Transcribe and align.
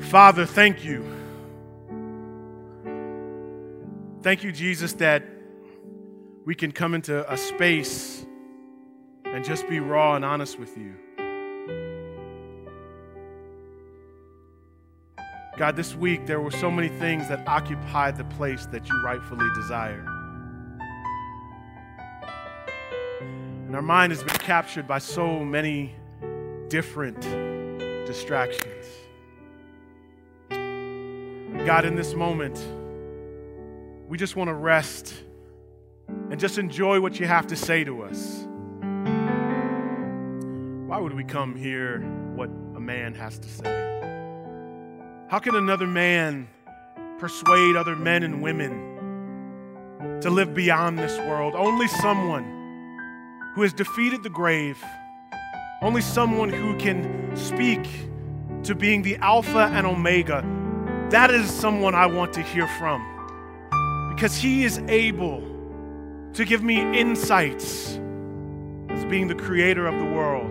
Father, 0.00 0.46
thank 0.46 0.84
you. 0.84 1.04
Thank 4.22 4.42
you, 4.42 4.52
Jesus, 4.52 4.94
that 4.94 5.24
we 6.44 6.54
can 6.54 6.72
come 6.72 6.94
into 6.94 7.30
a 7.30 7.36
space 7.36 8.24
and 9.24 9.44
just 9.44 9.68
be 9.68 9.80
raw 9.80 10.16
and 10.16 10.24
honest 10.24 10.58
with 10.58 10.76
you. 10.76 10.94
God, 15.58 15.76
this 15.76 15.94
week 15.94 16.24
there 16.24 16.40
were 16.40 16.52
so 16.52 16.70
many 16.70 16.88
things 16.88 17.28
that 17.28 17.46
occupied 17.46 18.16
the 18.16 18.24
place 18.24 18.66
that 18.66 18.88
you 18.88 19.02
rightfully 19.02 19.48
desire. 19.56 20.06
And 23.66 23.74
our 23.74 23.82
mind 23.82 24.12
has 24.12 24.22
been 24.22 24.38
captured 24.38 24.86
by 24.86 24.98
so 24.98 25.44
many 25.44 25.94
different 26.68 27.20
distractions. 28.06 28.77
God, 31.68 31.84
in 31.84 31.96
this 31.96 32.14
moment, 32.14 32.58
we 34.08 34.16
just 34.16 34.36
want 34.36 34.48
to 34.48 34.54
rest 34.54 35.12
and 36.08 36.40
just 36.40 36.56
enjoy 36.56 36.98
what 36.98 37.20
you 37.20 37.26
have 37.26 37.46
to 37.48 37.56
say 37.56 37.84
to 37.84 38.04
us. 38.04 38.46
Why 40.86 40.98
would 40.98 41.12
we 41.12 41.24
come 41.24 41.54
hear 41.54 42.00
what 42.34 42.48
a 42.74 42.80
man 42.80 43.14
has 43.16 43.38
to 43.40 43.48
say? 43.50 45.26
How 45.28 45.38
can 45.40 45.56
another 45.56 45.86
man 45.86 46.48
persuade 47.18 47.76
other 47.76 47.96
men 47.96 48.22
and 48.22 48.40
women 48.40 50.20
to 50.22 50.30
live 50.30 50.54
beyond 50.54 50.98
this 50.98 51.18
world? 51.18 51.54
Only 51.54 51.88
someone 51.88 53.52
who 53.54 53.60
has 53.60 53.74
defeated 53.74 54.22
the 54.22 54.30
grave, 54.30 54.82
only 55.82 56.00
someone 56.00 56.48
who 56.48 56.78
can 56.78 57.36
speak 57.36 57.86
to 58.62 58.74
being 58.74 59.02
the 59.02 59.18
Alpha 59.18 59.70
and 59.74 59.86
Omega. 59.86 60.57
That 61.10 61.30
is 61.30 61.50
someone 61.50 61.94
I 61.94 62.06
want 62.06 62.32
to 62.34 62.42
hear 62.42 62.66
from 62.78 63.04
because 64.14 64.36
he 64.36 64.64
is 64.64 64.78
able 64.88 65.40
to 66.34 66.44
give 66.44 66.62
me 66.62 66.80
insights 66.98 67.98
as 68.90 69.04
being 69.06 69.28
the 69.28 69.34
creator 69.34 69.86
of 69.86 69.98
the 69.98 70.06
world. 70.06 70.50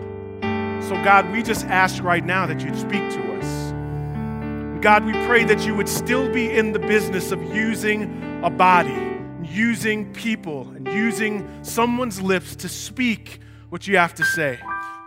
So, 0.84 0.94
God, 1.04 1.30
we 1.30 1.42
just 1.42 1.66
ask 1.66 2.02
right 2.02 2.24
now 2.24 2.46
that 2.46 2.60
you'd 2.60 2.76
speak 2.76 3.08
to 3.10 3.38
us. 3.38 4.82
God, 4.82 5.04
we 5.04 5.12
pray 5.26 5.44
that 5.44 5.66
you 5.66 5.74
would 5.74 5.88
still 5.88 6.32
be 6.32 6.50
in 6.50 6.72
the 6.72 6.78
business 6.78 7.30
of 7.30 7.42
using 7.54 8.42
a 8.42 8.50
body 8.50 9.08
using 9.50 10.12
people 10.12 10.68
and 10.70 10.86
using 10.88 11.48
someone's 11.62 12.20
lips 12.20 12.56
to 12.56 12.68
speak 12.68 13.40
what 13.70 13.86
you 13.86 13.96
have 13.96 14.14
to 14.14 14.24
say. 14.24 14.58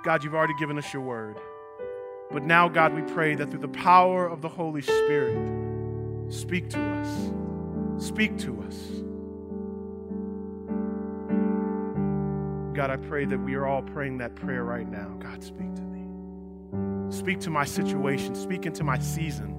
God, 0.04 0.24
you've 0.24 0.36
already 0.36 0.56
given 0.60 0.78
us 0.78 0.94
your 0.94 1.02
word. 1.02 1.38
But 2.32 2.44
now, 2.44 2.70
God, 2.70 2.94
we 2.94 3.02
pray 3.02 3.36
that 3.36 3.52
through 3.52 3.60
the 3.60 3.68
power 3.68 4.26
of 4.26 4.42
the 4.42 4.48
Holy 4.48 4.82
Spirit, 4.82 6.32
speak 6.32 6.70
to 6.70 6.80
us. 6.80 7.32
Speak 7.98 8.38
to 8.40 8.64
us. 8.64 8.78
God, 12.74 12.90
I 12.90 12.96
pray 12.96 13.26
that 13.26 13.38
we 13.38 13.56
are 13.56 13.68
all 13.68 13.82
praying 13.82 14.20
that 14.20 14.36
prayer 14.36 14.64
right 14.64 14.90
now. 14.90 15.10
God, 15.20 15.44
speak 15.44 15.76
to 15.76 15.82
me. 15.82 17.12
Speak 17.12 17.42
to 17.42 17.50
my 17.50 17.66
situation. 17.66 18.34
Speak 18.34 18.66
into 18.66 18.86
my 18.86 18.98
season. 18.98 19.58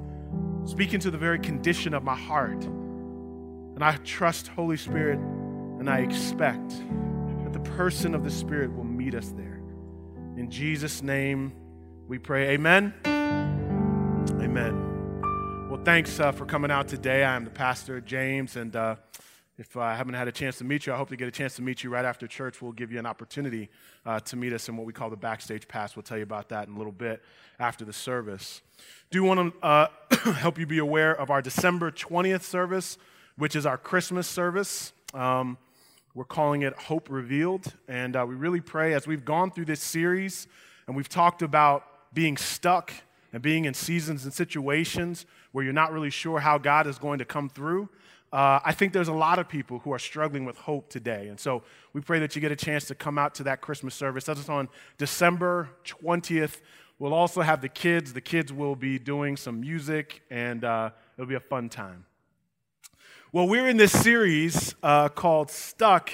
Speak 0.64 0.94
into 0.94 1.10
the 1.10 1.18
very 1.18 1.38
condition 1.38 1.92
of 1.92 2.02
my 2.02 2.16
heart. 2.16 2.64
And 2.64 3.84
I 3.84 3.96
trust, 3.98 4.48
Holy 4.48 4.78
Spirit, 4.78 5.18
and 5.18 5.90
I 5.90 5.98
expect 5.98 6.70
that 7.44 7.52
the 7.52 7.70
person 7.76 8.14
of 8.14 8.24
the 8.24 8.30
Spirit 8.30 8.74
will 8.74 8.84
meet 8.84 9.14
us 9.14 9.28
there. 9.36 9.60
In 10.38 10.48
Jesus' 10.48 11.02
name 11.02 11.52
we 12.12 12.18
pray. 12.18 12.50
Amen. 12.50 12.92
Amen. 13.06 14.76
Well, 15.70 15.80
thanks 15.82 16.20
uh, 16.20 16.30
for 16.30 16.44
coming 16.44 16.70
out 16.70 16.86
today. 16.86 17.24
I 17.24 17.34
am 17.34 17.44
the 17.44 17.50
pastor, 17.50 18.02
James, 18.02 18.56
and 18.56 18.76
uh, 18.76 18.96
if 19.56 19.78
I 19.78 19.94
haven't 19.94 20.12
had 20.12 20.28
a 20.28 20.32
chance 20.32 20.58
to 20.58 20.64
meet 20.64 20.84
you, 20.84 20.92
I 20.92 20.98
hope 20.98 21.08
to 21.08 21.16
get 21.16 21.26
a 21.26 21.30
chance 21.30 21.56
to 21.56 21.62
meet 21.62 21.82
you 21.82 21.88
right 21.88 22.04
after 22.04 22.26
church. 22.26 22.60
We'll 22.60 22.72
give 22.72 22.92
you 22.92 22.98
an 22.98 23.06
opportunity 23.06 23.70
uh, 24.04 24.20
to 24.20 24.36
meet 24.36 24.52
us 24.52 24.68
in 24.68 24.76
what 24.76 24.86
we 24.86 24.92
call 24.92 25.08
the 25.08 25.16
backstage 25.16 25.66
pass. 25.66 25.96
We'll 25.96 26.02
tell 26.02 26.18
you 26.18 26.22
about 26.22 26.50
that 26.50 26.68
in 26.68 26.74
a 26.74 26.76
little 26.76 26.92
bit 26.92 27.22
after 27.58 27.86
the 27.86 27.94
service. 27.94 28.60
Do 29.10 29.24
want 29.24 29.54
to 29.62 29.66
uh, 29.66 29.86
help 30.34 30.58
you 30.58 30.66
be 30.66 30.80
aware 30.80 31.18
of 31.18 31.30
our 31.30 31.40
December 31.40 31.90
20th 31.90 32.42
service 32.42 32.98
which 33.38 33.56
is 33.56 33.64
our 33.64 33.78
Christmas 33.78 34.26
service. 34.26 34.92
Um, 35.14 35.56
we're 36.14 36.24
calling 36.24 36.60
it 36.60 36.74
Hope 36.74 37.08
Revealed. 37.08 37.72
And 37.88 38.14
uh, 38.14 38.26
we 38.28 38.34
really 38.34 38.60
pray 38.60 38.92
as 38.92 39.06
we've 39.06 39.24
gone 39.24 39.50
through 39.50 39.64
this 39.64 39.80
series 39.80 40.46
and 40.86 40.94
we've 40.94 41.08
talked 41.08 41.40
about 41.40 41.86
being 42.12 42.36
stuck 42.36 42.92
and 43.32 43.42
being 43.42 43.64
in 43.64 43.74
seasons 43.74 44.24
and 44.24 44.32
situations 44.32 45.26
where 45.52 45.64
you're 45.64 45.72
not 45.72 45.92
really 45.92 46.10
sure 46.10 46.40
how 46.40 46.58
God 46.58 46.86
is 46.86 46.98
going 46.98 47.18
to 47.18 47.24
come 47.24 47.48
through. 47.48 47.88
Uh, 48.32 48.60
I 48.64 48.72
think 48.72 48.94
there's 48.94 49.08
a 49.08 49.12
lot 49.12 49.38
of 49.38 49.48
people 49.48 49.80
who 49.80 49.92
are 49.92 49.98
struggling 49.98 50.46
with 50.46 50.56
hope 50.56 50.88
today. 50.88 51.28
And 51.28 51.38
so 51.38 51.62
we 51.92 52.00
pray 52.00 52.18
that 52.20 52.34
you 52.34 52.40
get 52.40 52.50
a 52.50 52.56
chance 52.56 52.86
to 52.86 52.94
come 52.94 53.18
out 53.18 53.34
to 53.36 53.42
that 53.44 53.60
Christmas 53.60 53.94
service. 53.94 54.24
That's 54.24 54.48
on 54.48 54.68
December 54.96 55.68
20th. 55.84 56.60
We'll 56.98 57.12
also 57.12 57.42
have 57.42 57.60
the 57.60 57.68
kids. 57.68 58.12
The 58.14 58.22
kids 58.22 58.52
will 58.52 58.74
be 58.74 58.98
doing 58.98 59.36
some 59.36 59.60
music, 59.60 60.22
and 60.30 60.64
uh, 60.64 60.90
it'll 61.16 61.28
be 61.28 61.34
a 61.34 61.40
fun 61.40 61.68
time. 61.68 62.06
Well, 63.32 63.48
we're 63.48 63.68
in 63.68 63.76
this 63.76 63.92
series 63.92 64.74
uh, 64.82 65.08
called 65.08 65.50
Stuck, 65.50 66.10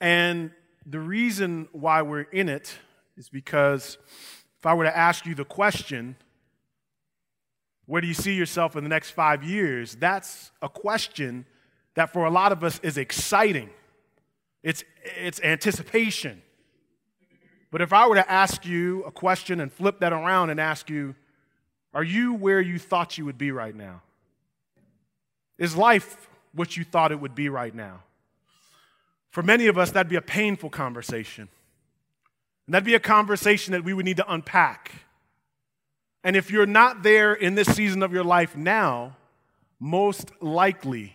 and 0.00 0.50
the 0.84 1.00
reason 1.00 1.68
why 1.72 2.02
we're 2.02 2.22
in 2.22 2.48
it 2.48 2.76
is 3.16 3.28
because 3.28 3.98
if 4.66 4.70
I 4.70 4.74
were 4.74 4.82
to 4.82 4.96
ask 4.96 5.26
you 5.26 5.36
the 5.36 5.44
question, 5.44 6.16
where 7.84 8.00
do 8.00 8.08
you 8.08 8.14
see 8.14 8.34
yourself 8.34 8.74
in 8.74 8.82
the 8.82 8.90
next 8.90 9.10
five 9.10 9.44
years? 9.44 9.94
That's 9.94 10.50
a 10.60 10.68
question 10.68 11.46
that 11.94 12.12
for 12.12 12.24
a 12.24 12.30
lot 12.30 12.50
of 12.50 12.64
us 12.64 12.80
is 12.80 12.98
exciting. 12.98 13.70
It's, 14.64 14.82
it's 15.04 15.40
anticipation. 15.40 16.42
But 17.70 17.80
if 17.80 17.92
I 17.92 18.08
were 18.08 18.16
to 18.16 18.28
ask 18.28 18.66
you 18.66 19.04
a 19.04 19.12
question 19.12 19.60
and 19.60 19.72
flip 19.72 20.00
that 20.00 20.12
around 20.12 20.50
and 20.50 20.58
ask 20.58 20.90
you, 20.90 21.14
are 21.94 22.02
you 22.02 22.34
where 22.34 22.60
you 22.60 22.80
thought 22.80 23.16
you 23.16 23.24
would 23.24 23.38
be 23.38 23.52
right 23.52 23.76
now? 23.76 24.02
Is 25.58 25.76
life 25.76 26.28
what 26.52 26.76
you 26.76 26.82
thought 26.82 27.12
it 27.12 27.20
would 27.20 27.36
be 27.36 27.48
right 27.48 27.72
now. 27.72 28.02
For 29.30 29.44
many 29.44 29.68
of 29.68 29.78
us, 29.78 29.92
that'd 29.92 30.10
be 30.10 30.16
a 30.16 30.20
painful 30.20 30.70
conversation. 30.70 31.50
And 32.66 32.74
that'd 32.74 32.84
be 32.84 32.94
a 32.94 33.00
conversation 33.00 33.72
that 33.72 33.84
we 33.84 33.94
would 33.94 34.04
need 34.04 34.16
to 34.16 34.32
unpack. 34.32 34.92
And 36.24 36.34
if 36.34 36.50
you're 36.50 36.66
not 36.66 37.02
there 37.02 37.34
in 37.34 37.54
this 37.54 37.68
season 37.68 38.02
of 38.02 38.12
your 38.12 38.24
life 38.24 38.56
now, 38.56 39.16
most 39.78 40.32
likely 40.40 41.14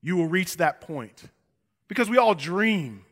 you 0.00 0.16
will 0.16 0.28
reach 0.28 0.56
that 0.56 0.80
point. 0.80 1.24
Because 1.88 2.08
we 2.08 2.16
all 2.16 2.34
dream. 2.34 3.04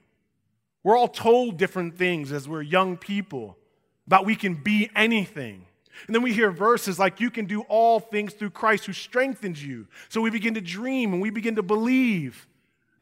We're 0.83 0.97
all 0.97 1.09
told 1.09 1.59
different 1.59 1.99
things 1.99 2.33
as 2.33 2.49
we're 2.49 2.63
young 2.63 2.97
people 2.97 3.59
about 4.07 4.25
we 4.25 4.35
can 4.35 4.55
be 4.55 4.91
anything. 4.97 5.67
And 6.07 6.15
then 6.15 6.23
we 6.23 6.33
hear 6.33 6.51
verses 6.51 6.99
like, 6.99 7.21
You 7.21 7.31
can 7.31 7.45
do 7.45 7.61
all 7.63 8.01
things 8.01 8.33
through 8.33 8.51
Christ 8.51 8.87
who 8.87 8.93
strengthens 8.95 9.63
you. 9.63 9.87
So 10.09 10.23
we 10.23 10.31
begin 10.31 10.55
to 10.55 10.61
dream 10.61 11.13
and 11.13 11.21
we 11.21 11.29
begin 11.31 11.57
to 11.57 11.63
believe 11.63 12.47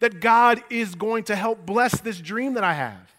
that 0.00 0.20
God 0.20 0.62
is 0.70 0.94
going 0.94 1.25
to 1.25 1.36
help 1.36 1.64
bless 1.64 2.00
this 2.00 2.19
dream 2.20 2.54
that 2.54 2.64
I 2.64 2.75
have. 2.75 3.18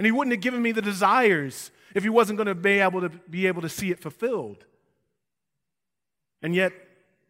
And 0.00 0.06
He 0.06 0.12
wouldn't 0.12 0.32
have 0.32 0.40
given 0.40 0.62
me 0.62 0.72
the 0.72 0.80
desires 0.80 1.70
if 1.94 2.02
He 2.02 2.08
wasn't 2.08 2.38
going 2.38 2.46
to 2.46 2.54
be 2.54 2.78
able 2.78 3.02
to 3.02 3.10
be 3.10 3.46
able 3.46 3.60
to 3.60 3.68
see 3.68 3.90
it 3.90 3.98
fulfilled. 3.98 4.64
And 6.40 6.54
yet, 6.54 6.72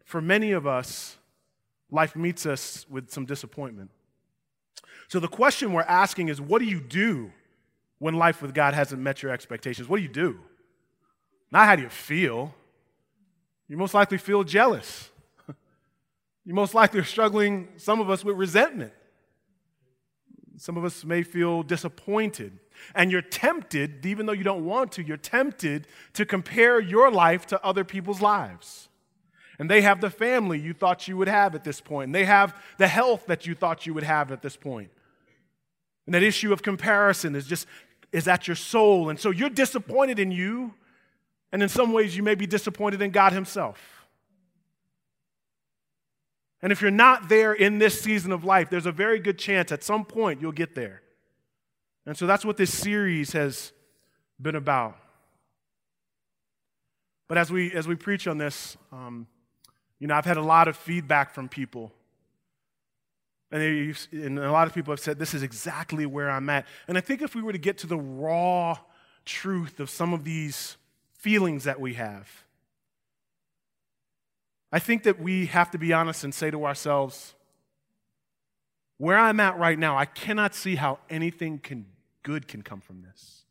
for 0.05 0.21
many 0.21 0.53
of 0.53 0.69
us, 0.69 1.17
life 1.91 2.15
meets 2.15 2.47
us 2.47 2.87
with 2.89 3.11
some 3.11 3.27
disappointment. 3.27 3.91
So 5.09 5.19
the 5.19 5.27
question 5.27 5.73
we're 5.73 5.83
asking 5.83 6.29
is 6.29 6.41
what 6.41 6.61
do 6.61 6.65
you 6.65 6.79
do 6.79 7.33
when 7.99 8.15
life 8.15 8.41
with 8.41 8.55
God 8.55 8.73
hasn't 8.73 9.03
met 9.03 9.21
your 9.21 9.33
expectations? 9.33 9.89
What 9.89 9.97
do 9.97 10.05
you 10.05 10.09
do? 10.09 10.39
Not 11.51 11.67
how 11.67 11.75
do 11.75 11.83
you 11.83 11.89
feel. 11.89 12.55
You 13.67 13.79
most 13.79 13.95
likely 13.95 14.19
feel 14.19 14.45
jealous. 14.45 15.11
you 16.45 16.55
most 16.55 16.75
likely 16.75 17.01
are 17.01 17.05
struggling, 17.05 17.67
some 17.79 18.01
of 18.01 18.11
us, 18.11 18.25
with 18.25 18.37
resentment. 18.37 18.93
Some 20.61 20.77
of 20.77 20.85
us 20.85 21.07
may 21.07 21.23
feel 21.23 21.63
disappointed. 21.63 22.59
And 22.95 23.11
you're 23.11 23.23
tempted, 23.23 24.05
even 24.05 24.27
though 24.27 24.35
you 24.35 24.45
don't 24.45 24.67
want 24.67 24.93
to, 24.93 25.03
you're 25.03 25.17
tempted 25.17 25.87
to 26.13 26.27
compare 26.27 26.79
your 26.79 27.11
life 27.11 27.47
to 27.47 27.65
other 27.65 27.83
people's 27.83 28.21
lives. 28.21 28.91
And 29.59 29.71
they 29.71 29.81
have 29.81 30.03
the 30.03 30.11
family 30.11 30.59
you 30.59 30.75
thought 30.75 31.09
you 31.09 31.17
would 31.17 31.29
have 31.29 31.55
at 31.55 31.65
this. 31.65 31.81
And 31.89 32.15
they 32.15 32.27
have 32.27 32.55
the 32.77 32.89
health 32.89 33.25
that 33.27 33.47
you 33.47 33.55
thought 33.55 33.87
you 33.87 33.95
would 33.95 34.03
have 34.03 34.31
at 34.33 34.43
this 34.43 34.55
point. 34.55 34.91
And 36.05 36.15
that 36.15 36.23
issue 36.23 36.53
of 36.53 36.63
comparison 36.63 37.35
is 37.35 37.47
just 37.47 37.67
is 38.13 38.29
at 38.29 38.47
your 38.47 38.57
soul. 38.57 39.09
And 39.09 39.19
so 39.19 39.31
you're 39.31 39.49
disappointed 39.49 40.19
in 40.19 40.31
you 40.31 40.75
and 41.53 41.63
in 41.63 41.69
some 41.69 41.93
ways, 41.93 42.17
you 42.17 42.23
may 42.23 42.35
be 42.35 42.47
disappointed 42.47 43.03
in 43.03 43.11
God 43.11 43.33
Himself. 43.33 44.00
And 46.63 46.73
if 46.73 46.83
you're 46.83 46.91
not 46.91 47.29
there 47.29 47.53
in 47.53 47.79
this 47.79 48.01
season 48.01 48.33
of 48.33 48.45
life, 48.45 48.69
there's 48.69 48.87
a 48.87 48.93
very 48.93 49.19
good 49.19 49.39
chance 49.39 49.73
at 49.73 49.83
some 49.83 50.05
point 50.05 50.41
you'll 50.41 50.53
get 50.53 50.75
there. 50.75 51.03
And 52.07 52.17
so 52.17 52.27
that's 52.27 52.45
what 52.45 52.57
this 52.57 52.77
series 52.77 53.33
has 53.33 53.73
been 54.41 54.57
about. 54.57 54.97
But 57.29 57.39
as 57.39 57.51
we, 57.51 57.73
as 57.73 57.87
we 57.87 57.95
preach 57.95 58.27
on 58.27 58.39
this, 58.39 58.77
um, 58.93 59.27
you 59.99 60.07
know, 60.07 60.15
I've 60.15 60.25
had 60.25 60.37
a 60.37 60.43
lot 60.43 60.67
of 60.67 60.77
feedback 60.77 61.33
from 61.33 61.49
people. 61.49 61.93
And, 63.53 63.97
and 64.13 64.39
a 64.39 64.53
lot 64.53 64.67
of 64.67 64.75
people 64.75 64.93
have 64.93 65.01
said, 65.01 65.19
this 65.19 65.35
is 65.35 65.43
exactly 65.43 66.07
where 66.07 66.31
I'm 66.31 66.49
at. 66.51 66.67
And 66.89 66.99
I 66.99 67.01
think 67.01 67.23
if 67.23 67.35
we 67.35 67.43
were 67.43 67.53
to 67.53 67.59
get 67.59 67.79
to 67.79 67.87
the 67.87 67.99
raw 67.99 68.79
truth 69.25 69.81
of 69.81 69.91
some 69.91 70.13
of 70.13 70.25
these 70.25 70.77
feelings 71.13 71.65
that 71.65 71.81
we 71.81 71.95
have, 71.95 72.29
I 74.73 74.79
think 74.79 75.03
that 75.03 75.21
we 75.21 75.47
have 75.47 75.71
to 75.73 75.79
be 75.79 75.93
honest 75.93 76.23
and 76.25 76.33
say 76.33 76.51
to 76.51 76.65
ourselves, 76.65 77.35
where 78.99 79.19
I'm 79.19 79.41
at 79.41 79.59
right 79.59 79.79
now, 79.79 79.97
I 79.97 80.05
cannot 80.05 80.55
see 80.55 80.77
how 80.77 80.99
anything 81.09 81.59
can, 81.59 81.87
good 82.23 82.47
can 82.47 82.63
come 82.63 82.81
from 82.81 83.03
this. 83.03 83.45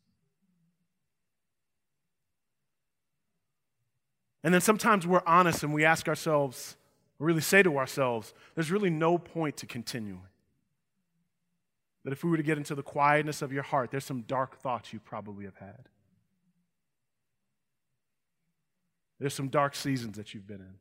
And 4.43 4.53
then 4.53 4.61
sometimes 4.61 5.05
we're 5.05 5.23
honest 5.25 5.63
and 5.63 5.73
we 5.73 5.83
ask 5.83 6.07
ourselves, 6.07 6.77
really 7.17 7.41
say 7.41 7.63
to 7.63 7.77
ourselves, 7.77 8.33
there's 8.55 8.71
really 8.71 8.89
no 8.89 9.17
point 9.17 9.57
to 9.57 9.65
continuing. 9.65 10.21
That 12.05 12.13
if 12.13 12.23
we 12.23 12.29
were 12.29 12.37
to 12.37 12.43
get 12.43 12.57
into 12.57 12.75
the 12.75 12.83
quietness 12.83 13.41
of 13.41 13.51
your 13.51 13.63
heart, 13.63 13.91
there's 13.91 14.05
some 14.05 14.21
dark 14.21 14.59
thoughts 14.61 14.93
you 14.93 14.99
probably 14.99 15.43
have 15.43 15.57
had. 15.57 15.89
There's 19.19 19.33
some 19.33 19.49
dark 19.49 19.75
seasons 19.75 20.15
that 20.15 20.33
you've 20.33 20.47
been 20.47 20.61
in. 20.61 20.75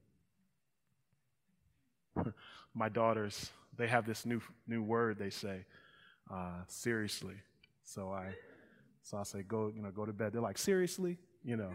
My 2.75 2.88
daughters, 2.88 3.50
they 3.76 3.87
have 3.87 4.06
this 4.06 4.26
new, 4.26 4.41
new 4.67 4.82
word 4.82 5.19
they 5.19 5.31
say, 5.31 5.65
uh, 6.31 6.62
seriously. 6.67 7.35
So 7.85 8.12
I, 8.12 8.35
so 9.03 9.19
I 9.19 9.23
say, 9.23 9.43
go, 9.43 9.73
you 9.75 9.82
know, 9.82 9.91
go 9.91 10.05
to 10.05 10.12
bed. 10.12 10.32
They're 10.32 10.41
like, 10.41 10.59
seriously? 10.59 11.19
You 11.44 11.56
know, 11.56 11.70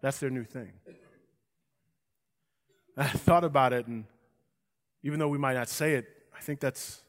that's 0.00 0.18
their 0.18 0.30
new 0.30 0.44
thing. 0.44 0.72
I 2.96 3.08
thought 3.08 3.44
about 3.44 3.72
it, 3.72 3.86
and 3.86 4.04
even 5.02 5.18
though 5.18 5.28
we 5.28 5.38
might 5.38 5.54
not 5.54 5.68
say 5.68 5.94
it, 5.94 6.06
I 6.36 6.40
think 6.40 6.60
that's 6.60 7.02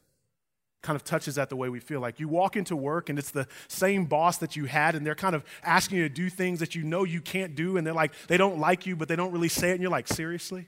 kind 0.82 0.96
of 0.96 1.04
touches 1.04 1.38
at 1.38 1.48
the 1.48 1.56
way 1.56 1.68
we 1.68 1.80
feel. 1.80 2.00
Like 2.00 2.18
you 2.18 2.28
walk 2.28 2.56
into 2.56 2.74
work 2.74 3.08
and 3.08 3.18
it's 3.18 3.30
the 3.30 3.46
same 3.68 4.04
boss 4.04 4.38
that 4.38 4.56
you 4.56 4.66
had, 4.66 4.94
and 4.94 5.06
they're 5.06 5.14
kind 5.14 5.34
of 5.34 5.44
asking 5.62 5.98
you 5.98 6.08
to 6.08 6.14
do 6.14 6.28
things 6.28 6.58
that 6.58 6.74
you 6.74 6.82
know 6.82 7.04
you 7.04 7.20
can't 7.20 7.54
do, 7.54 7.76
and 7.76 7.86
they're 7.86 7.94
like, 7.94 8.12
they 8.26 8.36
don't 8.36 8.58
like 8.58 8.84
you, 8.84 8.96
but 8.96 9.08
they 9.08 9.16
don't 9.16 9.32
really 9.32 9.48
say 9.48 9.70
it, 9.70 9.74
and 9.74 9.82
you're 9.82 9.90
like, 9.90 10.08
seriously? 10.08 10.66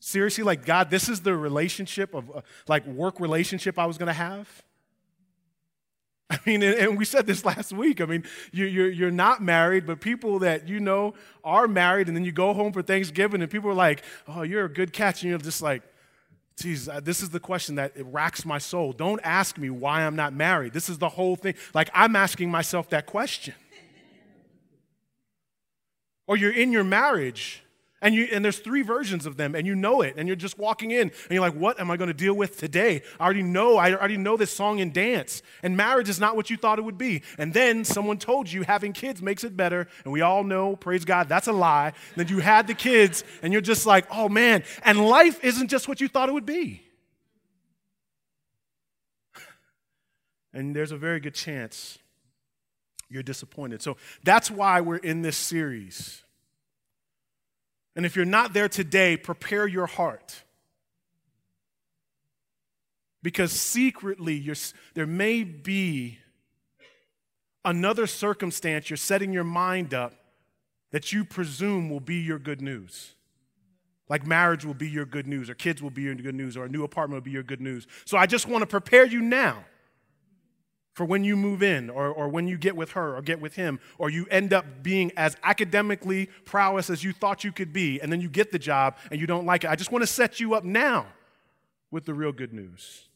Seriously, 0.00 0.44
like, 0.44 0.64
God, 0.64 0.90
this 0.90 1.08
is 1.08 1.20
the 1.20 1.36
relationship 1.36 2.14
of, 2.14 2.30
uh, 2.30 2.40
like, 2.68 2.86
work 2.86 3.18
relationship 3.18 3.78
I 3.78 3.86
was 3.86 3.98
going 3.98 4.06
to 4.06 4.12
have? 4.12 4.48
I 6.30 6.38
mean, 6.46 6.62
and 6.62 6.96
we 6.98 7.04
said 7.04 7.26
this 7.26 7.44
last 7.44 7.72
week. 7.72 8.00
I 8.00 8.04
mean, 8.04 8.24
you're, 8.52 8.90
you're 8.90 9.10
not 9.10 9.42
married, 9.42 9.86
but 9.86 10.00
people 10.00 10.40
that 10.40 10.68
you 10.68 10.78
know 10.78 11.14
are 11.42 11.66
married, 11.66 12.06
and 12.08 12.16
then 12.16 12.24
you 12.24 12.32
go 12.32 12.52
home 12.52 12.72
for 12.72 12.82
Thanksgiving, 12.82 13.42
and 13.42 13.50
people 13.50 13.70
are 13.70 13.74
like, 13.74 14.02
oh, 14.28 14.42
you're 14.42 14.66
a 14.66 14.72
good 14.72 14.92
catch. 14.92 15.22
And 15.22 15.30
you're 15.30 15.38
just 15.38 15.62
like, 15.62 15.82
geez, 16.56 16.88
this 17.02 17.22
is 17.22 17.30
the 17.30 17.40
question 17.40 17.76
that 17.76 17.92
it 17.96 18.04
racks 18.06 18.44
my 18.44 18.58
soul. 18.58 18.92
Don't 18.92 19.20
ask 19.24 19.58
me 19.58 19.70
why 19.70 20.02
I'm 20.02 20.16
not 20.16 20.32
married. 20.32 20.74
This 20.74 20.88
is 20.88 20.98
the 20.98 21.08
whole 21.08 21.34
thing. 21.34 21.54
Like, 21.72 21.90
I'm 21.94 22.14
asking 22.14 22.50
myself 22.50 22.90
that 22.90 23.06
question. 23.06 23.54
or 26.26 26.36
you're 26.36 26.52
in 26.52 26.72
your 26.72 26.84
marriage 26.84 27.62
and, 28.00 28.14
you, 28.14 28.28
and 28.32 28.44
there's 28.44 28.58
three 28.58 28.82
versions 28.82 29.26
of 29.26 29.36
them, 29.36 29.54
and 29.54 29.66
you 29.66 29.74
know 29.74 30.02
it, 30.02 30.14
and 30.16 30.28
you're 30.28 30.36
just 30.36 30.58
walking 30.58 30.90
in, 30.92 31.02
and 31.02 31.30
you're 31.30 31.40
like, 31.40 31.54
what 31.54 31.80
am 31.80 31.90
I 31.90 31.96
going 31.96 32.08
to 32.08 32.14
deal 32.14 32.34
with 32.34 32.56
today? 32.58 33.02
I 33.18 33.24
already 33.24 33.42
know, 33.42 33.76
I 33.76 33.92
already 33.92 34.16
know 34.16 34.36
this 34.36 34.52
song 34.52 34.80
and 34.80 34.92
dance. 34.92 35.42
And 35.62 35.76
marriage 35.76 36.08
is 36.08 36.20
not 36.20 36.36
what 36.36 36.50
you 36.50 36.56
thought 36.56 36.78
it 36.78 36.82
would 36.82 36.98
be. 36.98 37.22
And 37.38 37.52
then 37.52 37.84
someone 37.84 38.18
told 38.18 38.50
you 38.50 38.62
having 38.62 38.92
kids 38.92 39.20
makes 39.20 39.44
it 39.44 39.56
better, 39.56 39.88
and 40.04 40.12
we 40.12 40.20
all 40.20 40.44
know, 40.44 40.76
praise 40.76 41.04
God, 41.04 41.28
that's 41.28 41.48
a 41.48 41.52
lie. 41.52 41.92
Then 42.16 42.28
you 42.28 42.38
had 42.38 42.66
the 42.66 42.74
kids, 42.74 43.24
and 43.42 43.52
you're 43.52 43.62
just 43.62 43.86
like, 43.86 44.06
oh 44.10 44.28
man, 44.28 44.62
and 44.84 45.04
life 45.06 45.42
isn't 45.44 45.68
just 45.68 45.88
what 45.88 46.00
you 46.00 46.08
thought 46.08 46.28
it 46.28 46.32
would 46.32 46.46
be. 46.46 46.82
And 50.52 50.74
there's 50.74 50.92
a 50.92 50.96
very 50.96 51.20
good 51.20 51.34
chance 51.34 51.98
you're 53.08 53.22
disappointed. 53.22 53.82
So 53.82 53.96
that's 54.22 54.50
why 54.50 54.80
we're 54.80 54.96
in 54.96 55.22
this 55.22 55.36
series. 55.36 56.22
And 57.96 58.06
if 58.06 58.14
you're 58.14 58.24
not 58.24 58.52
there 58.52 58.68
today, 58.68 59.16
prepare 59.16 59.66
your 59.66 59.86
heart. 59.86 60.42
Because 63.22 63.52
secretly, 63.52 64.48
there 64.94 65.06
may 65.06 65.42
be 65.42 66.18
another 67.64 68.06
circumstance 68.06 68.88
you're 68.88 68.96
setting 68.96 69.32
your 69.32 69.44
mind 69.44 69.92
up 69.92 70.14
that 70.92 71.12
you 71.12 71.24
presume 71.24 71.90
will 71.90 72.00
be 72.00 72.16
your 72.16 72.38
good 72.38 72.62
news. 72.62 73.14
Like 74.08 74.26
marriage 74.26 74.64
will 74.64 74.74
be 74.74 74.88
your 74.88 75.04
good 75.04 75.26
news, 75.26 75.50
or 75.50 75.54
kids 75.54 75.82
will 75.82 75.90
be 75.90 76.02
your 76.02 76.14
good 76.14 76.34
news, 76.34 76.56
or 76.56 76.64
a 76.64 76.68
new 76.68 76.84
apartment 76.84 77.20
will 77.20 77.24
be 77.26 77.32
your 77.32 77.42
good 77.42 77.60
news. 77.60 77.86
So 78.06 78.16
I 78.16 78.26
just 78.26 78.46
want 78.46 78.62
to 78.62 78.66
prepare 78.66 79.04
you 79.04 79.20
now 79.20 79.64
for 80.98 81.04
when 81.04 81.22
you 81.22 81.36
move 81.36 81.62
in 81.62 81.90
or, 81.90 82.08
or 82.08 82.28
when 82.28 82.48
you 82.48 82.58
get 82.58 82.74
with 82.74 82.90
her 82.90 83.16
or 83.16 83.22
get 83.22 83.40
with 83.40 83.54
him 83.54 83.78
or 83.98 84.10
you 84.10 84.26
end 84.32 84.52
up 84.52 84.82
being 84.82 85.12
as 85.16 85.36
academically 85.44 86.28
prowess 86.44 86.90
as 86.90 87.04
you 87.04 87.12
thought 87.12 87.44
you 87.44 87.52
could 87.52 87.72
be 87.72 88.00
and 88.00 88.10
then 88.10 88.20
you 88.20 88.28
get 88.28 88.50
the 88.50 88.58
job 88.58 88.96
and 89.12 89.20
you 89.20 89.26
don't 89.26 89.46
like 89.46 89.62
it. 89.62 89.70
I 89.70 89.76
just 89.76 89.92
want 89.92 90.02
to 90.02 90.08
set 90.08 90.40
you 90.40 90.54
up 90.54 90.64
now 90.64 91.06
with 91.92 92.04
the 92.04 92.12
real 92.12 92.32
good 92.32 92.52
news. 92.52 93.08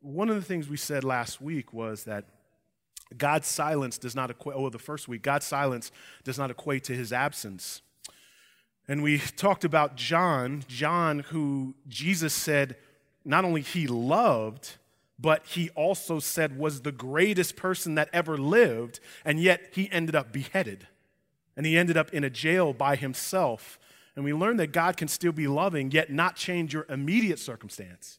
One 0.00 0.28
of 0.28 0.36
the 0.36 0.42
things 0.42 0.68
we 0.68 0.76
said 0.76 1.02
last 1.02 1.40
week 1.40 1.72
was 1.72 2.04
that 2.04 2.24
God's 3.18 3.48
silence 3.48 3.98
does 3.98 4.14
not 4.14 4.30
equate, 4.30 4.56
oh, 4.56 4.70
the 4.70 4.78
first 4.78 5.08
week, 5.08 5.22
God's 5.22 5.44
silence 5.44 5.90
does 6.22 6.38
not 6.38 6.52
equate 6.52 6.84
to 6.84 6.94
his 6.94 7.12
absence. 7.12 7.82
And 8.86 9.02
we 9.02 9.18
talked 9.18 9.64
about 9.64 9.96
John, 9.96 10.62
John, 10.68 11.18
who 11.18 11.74
Jesus 11.88 12.32
said 12.32 12.76
not 13.24 13.44
only 13.44 13.62
he 13.62 13.88
loved, 13.88 14.76
but 15.18 15.46
he 15.46 15.70
also 15.70 16.18
said 16.18 16.58
was 16.58 16.82
the 16.82 16.92
greatest 16.92 17.56
person 17.56 17.94
that 17.94 18.08
ever 18.12 18.36
lived, 18.36 19.00
and 19.24 19.40
yet 19.40 19.70
he 19.72 19.90
ended 19.90 20.14
up 20.14 20.32
beheaded. 20.32 20.86
And 21.56 21.66
he 21.66 21.76
ended 21.76 21.96
up 21.96 22.12
in 22.14 22.24
a 22.24 22.30
jail 22.30 22.72
by 22.72 22.96
himself. 22.96 23.78
And 24.16 24.24
we 24.24 24.32
learned 24.32 24.58
that 24.60 24.72
God 24.72 24.96
can 24.96 25.08
still 25.08 25.32
be 25.32 25.46
loving, 25.46 25.90
yet 25.90 26.10
not 26.10 26.34
change 26.36 26.72
your 26.72 26.86
immediate 26.88 27.38
circumstance. 27.38 28.18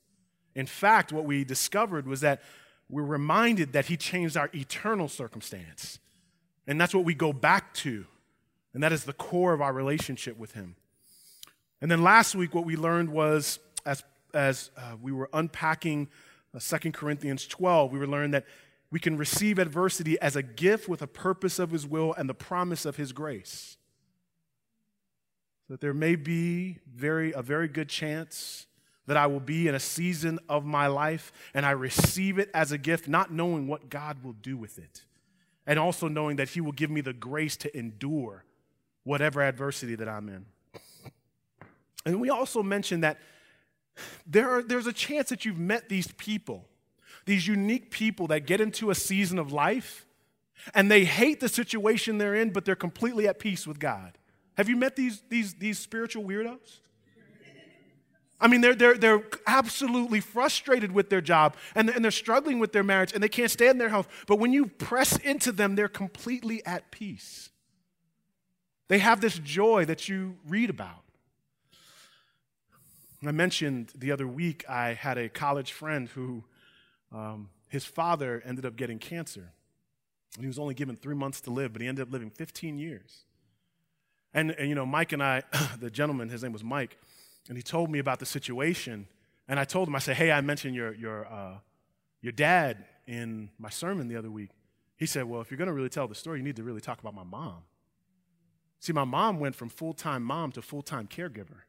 In 0.56 0.66
fact, 0.66 1.12
what 1.12 1.26
we 1.26 1.44
discovered 1.44 2.08
was 2.08 2.22
that 2.22 2.42
we're 2.90 3.04
reminded 3.04 3.74
that 3.74 3.88
he 3.88 3.98
changed 3.98 4.38
our 4.38 4.50
eternal 4.54 5.08
circumstance. 5.08 6.00
And 6.68 6.80
that's 6.80 6.94
what 6.94 7.06
we 7.06 7.16
go 7.16 7.34
back 7.34 7.74
to. 7.76 8.06
And 8.74 8.84
that 8.84 8.92
is 8.92 9.04
the 9.04 9.14
core 9.14 9.54
of 9.54 9.62
our 9.62 9.74
relationship 9.74 10.38
with 10.38 10.54
him. 10.54 10.76
And 11.82 11.92
then 11.92 12.04
last 12.04 12.36
week, 12.36 12.56
what 12.56 12.66
we 12.66 12.76
learned 12.76 13.10
was 13.10 13.60
as, 13.86 14.04
as 14.34 14.72
uh, 14.78 14.96
we 15.02 15.12
were 15.12 15.30
unpacking 15.34 16.08
2 16.60 16.76
uh, 16.76 16.92
Corinthians 16.92 17.48
12, 17.48 17.92
we 17.92 18.00
were 18.00 18.08
learned 18.08 18.34
that 18.34 18.46
we 18.92 19.00
can 19.00 19.18
receive 19.18 19.58
adversity 19.58 20.20
as 20.20 20.36
a 20.36 20.44
gift 20.44 20.88
with 20.88 21.02
a 21.02 21.08
purpose 21.08 21.58
of 21.58 21.72
His 21.72 21.88
will 21.88 22.14
and 22.14 22.30
the 22.30 22.36
promise 22.36 22.86
of 22.86 22.96
His 22.96 23.12
grace. 23.12 23.78
That 25.68 25.82
there 25.82 25.94
may 25.94 26.16
be 26.16 26.78
very, 26.94 27.32
a 27.34 27.42
very 27.42 27.68
good 27.68 27.90
chance 27.90 28.68
that 29.08 29.18
I 29.18 29.26
will 29.26 29.40
be 29.40 29.68
in 29.68 29.76
a 29.76 29.80
season 29.80 30.40
of 30.48 30.64
my 30.64 30.88
life 30.88 31.32
and 31.54 31.66
I 31.66 31.72
receive 31.72 32.38
it 32.38 32.50
as 32.54 32.72
a 32.72 32.78
gift, 32.78 33.08
not 33.08 33.32
knowing 33.32 33.68
what 33.68 33.90
God 33.90 34.24
will 34.24 34.34
do 34.34 34.56
with 34.56 34.78
it. 34.78 35.06
And 35.66 35.80
also 35.80 36.08
knowing 36.08 36.36
that 36.36 36.50
He 36.50 36.62
will 36.62 36.72
give 36.72 36.92
me 36.92 37.02
the 37.02 37.14
grace 37.14 37.58
to 37.58 37.78
endure 37.78 38.46
whatever 39.04 39.42
adversity 39.42 39.96
that 39.96 40.08
I'm 40.08 40.30
in. 40.30 40.46
And 42.06 42.22
we 42.22 42.30
also 42.30 42.62
mentioned 42.62 43.04
that 43.04 43.18
there 44.26 44.50
are, 44.50 44.64
there's 44.64 44.88
a 44.88 44.94
chance 44.94 45.30
that 45.30 45.46
you've 45.46 45.60
met 45.60 45.90
these 45.90 46.08
people, 46.14 46.66
these 47.26 47.48
unique 47.48 47.92
people 47.92 48.28
that 48.28 48.42
get 48.46 48.62
into 48.62 48.90
a 48.90 48.96
season 48.96 49.40
of 49.40 49.52
life 49.52 50.06
and 50.74 50.90
they 50.90 51.06
hate 51.06 51.40
the 51.40 51.50
situation 51.50 52.18
they're 52.18 52.36
in, 52.36 52.52
but 52.52 52.66
they're 52.66 52.76
completely 52.76 53.28
at 53.28 53.40
peace 53.40 53.68
with 53.68 53.80
God. 53.80 54.18
Have 54.56 54.70
you 54.70 54.76
met 54.76 54.96
these, 54.96 55.22
these, 55.30 55.56
these 55.56 55.80
spiritual 55.80 56.24
weirdos? 56.24 56.80
I 58.40 58.48
mean, 58.48 58.60
they're, 58.60 58.76
they're, 58.76 58.98
they're 58.98 59.24
absolutely 59.48 60.20
frustrated 60.20 60.92
with 60.92 61.10
their 61.10 61.22
job 61.22 61.56
and, 61.76 61.90
and 61.90 62.04
they're 62.04 62.12
struggling 62.12 62.60
with 62.60 62.74
their 62.74 62.84
marriage 62.84 63.14
and 63.14 63.24
they 63.24 63.30
can't 63.30 63.50
stand 63.50 63.80
their 63.80 63.88
health. 63.88 64.10
But 64.28 64.38
when 64.38 64.52
you 64.52 64.66
press 64.68 65.18
into 65.18 65.54
them, 65.54 65.76
they're 65.76 65.88
completely 65.88 66.66
at 66.66 66.92
peace. 66.92 67.50
They 68.90 69.00
have 69.00 69.22
this 69.22 69.40
joy 69.40 69.86
that 69.86 70.10
you 70.10 70.36
read 70.46 70.70
about. 70.70 71.03
I 73.30 73.32
mentioned 73.32 73.92
the 73.96 74.12
other 74.12 74.28
week 74.28 74.66
I 74.70 74.94
had 74.94 75.18
a 75.18 75.30
college 75.30 75.72
friend 75.72 76.10
who 76.10 76.44
um, 77.12 77.50
his 77.68 77.86
father 77.86 78.42
ended 78.46 78.66
up 78.66 78.76
getting 78.76 79.00
cancer. 79.00 79.52
And 80.36 80.44
he 80.44 80.48
was 80.48 80.58
only 80.60 80.74
given 80.74 80.96
three 80.96 81.16
months 81.16 81.42
to 81.42 81.52
live, 81.52 81.74
but 81.74 81.82
he 81.82 81.88
ended 81.88 82.08
up 82.08 82.12
living 82.12 82.30
15 82.30 82.78
years. 82.78 83.26
And, 84.34 84.52
and 84.52 84.68
you 84.68 84.76
know, 84.76 84.86
Mike 84.86 85.12
and 85.12 85.22
I, 85.22 85.44
the 85.80 85.92
gentleman, 85.92 86.30
his 86.30 86.44
name 86.44 86.54
was 86.54 86.64
Mike, 86.64 86.98
and 87.48 87.58
he 87.58 87.64
told 87.64 87.92
me 87.92 88.00
about 88.00 88.20
the 88.20 88.26
situation. 88.26 89.08
And 89.48 89.60
I 89.60 89.66
told 89.66 89.88
him, 89.88 89.96
I 89.96 90.00
said, 90.00 90.16
hey, 90.16 90.32
I 90.32 90.42
mentioned 90.42 90.76
your, 90.76 90.94
your, 90.96 91.28
uh, 91.28 91.58
your 92.22 92.32
dad 92.32 92.86
in 93.06 93.50
my 93.60 93.70
sermon 93.70 94.08
the 94.08 94.16
other 94.16 94.32
week. 94.32 94.50
He 94.96 95.06
said, 95.06 95.26
well, 95.26 95.42
if 95.42 95.52
you're 95.52 95.58
going 95.58 95.68
to 95.68 95.74
really 95.74 95.90
tell 95.90 96.08
the 96.08 96.16
story, 96.16 96.40
you 96.40 96.44
need 96.44 96.56
to 96.56 96.64
really 96.64 96.82
talk 96.82 97.00
about 97.00 97.14
my 97.14 97.24
mom. 97.24 97.64
See, 98.80 98.94
my 98.94 99.04
mom 99.04 99.40
went 99.40 99.56
from 99.56 99.70
full 99.70 99.94
time 99.94 100.24
mom 100.24 100.52
to 100.54 100.62
full 100.62 100.82
time 100.82 101.08
caregiver. 101.08 101.62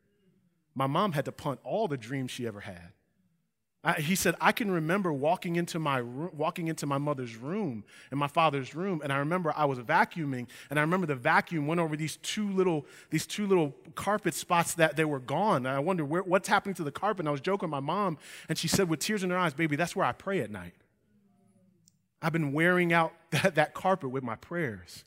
My 0.75 0.87
mom 0.87 1.13
had 1.13 1.25
to 1.27 1.33
punt 1.33 1.61
all 1.63 1.89
the 1.89 1.97
dreams 1.97 2.31
she 2.31 2.47
ever 2.47 2.61
had. 2.61 2.93
I, 3.85 4.01
he 4.01 4.15
said, 4.15 4.35
I 4.41 4.53
can 4.53 4.71
remember 4.71 5.13
walking 5.13 5.57
into, 5.57 5.79
my 5.79 6.01
walking 6.01 6.69
into 6.69 6.87
my 6.87 6.97
mother's 6.97 7.37
room 7.37 7.85
and 8.11 8.19
my 8.19 8.29
father's 8.29 8.75
room, 8.75 9.03
and 9.05 9.13
I 9.13 9.19
remember 9.19 9.53
I 9.55 9.67
was 9.67 9.79
vacuuming, 9.79 10.47
and 10.71 10.79
I 10.79 10.83
remember 10.83 11.07
the 11.07 11.15
vacuum 11.15 11.67
went 11.67 11.83
over 11.83 11.95
these 11.95 12.17
two 12.17 12.51
little, 12.51 12.87
these 13.11 13.27
two 13.27 13.47
little 13.47 13.75
carpet 13.95 14.33
spots 14.33 14.75
that 14.75 14.97
they 14.97 15.05
were 15.05 15.21
gone. 15.21 15.67
And 15.67 15.69
I 15.69 15.81
wondered 15.81 16.07
where, 16.07 16.23
what's 16.23 16.49
happening 16.49 16.75
to 16.77 16.85
the 16.85 16.91
carpet. 16.91 17.21
And 17.21 17.29
I 17.29 17.33
was 17.33 17.43
joking 17.43 17.69
with 17.69 17.73
my 17.73 17.81
mom, 17.81 18.17
and 18.49 18.57
she 18.57 18.69
said 18.69 18.89
with 18.89 19.01
tears 19.01 19.23
in 19.23 19.29
her 19.29 19.37
eyes, 19.37 19.53
baby, 19.53 19.77
that's 19.77 19.95
where 19.95 20.07
I 20.07 20.13
pray 20.13 20.41
at 20.41 20.51
night. 20.51 20.75
I've 22.23 22.33
been 22.33 22.55
wearing 22.55 22.95
out 22.95 23.13
that, 23.31 23.57
that 23.57 23.75
carpet 23.75 24.09
with 24.09 24.25
my 24.25 24.37
prayers. 24.37 25.05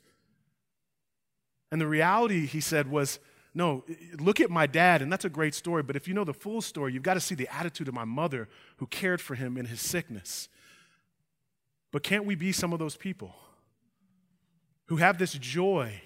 And 1.72 1.82
the 1.82 1.88
reality, 1.88 2.46
he 2.46 2.62
said, 2.62 2.92
was 2.92 3.18
no, 3.58 3.84
look 4.20 4.40
at 4.40 4.52
my 4.52 4.68
dad, 4.68 5.02
and 5.02 5.12
that's 5.12 5.26
a 5.26 5.30
great 5.30 5.56
story, 5.56 5.82
but 5.82 5.96
if 5.96 6.08
you 6.08 6.14
know 6.14 6.24
the 6.24 6.34
full 6.34 6.62
story, 6.62 6.94
you've 6.94 7.02
got 7.02 7.16
to 7.16 7.20
see 7.20 7.34
the 7.34 7.52
attitude 7.52 7.88
of 7.88 7.94
my 7.96 8.06
mother 8.06 8.48
who 8.78 8.86
cared 8.86 9.20
for 9.20 9.34
him 9.34 9.58
in 9.58 9.66
his 9.66 9.82
sickness. 9.82 10.48
But 11.92 12.04
can't 12.04 12.26
we 12.26 12.36
be 12.36 12.52
some 12.52 12.72
of 12.72 12.78
those 12.78 12.96
people 12.96 13.34
who 14.86 14.98
have 14.98 15.18
this 15.18 15.34
joy, 15.34 16.02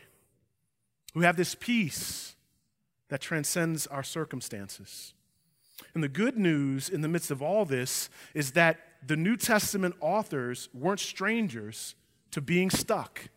who 1.13 1.21
have 1.21 1.35
this 1.35 1.53
peace 1.53 2.35
that 3.09 3.19
transcends 3.19 3.85
our 3.85 4.03
circumstances? 4.03 5.13
And 5.93 6.01
the 6.01 6.07
good 6.07 6.37
news 6.37 6.87
in 6.87 7.01
the 7.01 7.09
midst 7.09 7.31
of 7.31 7.41
all 7.41 7.65
this 7.65 8.09
is 8.33 8.53
that 8.53 8.79
the 9.05 9.17
New 9.17 9.35
Testament 9.35 9.95
authors 9.99 10.69
weren't 10.73 11.01
strangers 11.01 11.95
to 12.31 12.39
being 12.39 12.69
stuck, 12.69 13.27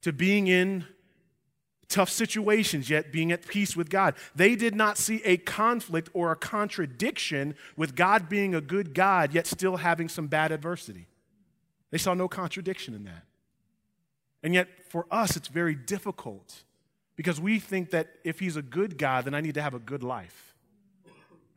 to 0.00 0.14
being 0.14 0.46
in 0.46 0.86
tough 1.92 2.08
situations, 2.08 2.88
yet 2.88 3.12
being 3.12 3.30
at 3.30 3.46
peace 3.46 3.76
with 3.76 3.90
God. 3.90 4.14
They 4.34 4.56
did 4.56 4.74
not 4.74 4.96
see 4.96 5.22
a 5.24 5.36
conflict 5.36 6.08
or 6.14 6.32
a 6.32 6.36
contradiction 6.36 7.54
with 7.76 7.94
God 7.94 8.28
being 8.28 8.54
a 8.54 8.60
good 8.60 8.94
God, 8.94 9.34
yet 9.34 9.46
still 9.46 9.76
having 9.76 10.08
some 10.08 10.26
bad 10.26 10.50
adversity. 10.50 11.06
They 11.90 11.98
saw 11.98 12.14
no 12.14 12.26
contradiction 12.28 12.94
in 12.94 13.04
that. 13.04 13.24
And 14.42 14.54
yet, 14.54 14.68
for 14.88 15.06
us, 15.10 15.36
it's 15.36 15.48
very 15.48 15.74
difficult 15.74 16.64
because 17.14 17.40
we 17.40 17.58
think 17.58 17.90
that 17.90 18.08
if 18.24 18.40
He's 18.40 18.56
a 18.56 18.62
good 18.62 18.96
God, 18.96 19.26
then 19.26 19.34
I 19.34 19.42
need 19.42 19.54
to 19.54 19.62
have 19.62 19.74
a 19.74 19.78
good 19.78 20.02
life. 20.02 20.54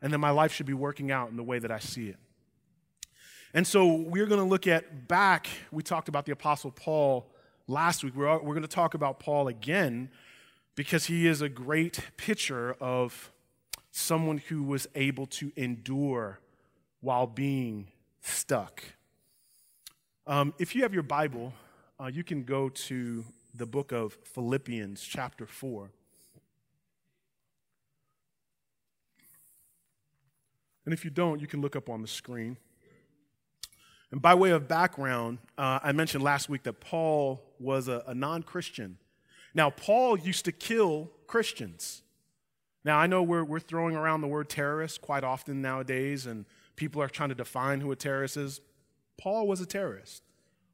And 0.02 0.12
then 0.12 0.20
my 0.20 0.30
life 0.30 0.52
should 0.52 0.66
be 0.66 0.74
working 0.74 1.10
out 1.10 1.30
in 1.30 1.36
the 1.36 1.42
way 1.42 1.58
that 1.58 1.70
I 1.70 1.78
see 1.78 2.10
it. 2.10 2.18
And 3.54 3.66
so 3.66 3.94
we're 3.94 4.26
going 4.26 4.40
to 4.40 4.46
look 4.46 4.66
at 4.66 5.08
back, 5.08 5.48
we 5.72 5.82
talked 5.82 6.08
about 6.08 6.26
the 6.26 6.32
Apostle 6.32 6.70
Paul 6.70 7.26
last 7.66 8.04
week. 8.04 8.14
We're, 8.14 8.38
we're 8.38 8.54
going 8.54 8.62
to 8.62 8.68
talk 8.68 8.92
about 8.92 9.18
Paul 9.18 9.48
again 9.48 10.10
because 10.76 11.06
he 11.06 11.26
is 11.26 11.40
a 11.40 11.48
great 11.48 12.00
picture 12.16 12.76
of 12.80 13.32
someone 13.90 14.38
who 14.38 14.62
was 14.62 14.86
able 14.94 15.26
to 15.26 15.50
endure 15.56 16.38
while 17.00 17.26
being 17.26 17.88
stuck. 18.20 18.84
Um, 20.26 20.52
if 20.58 20.76
you 20.76 20.82
have 20.82 20.92
your 20.92 21.02
Bible, 21.02 21.54
uh, 21.98 22.06
you 22.06 22.22
can 22.22 22.44
go 22.44 22.68
to 22.68 23.24
the 23.54 23.64
book 23.64 23.90
of 23.90 24.18
Philippians, 24.24 25.02
chapter 25.02 25.46
4. 25.46 25.90
And 30.84 30.92
if 30.92 31.04
you 31.04 31.10
don't, 31.10 31.40
you 31.40 31.46
can 31.46 31.62
look 31.62 31.74
up 31.74 31.88
on 31.88 32.02
the 32.02 32.08
screen. 32.08 32.58
And 34.10 34.20
by 34.20 34.34
way 34.34 34.50
of 34.50 34.68
background, 34.68 35.38
uh, 35.56 35.80
I 35.82 35.92
mentioned 35.92 36.22
last 36.22 36.48
week 36.48 36.64
that 36.64 36.80
Paul 36.80 37.42
was 37.58 37.88
a, 37.88 38.04
a 38.06 38.14
non 38.14 38.42
Christian 38.42 38.98
now, 39.56 39.70
Paul 39.70 40.18
used 40.18 40.44
to 40.44 40.52
kill 40.52 41.10
Christians. 41.26 42.02
Now, 42.84 42.98
I 42.98 43.06
know 43.06 43.22
we're, 43.22 43.42
we're 43.42 43.58
throwing 43.58 43.96
around 43.96 44.20
the 44.20 44.28
word 44.28 44.50
terrorist 44.50 45.00
quite 45.00 45.24
often 45.24 45.62
nowadays, 45.62 46.26
and 46.26 46.44
people 46.76 47.00
are 47.00 47.08
trying 47.08 47.30
to 47.30 47.34
define 47.34 47.80
who 47.80 47.90
a 47.90 47.96
terrorist 47.96 48.36
is. 48.36 48.60
Paul 49.16 49.48
was 49.48 49.62
a 49.62 49.66
terrorist. 49.66 50.22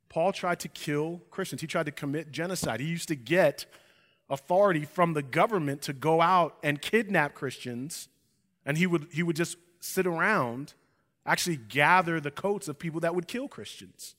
Paul 0.09 0.33
tried 0.33 0.59
to 0.61 0.69
kill 0.69 1.23
Christians, 1.31 1.61
he 1.61 1.69
tried 1.69 1.87
to 1.87 1.93
commit 1.93 2.33
genocide. 2.33 2.81
He 2.81 2.89
used 2.89 3.07
to 3.07 3.15
get 3.15 3.67
authority 4.29 4.85
from 4.85 5.13
the 5.13 5.23
government 5.23 5.81
to 5.83 5.93
go 5.93 6.21
out 6.21 6.57
and 6.65 6.83
kidnap 6.83 7.35
Christians, 7.35 8.09
and 8.67 8.77
he 8.77 8.89
would, 8.89 9.07
he 9.13 9.23
would 9.23 9.37
just 9.37 9.59
sit 9.79 10.09
around, 10.09 10.75
actually 11.25 11.57
gather 11.57 12.19
the 12.19 12.33
coats 12.33 12.67
of 12.67 12.81
people 12.81 12.99
that 12.99 13.15
would 13.15 13.29
kill 13.29 13.47
Christians. 13.47 14.17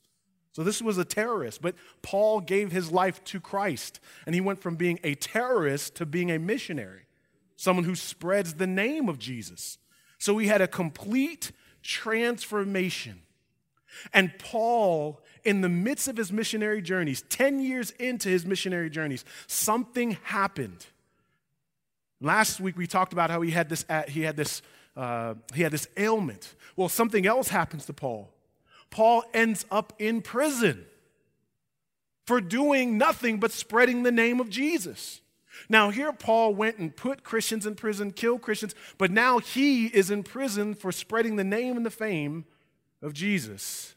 So 0.54 0.64
this 0.64 0.82
was 0.82 1.00
a 1.00 1.06
terrorist, 1.06 1.62
but 1.62 1.76
Paul 2.04 2.40
gave 2.40 2.72
his 2.72 2.92
life 2.92 3.24
to 3.26 3.40
Christ, 3.40 4.00
and 4.26 4.36
he 4.36 4.42
went 4.42 4.62
from 4.62 4.76
being 4.76 5.00
a 5.04 5.16
terrorist 5.16 5.96
to 5.96 6.06
being 6.06 6.30
a 6.30 6.38
missionary, 6.38 7.08
someone 7.56 7.86
who 7.86 7.96
spreads 7.96 8.54
the 8.54 8.68
name 8.68 9.10
of 9.10 9.18
Jesus. 9.18 9.80
So 10.20 10.38
he 10.38 10.48
had 10.48 10.62
a 10.62 10.68
complete 10.68 11.52
transformation. 11.82 13.24
And 14.14 14.38
Paul, 14.38 15.22
in 15.44 15.62
the 15.62 15.70
midst 15.70 16.08
of 16.08 16.18
his 16.18 16.32
missionary 16.32 16.84
journeys, 16.84 17.24
10 17.30 17.60
years 17.60 17.90
into 17.92 18.30
his 18.30 18.46
missionary 18.46 18.92
journeys, 18.92 19.26
something 19.48 20.18
happened. 20.24 20.86
Last 22.22 22.60
week 22.60 22.78
we 22.78 22.86
talked 22.86 23.12
about 23.12 23.32
how 23.32 23.42
he 23.42 23.52
had 23.52 23.70
this, 23.70 23.86
he 24.08 24.22
had 24.22 24.38
this, 24.38 24.62
uh, 24.96 25.34
he 25.54 25.64
had 25.64 25.72
this 25.72 25.88
ailment. 25.98 26.56
Well, 26.76 26.90
something 26.90 27.26
else 27.26 27.50
happens 27.50 27.86
to 27.88 27.94
Paul. 27.94 28.32
Paul 28.94 29.24
ends 29.34 29.66
up 29.72 29.92
in 29.98 30.22
prison 30.22 30.86
for 32.28 32.40
doing 32.40 32.96
nothing 32.96 33.40
but 33.40 33.52
spreading 33.52 34.04
the 34.04 34.12
name 34.12 34.40
of 34.40 34.52
Jesus. 34.52 35.22
Now, 35.68 35.90
here 35.90 36.14
Paul 36.14 36.54
went 36.54 36.78
and 36.78 36.96
put 36.96 37.24
Christians 37.24 37.66
in 37.66 37.74
prison, 37.74 38.12
killed 38.12 38.44
Christians, 38.44 38.76
but 39.00 39.10
now 39.10 39.40
he 39.40 39.88
is 39.88 40.12
in 40.12 40.22
prison 40.22 40.76
for 40.76 40.92
spreading 40.92 41.38
the 41.38 41.44
name 41.44 41.76
and 41.76 41.84
the 41.84 41.90
fame 41.90 42.46
of 43.02 43.14
Jesus 43.14 43.93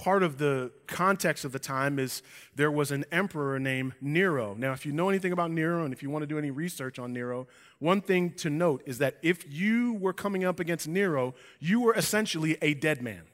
part 0.00 0.22
of 0.22 0.38
the 0.38 0.72
context 0.86 1.44
of 1.44 1.52
the 1.52 1.58
time 1.58 1.98
is 1.98 2.22
there 2.56 2.70
was 2.70 2.90
an 2.90 3.04
emperor 3.12 3.60
named 3.60 3.92
Nero. 4.00 4.54
Now, 4.54 4.72
if 4.72 4.86
you 4.86 4.92
know 4.92 5.10
anything 5.10 5.30
about 5.30 5.50
Nero 5.50 5.84
and 5.84 5.92
if 5.92 6.02
you 6.02 6.08
want 6.08 6.22
to 6.22 6.26
do 6.26 6.38
any 6.38 6.50
research 6.50 6.98
on 6.98 7.12
Nero, 7.12 7.46
one 7.80 8.00
thing 8.00 8.32
to 8.36 8.48
note 8.48 8.82
is 8.86 8.96
that 8.98 9.18
if 9.20 9.44
you 9.46 9.92
were 9.92 10.14
coming 10.14 10.42
up 10.42 10.58
against 10.58 10.88
Nero, 10.88 11.34
you 11.58 11.82
were 11.82 11.94
essentially 11.94 12.56
a 12.62 12.72
dead 12.72 13.02
man. 13.02 13.24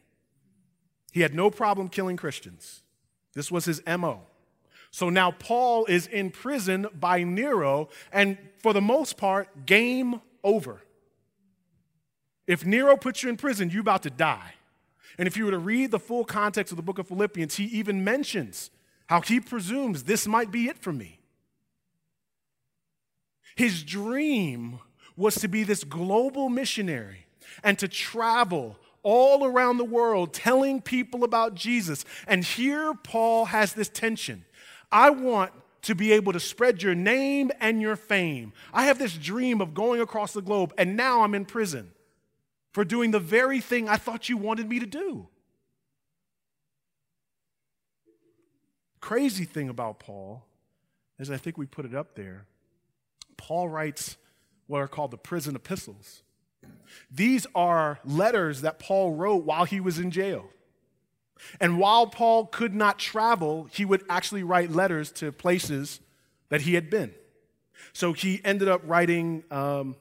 He 1.13 1.21
had 1.21 1.37
no 1.37 1.53
problem 1.53 1.89
killing 1.89 2.17
Christians. 2.17 2.83
This 3.33 3.49
was 3.49 3.65
his 3.65 3.81
MO. 3.87 4.23
So 4.91 5.09
now 5.09 5.31
Paul 5.31 5.87
is 5.87 6.09
in 6.09 6.31
prison 6.31 6.89
by 6.93 7.23
Nero, 7.23 7.91
and 8.13 8.39
for 8.59 8.73
the 8.73 8.81
most 8.81 9.17
part, 9.17 9.67
game 9.67 10.21
over. 10.43 10.83
If 12.49 12.67
Nero 12.67 12.97
puts 12.97 13.23
you 13.23 13.29
in 13.29 13.37
prison, 13.37 13.71
you're 13.71 13.83
about 13.83 14.03
to 14.03 14.11
die. 14.11 14.56
And 15.19 15.27
if 15.27 15.37
you 15.37 15.45
were 15.45 15.51
to 15.51 15.59
read 15.59 15.91
the 15.91 15.99
full 15.99 16.25
context 16.25 16.73
of 16.73 16.77
the 16.77 16.83
book 16.83 16.99
of 16.99 17.09
Philippians, 17.09 17.57
he 17.57 17.65
even 17.65 18.05
mentions 18.05 18.71
how 19.07 19.21
he 19.21 19.41
presumes 19.41 20.05
this 20.05 20.27
might 20.27 20.51
be 20.51 20.69
it 20.69 20.79
for 20.79 20.93
me. 20.93 21.21
His 23.55 23.83
dream 23.83 24.81
was 25.17 25.37
to 25.37 25.49
be 25.49 25.63
this 25.63 25.85
global 25.85 26.49
missionary 26.49 27.27
and 27.65 27.79
to 27.79 27.89
travel 27.89 28.77
all 29.03 29.45
around 29.45 29.79
the 29.79 29.85
world 29.85 30.35
telling 30.35 30.83
people 30.83 31.25
about 31.25 31.55
Jesus. 31.55 32.05
And 32.27 32.45
here 32.45 32.93
Paul 32.93 33.47
has 33.47 33.73
this 33.73 33.89
tension. 33.89 34.45
I 34.91 35.11
want 35.11 35.53
to 35.83 35.95
be 35.95 36.13
able 36.13 36.33
to 36.33 36.41
spread 36.41 36.83
your 36.83 36.95
name 36.95 37.51
and 37.61 37.81
your 37.81 37.97
fame. 37.97 38.53
I 38.75 38.87
have 38.87 38.99
this 38.99 39.17
dream 39.17 39.61
of 39.61 39.73
going 39.73 40.01
across 40.01 40.33
the 40.33 40.43
globe, 40.43 40.75
and 40.77 40.97
now 40.97 41.23
I'm 41.23 41.35
in 41.35 41.45
prison 41.45 41.93
for 42.77 42.85
doing 42.85 43.11
the 43.11 43.19
very 43.19 43.59
thing 43.59 43.89
I 43.89 43.97
thought 43.97 44.29
you 44.29 44.37
wanted 44.37 44.69
me 44.69 44.79
to 44.81 44.85
do. 44.85 45.29
Crazy 49.01 49.47
thing 49.47 49.71
about 49.71 49.99
Paul 49.99 50.45
is 51.19 51.31
I 51.31 51.39
think 51.39 51.57
we 51.57 51.65
put 51.65 51.87
it 51.87 51.95
up 51.95 52.17
there. 52.17 52.45
Paul 53.39 53.71
writes 53.71 54.19
what 54.67 54.81
are 54.83 54.89
called 54.89 55.11
the 55.11 55.17
prison 55.17 55.57
epistles. 55.57 56.23
These 57.11 57.47
are 57.55 57.99
letters 58.05 58.61
that 58.61 58.79
Paul 58.79 59.15
wrote 59.15 59.47
while 59.47 59.65
he 59.65 59.81
was 59.81 59.99
in 59.99 60.11
jail. 60.11 60.45
And 61.59 61.79
while 61.79 62.07
Paul 62.07 62.45
could 62.45 62.75
not 62.75 62.99
travel, 62.99 63.71
he 63.73 63.87
would 63.87 64.05
actually 64.11 64.43
write 64.43 64.71
letters 64.71 65.11
to 65.13 65.33
places 65.33 66.01
that 66.51 66.61
he 66.61 66.75
had 66.75 66.91
been. 66.91 67.15
So 67.95 68.13
he 68.13 68.43
ended 68.45 68.69
up 68.69 68.83
writing 68.85 69.45
um, 69.51 69.97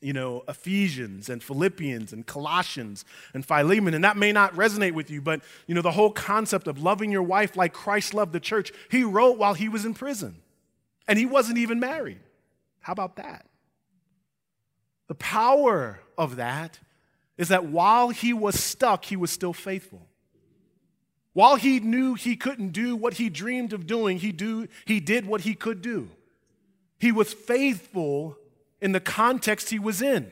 you 0.00 0.12
know, 0.12 0.44
Ephesians 0.48 1.28
and 1.28 1.42
Philippians 1.42 2.12
and 2.12 2.26
Colossians 2.26 3.04
and 3.34 3.44
Philemon. 3.44 3.94
And 3.94 4.04
that 4.04 4.16
may 4.16 4.32
not 4.32 4.54
resonate 4.54 4.92
with 4.92 5.10
you, 5.10 5.20
but, 5.20 5.40
you 5.66 5.74
know, 5.74 5.82
the 5.82 5.90
whole 5.90 6.10
concept 6.10 6.68
of 6.68 6.80
loving 6.80 7.10
your 7.10 7.22
wife 7.22 7.56
like 7.56 7.72
Christ 7.72 8.14
loved 8.14 8.32
the 8.32 8.40
church, 8.40 8.72
he 8.90 9.02
wrote 9.02 9.38
while 9.38 9.54
he 9.54 9.68
was 9.68 9.84
in 9.84 9.94
prison. 9.94 10.36
And 11.08 11.18
he 11.18 11.26
wasn't 11.26 11.58
even 11.58 11.80
married. 11.80 12.20
How 12.80 12.92
about 12.92 13.16
that? 13.16 13.46
The 15.08 15.14
power 15.14 16.00
of 16.16 16.36
that 16.36 16.78
is 17.36 17.48
that 17.48 17.66
while 17.66 18.10
he 18.10 18.32
was 18.32 18.60
stuck, 18.60 19.04
he 19.04 19.16
was 19.16 19.30
still 19.30 19.52
faithful. 19.52 20.06
While 21.32 21.56
he 21.56 21.80
knew 21.80 22.14
he 22.14 22.36
couldn't 22.36 22.70
do 22.70 22.96
what 22.96 23.14
he 23.14 23.28
dreamed 23.28 23.72
of 23.72 23.86
doing, 23.86 24.18
he, 24.18 24.32
do, 24.32 24.66
he 24.84 25.00
did 25.00 25.26
what 25.26 25.42
he 25.42 25.54
could 25.54 25.80
do. 25.82 26.10
He 26.98 27.12
was 27.12 27.32
faithful 27.32 28.36
in 28.80 28.92
the 28.92 29.00
context 29.00 29.70
he 29.70 29.78
was 29.78 30.02
in. 30.02 30.30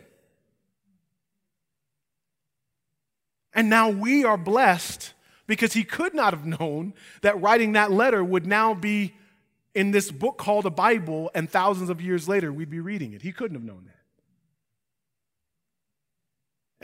And 3.52 3.70
now 3.70 3.88
we 3.88 4.24
are 4.24 4.36
blessed 4.36 5.14
because 5.46 5.72
he 5.72 5.84
could 5.84 6.14
not 6.14 6.34
have 6.34 6.44
known 6.44 6.92
that 7.22 7.40
writing 7.40 7.72
that 7.72 7.90
letter 7.90 8.22
would 8.22 8.46
now 8.46 8.74
be 8.74 9.14
in 9.74 9.90
this 9.90 10.10
book 10.10 10.38
called 10.38 10.64
a 10.66 10.70
Bible, 10.70 11.30
and 11.34 11.50
thousands 11.50 11.90
of 11.90 12.00
years 12.00 12.28
later 12.28 12.52
we'd 12.52 12.70
be 12.70 12.80
reading 12.80 13.12
it. 13.12 13.22
He 13.22 13.32
couldn't 13.32 13.54
have 13.54 13.64
known 13.64 13.84
that. 13.86 13.95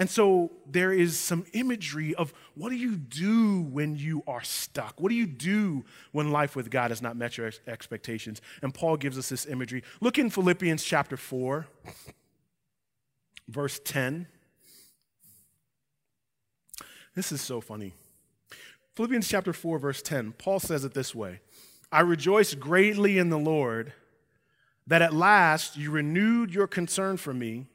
And 0.02 0.10
so 0.10 0.50
there 0.68 0.92
is 0.92 1.16
some 1.16 1.46
imagery 1.52 2.12
of 2.16 2.34
what 2.56 2.70
do 2.70 2.74
you 2.74 2.96
do 2.96 3.62
when 3.62 3.94
you 3.94 4.24
are 4.26 4.42
stuck? 4.42 5.00
What 5.00 5.10
do 5.10 5.14
you 5.14 5.28
do 5.28 5.84
when 6.10 6.32
life 6.32 6.56
with 6.56 6.72
God 6.72 6.90
has 6.90 7.00
not 7.00 7.16
met 7.16 7.38
your 7.38 7.52
expectations? 7.68 8.42
And 8.62 8.74
Paul 8.74 8.96
gives 8.96 9.16
us 9.16 9.28
this 9.28 9.46
imagery. 9.46 9.84
Look 10.00 10.18
in 10.18 10.28
Philippians 10.28 10.82
chapter 10.82 11.16
4, 11.16 11.68
verse 13.46 13.80
10. 13.84 14.26
This 17.14 17.30
is 17.30 17.40
so 17.40 17.60
funny. 17.60 17.94
Philippians 18.96 19.28
chapter 19.28 19.52
4, 19.52 19.78
verse 19.78 20.02
10, 20.02 20.32
Paul 20.32 20.58
says 20.58 20.84
it 20.84 20.94
this 20.94 21.14
way 21.14 21.42
I 21.92 22.00
rejoice 22.00 22.54
greatly 22.54 23.18
in 23.18 23.30
the 23.30 23.38
Lord 23.38 23.92
that 24.84 25.00
at 25.00 25.14
last 25.14 25.76
you 25.76 25.92
renewed 25.92 26.52
your 26.52 26.66
concern 26.66 27.18
for 27.18 27.32
me. 27.32 27.68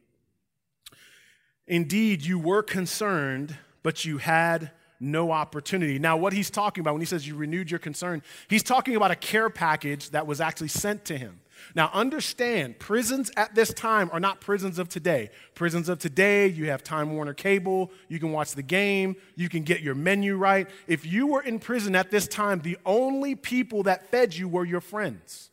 Indeed, 1.68 2.26
you 2.26 2.40
were 2.40 2.64
concerned, 2.64 3.58
but 3.84 4.06
you 4.06 4.18
had 4.18 4.72
no 5.00 5.32
opportunity. 5.32 6.00
Now, 6.00 6.18
what 6.18 6.34
he's 6.34 6.50
talking 6.50 6.82
about 6.82 6.94
when 6.94 7.02
he 7.02 7.06
says 7.06 7.28
you 7.28 7.36
renewed 7.36 7.70
your 7.70 7.80
concern, 7.80 8.24
he's 8.48 8.64
talking 8.64 8.96
about 8.96 9.12
a 9.12 9.16
care 9.16 9.50
package 9.50 10.10
that 10.12 10.26
was 10.26 10.42
actually 10.42 10.70
sent 10.70 11.06
to 11.06 11.18
him. 11.18 11.40
Now, 11.76 11.90
understand, 11.94 12.80
prisons 12.80 13.32
at 13.36 13.56
this 13.56 13.74
time 13.74 14.10
are 14.14 14.20
not 14.20 14.42
prisons 14.42 14.80
of 14.80 14.90
today. 14.90 15.30
Prisons 15.56 15.90
of 15.90 16.00
today, 16.00 16.48
you 16.48 16.70
have 16.70 16.84
Time 16.84 17.14
Warner 17.16 17.34
Cable, 17.34 17.92
you 18.08 18.20
can 18.20 18.32
watch 18.32 18.52
the 18.52 18.64
game, 18.64 19.16
you 19.36 19.50
can 19.50 19.64
get 19.64 19.82
your 19.82 19.96
menu 19.96 20.36
right. 20.38 20.70
If 20.88 21.06
you 21.06 21.28
were 21.28 21.42
in 21.42 21.60
prison 21.60 21.96
at 21.96 22.12
this 22.12 22.28
time, 22.28 22.62
the 22.62 22.78
only 22.86 23.36
people 23.36 23.84
that 23.84 24.10
fed 24.12 24.36
you 24.36 24.48
were 24.48 24.66
your 24.66 24.82
friends. 24.82 25.50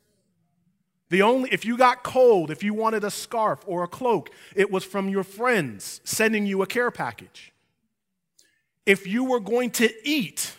The 1.15 1.23
only, 1.23 1.49
if 1.53 1.65
you 1.65 1.77
got 1.77 2.03
cold, 2.03 2.51
if 2.51 2.65
you 2.65 2.75
wanted 2.75 3.05
a 3.05 3.11
scarf 3.11 3.61
or 3.69 3.85
a 3.85 3.87
cloak, 3.87 4.31
it 4.57 4.69
was 4.69 4.83
from 4.83 5.09
your 5.09 5.23
friends 5.23 6.01
sending 6.03 6.45
you 6.45 6.61
a 6.61 6.67
care 6.67 6.91
package. 6.91 7.53
If 8.85 9.07
you 9.07 9.23
were 9.23 9.39
going 9.39 9.71
to 9.79 9.93
eat, 10.03 10.57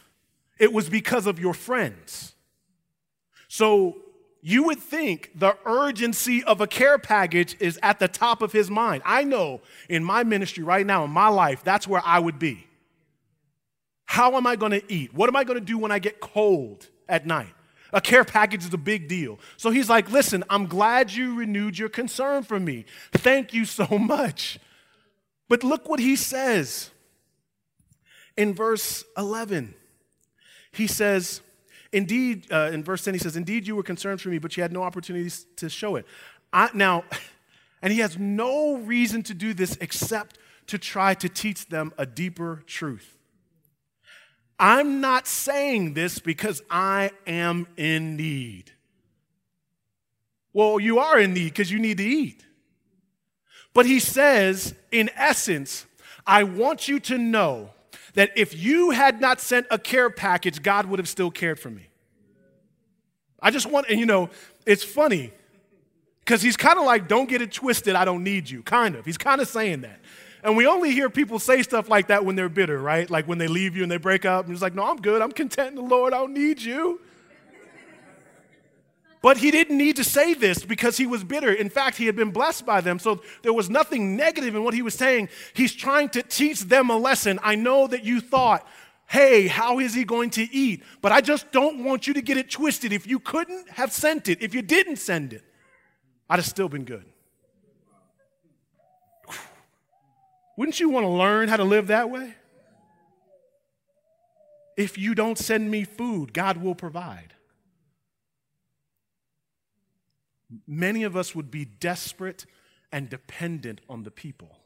it 0.58 0.72
was 0.72 0.88
because 0.88 1.28
of 1.28 1.42
your 1.42 1.54
friends. 1.54 2.36
So 3.50 3.98
you 4.42 4.64
would 4.64 4.80
think 4.80 5.32
the 5.36 5.58
urgency 5.66 6.42
of 6.42 6.62
a 6.62 6.68
care 6.68 7.00
package 7.00 7.58
is 7.60 7.78
at 7.84 8.00
the 8.00 8.08
top 8.08 8.42
of 8.42 8.54
his 8.54 8.72
mind. 8.72 9.04
I 9.06 9.26
know 9.26 9.60
in 9.90 10.06
my 10.06 10.24
ministry 10.24 10.64
right 10.64 10.86
now, 10.86 11.04
in 11.04 11.12
my 11.12 11.28
life, 11.28 11.66
that's 11.66 11.86
where 11.86 12.02
I 12.06 12.20
would 12.20 12.40
be. 12.40 12.66
How 14.06 14.38
am 14.38 14.48
I 14.48 14.56
going 14.56 14.72
to 14.72 14.90
eat? 14.90 15.14
What 15.14 15.28
am 15.28 15.36
I 15.36 15.44
going 15.44 15.60
to 15.60 15.66
do 15.66 15.78
when 15.78 15.92
I 15.92 16.00
get 16.00 16.22
cold 16.22 16.88
at 17.10 17.28
night? 17.28 17.54
A 17.94 18.01
care 18.01 18.24
package 18.24 18.65
is 18.65 18.74
a 18.74 18.77
big 18.77 19.08
deal. 19.08 19.39
So 19.58 19.70
he's 19.70 19.89
like, 19.89 20.10
Listen, 20.12 20.44
I'm 20.50 20.68
glad 20.68 21.13
you 21.13 21.36
renewed 21.36 21.77
your 21.77 21.89
concern 21.89 22.44
for 22.44 22.60
me. 22.60 22.86
Thank 23.12 23.54
you 23.54 23.65
so 23.65 23.86
much. 23.98 24.60
But 25.48 25.63
look 25.63 25.88
what 25.88 26.00
he 26.00 26.15
says 26.15 26.89
in 28.36 28.54
verse 28.54 29.04
11. 29.18 29.74
He 30.72 30.88
says, 30.88 31.42
Indeed, 31.92 32.51
uh, 32.51 32.72
in 32.74 32.84
verse 32.84 33.04
10, 33.04 33.13
he 33.13 33.20
says, 33.20 33.38
Indeed, 33.38 33.68
you 33.68 33.75
were 33.75 33.84
concerned 33.84 34.20
for 34.22 34.30
me, 34.30 34.38
but 34.38 34.58
you 34.58 34.63
had 34.63 34.74
no 34.74 34.84
opportunities 34.84 35.46
to 35.58 35.70
show 35.70 35.96
it. 35.96 36.06
I, 36.51 36.70
now, 36.74 37.06
and 37.82 37.93
he 37.93 38.00
has 38.00 38.17
no 38.17 38.78
reason 38.78 39.24
to 39.24 39.34
do 39.34 39.54
this 39.54 39.78
except 39.80 40.38
to 40.67 40.78
try 40.78 41.13
to 41.13 41.30
teach 41.30 41.67
them 41.67 41.93
a 41.98 42.06
deeper 42.06 42.63
truth. 42.65 43.14
I'm 44.58 45.02
not 45.02 45.28
saying 45.28 45.94
this 45.94 46.20
because 46.20 46.62
I 46.70 47.12
am 47.28 47.68
in 47.76 48.15
need. 48.15 48.72
Well, 50.54 50.80
you 50.80 51.00
are 51.00 51.20
in 51.20 51.34
need 51.34 51.50
because 51.50 51.70
you 51.70 51.80
need 51.80 51.98
to 51.98 52.06
eat. 52.06 52.46
But 53.74 53.86
he 53.86 54.00
says, 54.00 54.74
in 54.91 55.10
essence, 55.15 55.86
I 56.26 56.44
want 56.44 56.88
you 56.88 57.00
to 57.02 57.18
know 57.18 57.72
that 58.13 58.32
if 58.38 58.58
you 58.58 58.91
had 58.91 59.20
not 59.20 59.41
sent 59.41 59.68
a 59.70 59.78
care 59.78 60.10
package, 60.10 60.63
God 60.63 60.86
would 60.86 61.00
have 61.00 61.10
still 61.10 61.30
cared 61.30 61.60
for 61.60 61.70
me. 61.70 61.89
I 63.41 63.52
just 63.52 63.70
want, 63.70 63.88
and 63.89 64.00
you 64.00 64.06
know, 64.06 64.30
it's 64.65 64.84
funny 64.84 65.34
because 66.22 66.41
he's 66.41 66.56
kind 66.56 66.80
of 66.80 66.86
like, 66.86 67.10
don't 67.10 67.28
get 67.28 67.41
it 67.41 67.52
twisted, 67.52 67.96
I 67.96 68.06
don't 68.06 68.24
need 68.24 68.50
you, 68.50 68.63
kind 68.63 68.96
of. 68.96 69.06
He's 69.06 69.18
kind 69.18 69.41
of 69.41 69.50
saying 69.50 69.82
that. 69.82 70.00
And 70.45 70.55
we 70.55 70.67
only 70.67 70.91
hear 70.91 71.10
people 71.10 71.39
say 71.39 71.63
stuff 71.63 71.89
like 71.89 72.08
that 72.08 72.23
when 72.23 72.36
they're 72.36 72.49
bitter, 72.49 72.77
right? 72.77 73.10
Like 73.10 73.27
when 73.27 73.39
they 73.39 73.47
leave 73.47 73.75
you 73.75 73.81
and 73.81 73.91
they 73.91 73.97
break 73.97 74.25
up, 74.25 74.45
and 74.45 74.53
it's 74.53 74.62
like, 74.62 74.75
no, 74.75 74.86
I'm 74.86 75.01
good. 75.01 75.23
I'm 75.23 75.31
content 75.31 75.69
in 75.69 75.75
the 75.75 75.81
Lord. 75.81 76.13
I 76.13 76.19
don't 76.19 76.36
need 76.36 76.62
you. 76.62 77.01
But 79.23 79.38
he 79.38 79.49
didn't 79.49 79.75
need 79.75 79.95
to 79.95 80.03
say 80.03 80.36
this 80.36 80.63
because 80.63 80.97
he 80.97 81.08
was 81.08 81.23
bitter. 81.23 81.51
In 81.51 81.67
fact, 81.67 81.97
he 81.97 82.05
had 82.05 82.15
been 82.15 82.29
blessed 82.29 82.63
by 82.63 82.79
them. 82.79 82.99
So 82.99 83.23
there 83.41 83.53
was 83.53 83.71
nothing 83.71 84.15
negative 84.15 84.53
in 84.53 84.63
what 84.63 84.75
he 84.75 84.84
was 84.84 84.93
saying. 84.93 85.29
He's 85.55 85.73
trying 85.73 86.10
to 86.10 86.21
teach 86.21 86.62
them 86.62 86.91
a 86.91 86.97
lesson. 86.97 87.39
I 87.41 87.55
know 87.55 87.88
that 87.88 88.03
you 88.03 88.21
thought, 88.21 88.67
hey, 89.08 89.47
how 89.47 89.79
is 89.79 89.95
he 89.95 90.03
going 90.03 90.29
to 90.31 90.43
eat? 90.53 90.84
But 91.01 91.12
I 91.12 91.21
just 91.21 91.51
don't 91.51 91.84
want 91.84 92.05
you 92.05 92.13
to 92.13 92.21
get 92.21 92.38
it 92.38 92.51
twisted. 92.51 92.93
If 92.93 93.08
you 93.08 93.17
couldn't 93.17 93.67
have 93.71 93.91
sent 93.91 94.27
it, 94.27 94.43
if 94.43 94.53
you 94.53 94.62
didn't 94.62 94.97
send 94.97 95.34
it, 95.34 95.43
I'd 96.29 96.36
have 96.36 96.45
still 96.45 96.69
been 96.69 96.86
good. 96.86 97.05
Wouldn't 100.58 100.80
you 100.80 100.89
want 100.89 101.06
to 101.06 101.10
learn 101.10 101.50
how 101.50 101.58
to 101.58 101.63
live 101.63 101.88
that 101.88 102.10
way? 102.10 102.36
If 104.78 104.98
you 104.98 105.15
don't 105.15 105.38
send 105.38 105.72
me 105.72 105.84
food, 105.84 106.34
God 106.34 106.58
will 106.58 106.76
provide. 106.76 107.34
Many 110.68 111.04
of 111.04 111.15
us 111.15 111.34
would 111.34 111.50
be 111.50 111.65
desperate 111.65 112.46
and 112.91 113.10
dependent 113.10 113.82
on 113.89 114.04
the 114.04 114.12
people, 114.12 114.60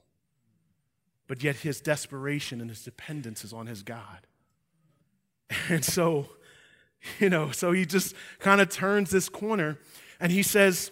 but 1.28 1.44
yet 1.44 1.58
his 1.58 1.80
desperation 1.80 2.62
and 2.62 2.70
his 2.70 2.84
dependence 2.84 3.44
is 3.44 3.54
on 3.54 3.68
his 3.68 3.84
God. 3.84 4.28
And 5.70 5.84
so, 5.84 6.28
you 7.20 7.30
know, 7.30 7.50
so 7.50 7.72
he 7.72 7.86
just 7.86 8.14
kind 8.38 8.62
of 8.62 8.70
turns 8.70 9.10
this 9.10 9.30
corner 9.30 9.80
and 10.20 10.32
he 10.32 10.44
says, 10.44 10.92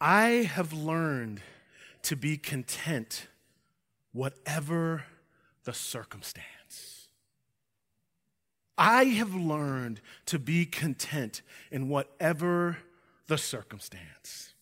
I 0.00 0.50
have 0.52 0.74
learned 0.74 1.40
to 2.02 2.16
be 2.16 2.36
content 2.36 3.26
whatever 4.16 5.04
the 5.64 5.74
circumstance. 5.74 7.08
I 8.78 9.04
have 9.04 9.34
learned 9.34 10.00
to 10.26 10.38
be 10.38 10.64
content 10.64 11.42
in 11.70 11.88
whatever 11.88 12.78
the 13.26 13.36
circumstance. 13.36 14.54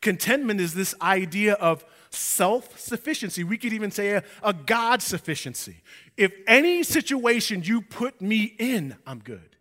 Contentment 0.00 0.60
is 0.60 0.74
this 0.74 0.94
idea 1.02 1.54
of 1.54 1.84
self 2.10 2.78
sufficiency. 2.78 3.42
We 3.42 3.58
could 3.58 3.72
even 3.72 3.90
say 3.90 4.10
a, 4.10 4.24
a 4.42 4.52
God 4.52 5.02
sufficiency. 5.02 5.82
If 6.16 6.32
any 6.46 6.82
situation 6.82 7.62
you 7.64 7.82
put 7.82 8.20
me 8.20 8.54
in, 8.58 8.96
I'm 9.06 9.20
good. 9.20 9.56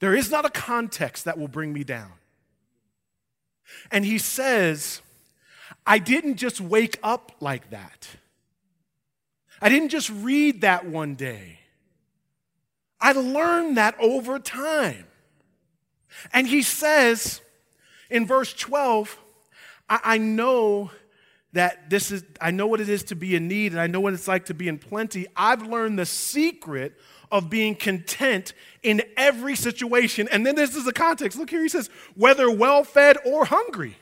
There 0.00 0.14
is 0.14 0.30
not 0.30 0.44
a 0.44 0.50
context 0.50 1.26
that 1.26 1.38
will 1.38 1.48
bring 1.48 1.72
me 1.72 1.84
down. 1.84 2.12
And 3.90 4.04
he 4.04 4.18
says, 4.18 5.02
I 5.86 5.98
didn't 5.98 6.36
just 6.36 6.60
wake 6.60 6.98
up 7.02 7.32
like 7.40 7.70
that. 7.70 8.08
I 9.62 9.68
didn't 9.68 9.90
just 9.90 10.10
read 10.10 10.62
that 10.62 10.86
one 10.86 11.14
day. 11.14 11.58
I 13.00 13.12
learned 13.12 13.76
that 13.76 13.96
over 13.98 14.38
time. 14.38 15.06
And 16.32 16.46
he 16.46 16.62
says 16.62 17.40
in 18.10 18.26
verse 18.26 18.52
12, 18.52 19.18
I, 19.88 20.00
I, 20.04 20.18
know 20.18 20.90
that 21.52 21.88
this 21.88 22.10
is, 22.10 22.24
I 22.40 22.50
know 22.50 22.66
what 22.66 22.80
it 22.80 22.88
is 22.88 23.04
to 23.04 23.14
be 23.14 23.34
in 23.34 23.48
need, 23.48 23.72
and 23.72 23.80
I 23.80 23.86
know 23.86 24.00
what 24.00 24.12
it's 24.12 24.28
like 24.28 24.46
to 24.46 24.54
be 24.54 24.68
in 24.68 24.78
plenty. 24.78 25.26
I've 25.36 25.62
learned 25.62 25.98
the 25.98 26.06
secret 26.06 26.98
of 27.30 27.48
being 27.48 27.74
content 27.74 28.52
in 28.82 29.02
every 29.16 29.54
situation. 29.54 30.28
And 30.30 30.44
then 30.44 30.56
this 30.56 30.74
is 30.74 30.84
the 30.84 30.92
context. 30.92 31.38
Look 31.38 31.50
here, 31.50 31.62
he 31.62 31.68
says, 31.68 31.88
whether 32.14 32.50
well 32.50 32.84
fed 32.84 33.16
or 33.24 33.44
hungry. 33.44 33.96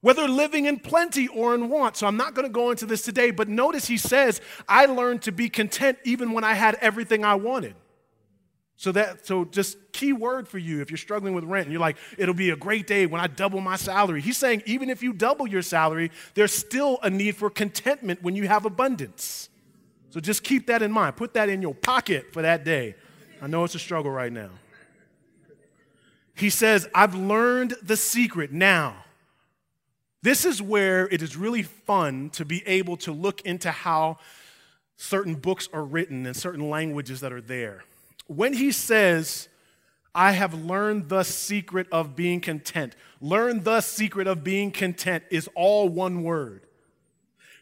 whether 0.00 0.28
living 0.28 0.66
in 0.66 0.78
plenty 0.78 1.28
or 1.28 1.54
in 1.54 1.68
want. 1.68 1.96
So 1.96 2.06
I'm 2.06 2.16
not 2.16 2.34
going 2.34 2.46
to 2.46 2.52
go 2.52 2.70
into 2.70 2.86
this 2.86 3.02
today, 3.02 3.30
but 3.30 3.48
notice 3.48 3.86
he 3.86 3.96
says, 3.96 4.40
I 4.68 4.86
learned 4.86 5.22
to 5.22 5.32
be 5.32 5.48
content 5.48 5.98
even 6.04 6.32
when 6.32 6.44
I 6.44 6.54
had 6.54 6.76
everything 6.76 7.24
I 7.24 7.34
wanted. 7.34 7.74
So 8.78 8.92
that 8.92 9.26
so 9.26 9.46
just 9.46 9.78
key 9.92 10.12
word 10.12 10.46
for 10.46 10.58
you 10.58 10.82
if 10.82 10.90
you're 10.90 10.98
struggling 10.98 11.34
with 11.34 11.44
rent 11.44 11.64
and 11.64 11.72
you're 11.72 11.80
like 11.80 11.96
it'll 12.18 12.34
be 12.34 12.50
a 12.50 12.56
great 12.56 12.86
day 12.86 13.06
when 13.06 13.22
I 13.22 13.26
double 13.26 13.60
my 13.60 13.76
salary. 13.76 14.20
He's 14.20 14.36
saying 14.36 14.62
even 14.66 14.90
if 14.90 15.02
you 15.02 15.14
double 15.14 15.46
your 15.46 15.62
salary, 15.62 16.10
there's 16.34 16.52
still 16.52 16.98
a 17.02 17.08
need 17.08 17.36
for 17.36 17.48
contentment 17.48 18.22
when 18.22 18.36
you 18.36 18.46
have 18.46 18.66
abundance. 18.66 19.48
So 20.10 20.20
just 20.20 20.44
keep 20.44 20.66
that 20.66 20.82
in 20.82 20.92
mind. 20.92 21.16
Put 21.16 21.34
that 21.34 21.48
in 21.48 21.62
your 21.62 21.74
pocket 21.74 22.32
for 22.32 22.42
that 22.42 22.64
day. 22.64 22.94
I 23.40 23.46
know 23.46 23.64
it's 23.64 23.74
a 23.74 23.78
struggle 23.78 24.10
right 24.10 24.32
now. 24.32 24.50
He 26.36 26.50
says, 26.50 26.88
"I've 26.94 27.14
learned 27.14 27.74
the 27.82 27.96
secret 27.96 28.52
now." 28.52 29.04
This 30.22 30.44
is 30.44 30.62
where 30.62 31.08
it 31.08 31.22
is 31.22 31.36
really 31.36 31.62
fun 31.62 32.30
to 32.30 32.44
be 32.44 32.66
able 32.66 32.96
to 32.98 33.12
look 33.12 33.40
into 33.42 33.70
how 33.70 34.18
certain 34.96 35.34
books 35.34 35.68
are 35.72 35.84
written 35.84 36.26
and 36.26 36.36
certain 36.36 36.68
languages 36.70 37.20
that 37.20 37.32
are 37.32 37.40
there 37.40 37.84
when 38.26 38.52
he 38.52 38.72
says, 38.72 39.48
I 40.14 40.32
have 40.32 40.54
learned 40.54 41.08
the 41.08 41.22
secret 41.22 41.86
of 41.92 42.16
being 42.16 42.40
content, 42.40 42.96
learn 43.20 43.62
the 43.62 43.80
secret 43.80 44.26
of 44.26 44.42
being 44.42 44.70
content 44.70 45.24
is 45.30 45.48
all 45.54 45.88
one 45.88 46.22
word. 46.22 46.62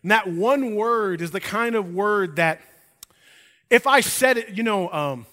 And 0.03 0.11
that 0.11 0.29
one 0.29 0.75
word 0.75 1.21
is 1.21 1.31
the 1.31 1.41
kind 1.41 1.75
of 1.75 1.95
word 1.95 2.37
that, 2.37 2.61
if 3.71 3.87
I 3.87 4.01
said 4.01 4.37
it, 4.37 4.51
you 4.51 4.63
know, 4.63 4.91
um, 4.91 5.27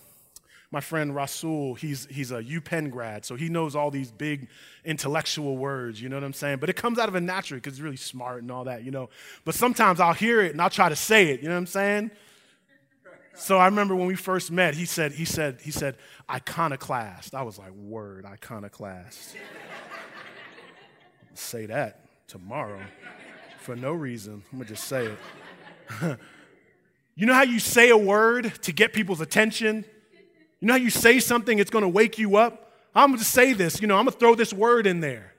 my 0.72 0.80
friend 0.80 1.14
Rasul, 1.14 1.76
he's, 1.76 2.08
he's 2.10 2.32
a 2.32 2.42
UPenn 2.42 2.90
grad, 2.90 3.26
so 3.26 3.36
he 3.36 3.50
knows 3.50 3.76
all 3.76 3.92
these 3.92 4.12
big 4.12 4.48
intellectual 4.86 5.58
words, 5.58 6.02
you 6.02 6.08
know 6.08 6.16
what 6.16 6.24
I'm 6.24 6.34
saying? 6.34 6.60
But 6.60 6.70
it 6.70 6.78
comes 6.78 6.98
out 6.98 7.10
of 7.10 7.16
him 7.16 7.26
naturally 7.26 7.60
because 7.60 7.74
he's 7.74 7.82
really 7.82 7.98
smart 7.98 8.42
and 8.42 8.52
all 8.52 8.64
that, 8.64 8.84
you 8.84 8.92
know. 8.92 9.10
But 9.44 9.56
sometimes 9.56 10.00
I'll 10.00 10.14
hear 10.14 10.42
it 10.42 10.52
and 10.54 10.62
I'll 10.62 10.70
try 10.70 10.88
to 10.88 10.96
say 10.96 11.30
it, 11.30 11.42
you 11.42 11.50
know 11.50 11.56
what 11.56 11.60
I'm 11.60 11.68
saying? 11.68 12.12
So 13.36 13.58
I 13.58 13.66
remember 13.66 13.96
when 13.96 14.08
we 14.08 14.16
first 14.16 14.52
met, 14.52 14.76
he 14.76 14.86
said, 14.86 15.12
he 15.14 15.26
said, 15.26 15.60
he 15.62 15.72
said, 15.72 15.98
iconoclast. 16.30 17.36
I 17.36 17.44
was 17.44 17.58
like, 17.58 17.72
word, 17.72 18.26
iconoclast. 18.26 19.36
say 21.34 21.66
that 21.66 22.06
tomorrow 22.28 22.82
for 23.62 23.76
no 23.76 23.94
reason. 23.94 24.44
I'm 24.52 24.60
gonna 24.60 24.70
just 24.70 24.86
say 24.86 25.06
it. 25.06 25.18
you 27.16 27.26
know 27.26 27.34
how 27.34 27.44
you 27.44 27.60
say 27.60 27.90
a 27.90 27.98
word 27.98 28.54
to 28.64 28.72
get 28.72 28.94
people's 28.94 29.22
attention? 29.22 29.86
You 30.62 30.68
know 30.68 30.74
how 30.74 30.80
you 30.80 30.92
say 30.92 31.20
something, 31.20 31.60
it's 31.60 31.72
gonna 31.72 31.90
wake 31.90 32.18
you 32.18 32.38
up? 32.38 32.72
I'm 32.96 33.12
gonna 33.12 33.24
say 33.24 33.54
this, 33.54 33.82
you 33.82 33.88
know, 33.88 33.98
I'm 33.98 34.06
gonna 34.06 34.18
throw 34.18 34.36
this 34.36 34.54
word 34.54 34.88
in 34.88 35.00
there. 35.02 35.34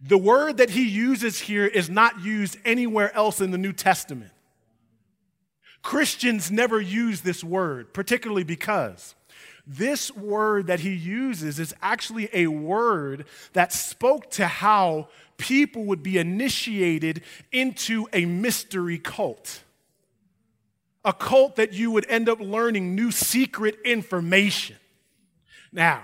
The 0.00 0.18
word 0.18 0.58
that 0.58 0.70
he 0.70 0.86
uses 0.86 1.40
here 1.40 1.66
is 1.66 1.90
not 1.90 2.20
used 2.20 2.56
anywhere 2.64 3.14
else 3.14 3.40
in 3.40 3.50
the 3.50 3.58
New 3.58 3.72
Testament. 3.72 4.30
Christians 5.82 6.50
never 6.50 6.80
use 6.80 7.22
this 7.22 7.42
word, 7.42 7.92
particularly 7.92 8.44
because 8.44 9.14
this 9.66 10.14
word 10.14 10.68
that 10.68 10.80
he 10.80 10.94
uses 10.94 11.58
is 11.58 11.74
actually 11.82 12.28
a 12.32 12.46
word 12.46 13.24
that 13.52 13.72
spoke 13.72 14.30
to 14.32 14.46
how 14.46 15.08
people 15.38 15.84
would 15.84 16.02
be 16.02 16.18
initiated 16.18 17.22
into 17.50 18.06
a 18.12 18.26
mystery 18.26 18.98
cult. 18.98 19.62
A 21.06 21.12
cult 21.14 21.56
that 21.56 21.72
you 21.72 21.90
would 21.92 22.04
end 22.10 22.28
up 22.28 22.40
learning 22.40 22.94
new 22.94 23.10
secret 23.10 23.78
information. 23.84 24.76
Now, 25.72 26.02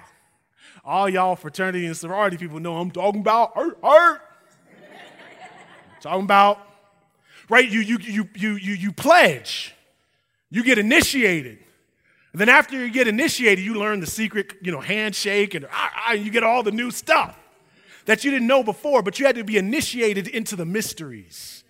all 0.83 1.09
y'all 1.09 1.37
fraternity 1.37 1.85
and 1.85 1.95
sorority 1.95 2.39
people 2.39 2.59
know 2.61 2.79
I'm 2.79 2.91
talking 2.91 3.21
about 3.21 3.53
art, 3.55 3.79
art. 3.83 4.23
talking 6.01 6.25
about 6.25 6.67
right? 7.53 7.71
You, 7.71 7.81
you, 7.81 7.99
you, 8.01 8.29
you, 8.35 8.55
you, 8.55 8.73
you 8.73 8.93
pledge, 8.93 9.75
you 10.51 10.65
get 10.65 10.79
initiated. 10.79 11.59
And 12.33 12.41
then 12.41 12.49
after 12.49 12.79
you 12.79 12.91
get 12.91 13.09
initiated, 13.09 13.63
you 13.63 13.75
learn 13.75 14.01
the 14.01 14.07
secret, 14.07 14.55
you 14.63 14.73
know, 14.73 14.81
handshake 14.81 15.55
and 15.55 15.67
ah, 15.71 15.93
ah, 16.09 16.13
you 16.13 16.31
get 16.31 16.43
all 16.43 16.63
the 16.63 16.73
new 16.73 16.91
stuff 16.91 17.39
that 18.07 18.25
you 18.25 18.31
didn't 18.31 18.47
know 18.47 18.63
before, 18.63 19.03
but 19.03 19.19
you 19.19 19.27
had 19.27 19.37
to 19.37 19.45
be 19.45 19.59
initiated 19.59 20.29
into 20.29 20.57
the 20.57 20.65
mysteries. 20.65 21.62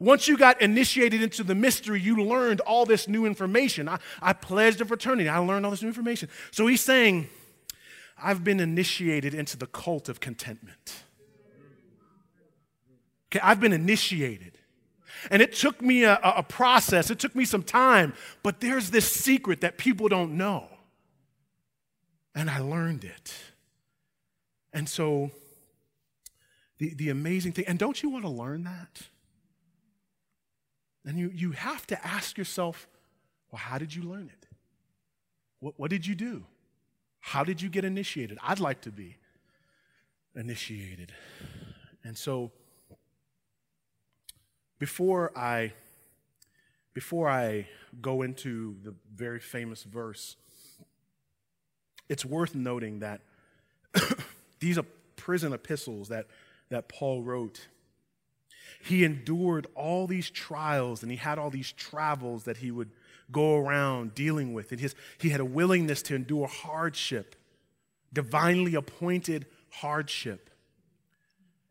Once 0.00 0.26
you 0.26 0.38
got 0.38 0.60
initiated 0.62 1.22
into 1.22 1.44
the 1.44 1.54
mystery, 1.54 2.00
you 2.00 2.24
learned 2.24 2.60
all 2.60 2.86
this 2.86 3.06
new 3.06 3.26
information. 3.26 3.86
I, 3.86 3.98
I 4.22 4.32
pledged 4.32 4.80
a 4.80 4.86
fraternity, 4.86 5.28
I 5.28 5.38
learned 5.38 5.66
all 5.66 5.70
this 5.70 5.82
new 5.82 5.88
information. 5.88 6.30
So 6.50 6.66
he's 6.66 6.80
saying, 6.80 7.28
I've 8.20 8.42
been 8.42 8.60
initiated 8.60 9.34
into 9.34 9.58
the 9.58 9.66
cult 9.66 10.08
of 10.08 10.18
contentment. 10.18 11.02
Okay, 13.28 13.40
I've 13.42 13.60
been 13.60 13.74
initiated. 13.74 14.58
And 15.30 15.42
it 15.42 15.52
took 15.52 15.82
me 15.82 16.04
a, 16.04 16.18
a, 16.22 16.42
process, 16.42 17.10
it 17.10 17.18
took 17.18 17.36
me 17.36 17.44
some 17.44 17.62
time, 17.62 18.14
but 18.42 18.60
there's 18.60 18.90
this 18.90 19.10
secret 19.10 19.60
that 19.60 19.76
people 19.76 20.08
don't 20.08 20.32
know. 20.32 20.66
And 22.34 22.48
I 22.48 22.60
learned 22.60 23.04
it. 23.04 23.34
And 24.72 24.88
so, 24.88 25.30
the, 26.78 26.94
the 26.94 27.10
amazing 27.10 27.52
thing, 27.52 27.66
and 27.66 27.78
don't 27.78 28.02
you 28.02 28.08
want 28.08 28.24
to 28.24 28.30
learn 28.30 28.64
that? 28.64 29.02
And 31.04 31.18
you, 31.18 31.30
you 31.34 31.52
have 31.52 31.86
to 31.88 32.06
ask 32.06 32.36
yourself, 32.36 32.88
well, 33.50 33.58
how 33.58 33.78
did 33.78 33.94
you 33.94 34.02
learn 34.02 34.30
it? 34.32 34.46
What, 35.60 35.74
what 35.76 35.90
did 35.90 36.06
you 36.06 36.14
do? 36.14 36.44
How 37.20 37.44
did 37.44 37.60
you 37.60 37.68
get 37.68 37.84
initiated? 37.84 38.38
I'd 38.42 38.60
like 38.60 38.82
to 38.82 38.90
be 38.90 39.16
initiated. 40.34 41.12
And 42.04 42.16
so, 42.16 42.50
before 44.78 45.36
I 45.36 45.72
before 46.94 47.28
I 47.28 47.68
go 48.00 48.22
into 48.22 48.76
the 48.82 48.94
very 49.14 49.38
famous 49.38 49.84
verse, 49.84 50.36
it's 52.08 52.24
worth 52.24 52.54
noting 52.54 52.98
that 52.98 53.20
these 54.60 54.76
are 54.76 54.84
prison 55.16 55.52
epistles 55.52 56.08
that, 56.08 56.26
that 56.70 56.88
Paul 56.88 57.22
wrote. 57.22 57.68
He 58.82 59.04
endured 59.04 59.66
all 59.74 60.06
these 60.06 60.30
trials 60.30 61.02
and 61.02 61.10
he 61.10 61.16
had 61.16 61.38
all 61.38 61.50
these 61.50 61.72
travels 61.72 62.44
that 62.44 62.58
he 62.58 62.70
would 62.70 62.90
go 63.32 63.56
around 63.56 64.14
dealing 64.14 64.52
with. 64.52 64.72
And 64.72 64.80
his, 64.80 64.94
he 65.18 65.30
had 65.30 65.40
a 65.40 65.44
willingness 65.44 66.02
to 66.02 66.14
endure 66.14 66.46
hardship, 66.46 67.36
divinely 68.12 68.74
appointed 68.74 69.46
hardship. 69.70 70.50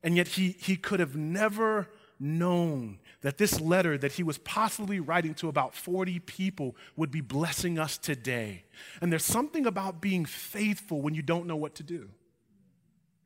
And 0.04 0.16
yet 0.16 0.30
he, 0.30 0.56
he 0.60 0.76
could 0.76 1.00
have 1.00 1.16
never 1.16 1.90
known 2.20 3.00
that 3.22 3.38
this 3.38 3.60
letter 3.60 3.98
that 3.98 4.14
he 4.14 4.24
was 4.24 4.38
possibly 4.38 5.00
writing 5.00 5.34
to 5.34 5.50
about 5.50 5.74
40 5.76 6.20
people 6.20 6.76
would 6.96 7.12
be 7.12 7.22
blessing 7.22 7.80
us 7.80 7.98
today. 7.98 8.64
And 9.02 9.12
there's 9.12 9.26
something 9.26 9.66
about 9.66 10.02
being 10.02 10.26
faithful 10.26 11.02
when 11.02 11.14
you 11.14 11.22
don't 11.22 11.48
know 11.48 11.56
what 11.56 11.76
to 11.76 11.84
do. 11.84 12.10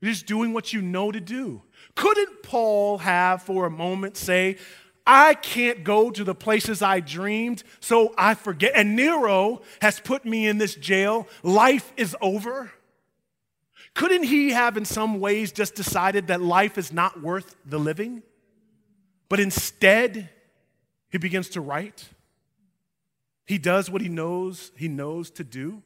You're 0.04 0.12
just 0.12 0.26
doing 0.26 0.52
what 0.52 0.74
you 0.74 0.82
know 0.82 1.14
to 1.14 1.22
do. 1.22 1.62
Couldn't 1.96 2.44
Paul 2.44 2.98
have 2.98 3.42
for 3.42 3.66
a 3.66 3.70
moment 3.70 4.18
say, 4.18 4.58
I 5.08 5.34
can't 5.34 5.86
go 5.86 6.12
to 6.12 6.26
the 6.26 6.36
places 6.36 6.82
I 6.82 7.00
dreamed, 7.00 7.64
so 7.80 8.14
I 8.18 8.34
forget. 8.34 8.74
And 8.76 8.98
Nero 8.98 9.62
has 9.82 10.02
put 10.02 10.26
me 10.26 10.46
in 10.46 10.58
this 10.58 10.76
jail. 10.76 11.26
Life 11.42 11.94
is 11.96 12.18
over. 12.20 12.74
Couldn't 13.94 14.24
he 14.24 14.50
have, 14.50 14.76
in 14.76 14.84
some 14.84 15.22
ways, 15.22 15.54
just 15.54 15.74
decided 15.74 16.28
that 16.28 16.42
life 16.42 16.78
is 16.78 16.92
not 16.92 17.22
worth 17.22 17.56
the 17.66 17.80
living? 17.80 18.24
But 19.30 19.40
instead, 19.40 20.30
he 21.12 21.18
begins 21.18 21.48
to 21.52 21.62
write. 21.62 22.10
He 23.46 23.58
does 23.58 23.90
what 23.90 24.02
he 24.02 24.10
knows 24.10 24.74
he 24.76 24.90
knows 24.90 25.32
to 25.32 25.46
do. 25.46 25.82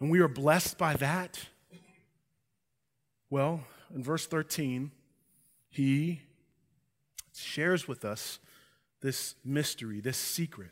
And 0.00 0.10
we 0.10 0.20
are 0.20 0.28
blessed 0.28 0.76
by 0.76 0.96
that. 0.96 1.46
Well, 3.34 3.64
in 3.92 4.00
verse 4.00 4.26
13, 4.26 4.92
he 5.68 6.22
shares 7.34 7.88
with 7.88 8.04
us 8.04 8.38
this 9.00 9.34
mystery, 9.44 9.98
this 9.98 10.16
secret. 10.16 10.70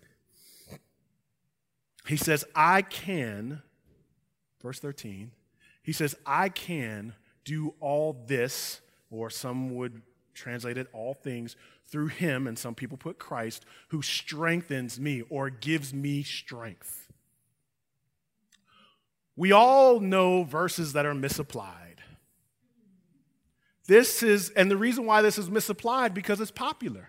He 2.07 2.17
says, 2.17 2.45
I 2.55 2.83
can, 2.83 3.63
verse 4.63 4.79
13, 4.79 5.33
he 5.83 5.93
says, 5.93 6.15
I 6.25 6.51
can 6.51 7.15
do 7.45 7.75
all 7.81 8.23
this, 8.29 8.81
or 9.11 9.29
some 9.29 9.75
would 9.75 10.01
translate 10.33 10.79
it 10.79 10.87
all 10.93 11.15
things 11.15 11.57
through 11.89 12.07
him, 12.07 12.47
and 12.47 12.57
some 12.57 12.77
people 12.77 12.97
put 12.97 13.19
Christ, 13.19 13.65
who 13.89 14.03
strengthens 14.03 15.01
me 15.01 15.25
or 15.31 15.51
gives 15.51 15.93
me 15.93 16.23
strength. 16.23 17.09
We 19.35 19.51
all 19.51 19.99
know 19.99 20.45
verses 20.45 20.93
that 20.93 21.07
are 21.07 21.13
misapplied. 21.13 21.82
This 23.87 24.23
is, 24.23 24.51
and 24.51 24.71
the 24.71 24.77
reason 24.77 25.07
why 25.07 25.23
this 25.23 25.39
is 25.39 25.51
misapplied 25.51 26.15
because 26.15 26.41
it's 26.41 26.51
popular. 26.51 27.09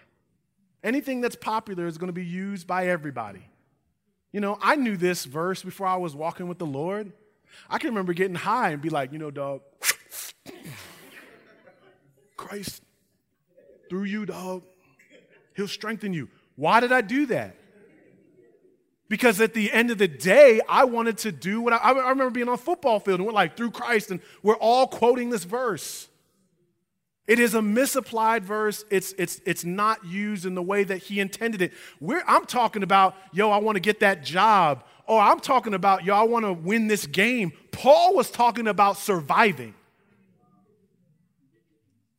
Anything 0.84 1.22
that's 1.22 1.36
popular 1.36 1.88
is 1.88 1.98
going 1.98 2.08
to 2.08 2.14
be 2.14 2.26
used 2.26 2.68
by 2.68 2.88
everybody. 2.88 3.48
You 4.32 4.42
know, 4.42 4.58
I 4.62 4.76
knew 4.76 4.98
this 4.98 5.26
verse 5.26 5.62
before 5.62 5.88
I 5.88 5.98
was 5.98 6.16
walking 6.16 6.48
with 6.48 6.58
the 6.58 6.66
Lord. 6.66 7.14
I 7.70 7.78
can 7.78 7.90
remember 7.90 8.14
getting 8.14 8.36
high 8.36 8.72
and 8.72 8.82
be 8.82 8.90
like, 8.90 9.14
you 9.14 9.20
know, 9.20 9.30
dog, 9.30 9.62
Christ 12.38 12.82
through 13.90 14.06
you, 14.06 14.26
dog. 14.26 14.64
He'll 15.56 15.68
strengthen 15.68 16.14
you. 16.14 16.30
Why 16.56 16.80
did 16.80 16.92
I 16.92 17.02
do 17.02 17.28
that? 17.28 17.56
Because 19.08 19.40
at 19.40 19.54
the 19.54 19.72
end 19.72 19.92
of 19.92 20.00
the 20.00 20.08
day, 20.08 20.60
I 20.68 20.86
wanted 20.86 21.20
to 21.20 21.32
do 21.32 21.62
what 21.62 21.74
I, 21.74 21.78
I 21.78 22.10
remember 22.10 22.32
being 22.32 22.48
on 22.48 22.56
a 22.56 22.58
football 22.58 23.00
field 23.00 23.20
and 23.20 23.28
we're 23.28 23.34
like, 23.34 23.56
through 23.56 23.70
Christ, 23.70 24.10
and 24.10 24.20
we're 24.42 24.56
all 24.56 24.88
quoting 24.88 25.30
this 25.30 25.44
verse. 25.44 26.08
It 27.26 27.40
is 27.40 27.54
a 27.54 27.62
misapplied 27.62 28.44
verse. 28.44 28.84
It's, 28.90 29.14
it's, 29.18 29.40
it's 29.46 29.64
not 29.64 30.04
used 30.06 30.46
in 30.46 30.56
the 30.56 30.62
way 30.62 30.84
that 30.84 30.98
he 30.98 31.20
intended 31.20 31.62
it. 31.62 31.72
We're, 32.02 32.24
I'm 32.28 32.46
talking 32.46 32.84
about, 32.84 33.16
yo, 33.32 33.50
I 33.50 33.58
want 33.58 33.78
to 33.78 33.80
get 33.80 34.02
that 34.02 34.24
job. 34.24 34.84
Or 35.08 35.22
I'm 35.22 35.40
talking 35.40 35.74
about, 35.74 36.04
yo, 36.04 36.16
I 36.16 36.24
want 36.24 36.46
to 36.46 36.54
win 36.54 36.88
this 36.88 37.06
game. 37.06 37.54
Paul 37.72 38.16
was 38.16 38.30
talking 38.30 38.68
about 38.68 38.98
surviving. 38.98 39.74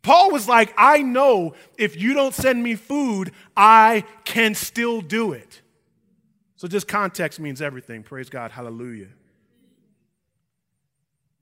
Paul 0.02 0.30
was 0.30 0.46
like, 0.46 0.72
I 0.76 1.02
know 1.02 1.54
if 1.78 2.00
you 2.00 2.12
don't 2.12 2.34
send 2.34 2.62
me 2.62 2.74
food, 2.74 3.32
I 3.56 4.04
can 4.24 4.54
still 4.54 5.00
do 5.00 5.32
it. 5.32 5.62
So 6.56 6.68
just 6.68 6.86
context 6.88 7.40
means 7.40 7.60
everything. 7.62 8.02
Praise 8.02 8.28
God. 8.30 8.50
Hallelujah. 8.50 9.08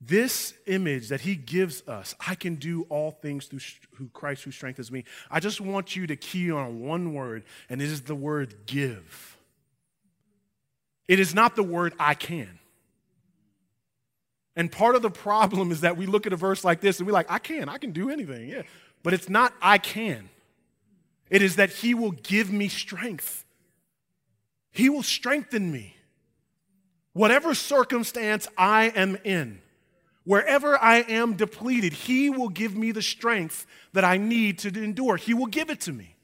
This 0.05 0.53
image 0.65 1.09
that 1.09 1.21
he 1.21 1.35
gives 1.35 1.87
us, 1.87 2.15
I 2.25 2.35
can 2.35 2.55
do 2.55 2.85
all 2.89 3.11
things 3.11 3.45
through 3.45 4.09
Christ 4.11 4.43
who 4.43 4.51
strengthens 4.51 4.91
me. 4.91 5.05
I 5.29 5.39
just 5.39 5.61
want 5.61 5.95
you 5.95 6.07
to 6.07 6.15
key 6.15 6.51
on 6.51 6.81
one 6.81 7.13
word, 7.13 7.43
and 7.69 7.81
it 7.81 7.89
is 7.89 8.01
the 8.01 8.15
word 8.15 8.65
give. 8.65 9.37
It 11.07 11.19
is 11.19 11.33
not 11.35 11.55
the 11.55 11.63
word 11.63 11.93
I 11.99 12.15
can. 12.15 12.59
And 14.55 14.71
part 14.71 14.95
of 14.95 15.01
the 15.01 15.11
problem 15.11 15.71
is 15.71 15.81
that 15.81 15.97
we 15.97 16.05
look 16.05 16.25
at 16.27 16.33
a 16.33 16.37
verse 16.37 16.63
like 16.63 16.79
this 16.79 16.99
and 16.99 17.07
we're 17.07 17.13
like, 17.13 17.31
I 17.31 17.39
can, 17.39 17.69
I 17.69 17.77
can 17.77 17.91
do 17.91 18.09
anything. 18.09 18.49
Yeah. 18.49 18.63
But 19.01 19.13
it's 19.13 19.29
not 19.29 19.53
I 19.61 19.77
can. 19.77 20.29
It 21.29 21.41
is 21.41 21.55
that 21.55 21.71
He 21.71 21.93
will 21.93 22.11
give 22.11 22.51
me 22.51 22.67
strength. 22.67 23.45
He 24.71 24.89
will 24.89 25.03
strengthen 25.03 25.71
me. 25.71 25.95
Whatever 27.13 27.53
circumstance 27.53 28.47
I 28.57 28.85
am 28.95 29.17
in, 29.23 29.61
wherever 30.23 30.81
I 30.81 30.97
am 31.01 31.35
depleted, 31.35 31.93
He 31.93 32.29
will 32.29 32.49
give 32.49 32.75
me 32.75 32.91
the 32.91 33.01
strength 33.01 33.65
that 33.93 34.03
I 34.03 34.17
need 34.17 34.59
to 34.59 34.69
endure. 34.69 35.17
He 35.17 35.33
will 35.33 35.47
give 35.47 35.69
it 35.69 35.81
to 35.81 35.93
me. 35.93 36.15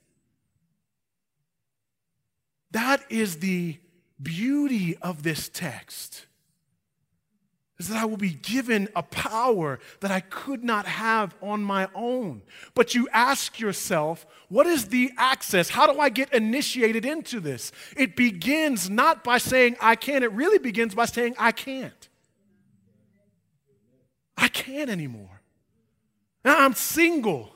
That 2.71 3.03
is 3.09 3.37
the 3.37 3.77
beauty 4.21 4.97
of 4.97 5.23
this 5.23 5.49
text 5.49 6.25
is 7.79 7.87
that 7.87 7.97
I 7.97 8.05
will 8.05 8.17
be 8.17 8.31
given 8.33 8.89
a 8.95 9.01
power 9.01 9.79
that 10.01 10.11
I 10.11 10.19
could 10.19 10.63
not 10.63 10.85
have 10.85 11.33
on 11.41 11.63
my 11.63 11.87
own. 11.95 12.41
But 12.75 12.93
you 12.93 13.07
ask 13.13 13.57
yourself, 13.57 14.27
what 14.49 14.67
is 14.67 14.89
the 14.89 15.11
access? 15.17 15.69
How 15.69 15.91
do 15.91 15.97
I 15.97 16.09
get 16.09 16.33
initiated 16.33 17.05
into 17.05 17.39
this? 17.39 17.71
It 17.95 18.17
begins 18.17 18.89
not 18.89 19.23
by 19.23 19.37
saying 19.37 19.77
I 19.79 19.95
can, 19.95 20.23
it 20.23 20.31
really 20.33 20.59
begins 20.59 20.93
by 20.93 21.05
saying 21.05 21.35
I 21.39 21.53
can't. 21.53 22.08
I 24.39 24.47
can't 24.47 24.89
anymore. 24.89 25.41
Now 26.45 26.59
I'm 26.59 26.73
single. 26.73 27.53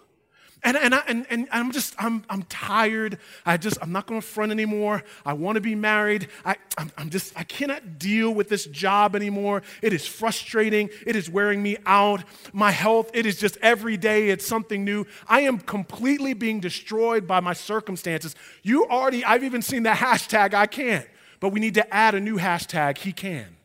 And, 0.65 0.77
and, 0.77 0.95
I, 0.95 1.03
and, 1.07 1.25
and 1.29 1.47
I'm 1.51 1.73
just, 1.73 1.93
I'm, 1.97 2.23
I'm 2.29 2.43
tired. 2.43 3.17
I 3.45 3.57
just, 3.57 3.77
I'm 3.81 3.91
not 3.91 4.05
going 4.07 4.21
to 4.21 4.25
front 4.25 4.51
anymore. 4.51 5.03
I 5.25 5.33
want 5.33 5.55
to 5.57 5.61
be 5.61 5.75
married. 5.75 6.29
I, 6.45 6.55
I'm, 6.77 6.89
I'm 6.97 7.09
just, 7.09 7.37
I 7.37 7.43
cannot 7.43 7.99
deal 7.99 8.33
with 8.33 8.47
this 8.47 8.65
job 8.65 9.13
anymore. 9.13 9.61
It 9.81 9.91
is 9.91 10.07
frustrating. 10.07 10.89
It 11.05 11.17
is 11.17 11.29
wearing 11.29 11.61
me 11.61 11.77
out. 11.85 12.23
My 12.53 12.71
health, 12.71 13.11
it 13.13 13.25
is 13.25 13.37
just 13.37 13.57
every 13.61 13.97
day, 13.97 14.29
it's 14.29 14.45
something 14.45 14.85
new. 14.85 15.05
I 15.27 15.41
am 15.41 15.59
completely 15.59 16.33
being 16.33 16.61
destroyed 16.61 17.27
by 17.27 17.41
my 17.41 17.53
circumstances. 17.53 18.33
You 18.61 18.85
already, 18.87 19.25
I've 19.25 19.43
even 19.43 19.61
seen 19.61 19.83
the 19.83 19.89
hashtag, 19.89 20.53
I 20.53 20.67
can't. 20.67 21.07
But 21.41 21.49
we 21.49 21.59
need 21.59 21.73
to 21.73 21.93
add 21.93 22.15
a 22.15 22.21
new 22.21 22.37
hashtag, 22.37 22.99
he 22.99 23.11
can. 23.11 23.57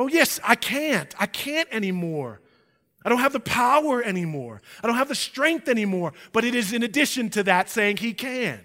Oh, 0.00 0.08
yes, 0.08 0.40
I 0.42 0.54
can't. 0.54 1.14
I 1.18 1.26
can't 1.26 1.68
anymore. 1.70 2.40
I 3.04 3.10
don't 3.10 3.18
have 3.18 3.34
the 3.34 3.38
power 3.38 4.02
anymore. 4.02 4.62
I 4.82 4.86
don't 4.86 4.96
have 4.96 5.08
the 5.10 5.14
strength 5.14 5.68
anymore. 5.68 6.14
But 6.32 6.42
it 6.42 6.54
is 6.54 6.72
in 6.72 6.82
addition 6.82 7.28
to 7.30 7.42
that 7.42 7.68
saying 7.68 7.98
He 7.98 8.14
can. 8.14 8.60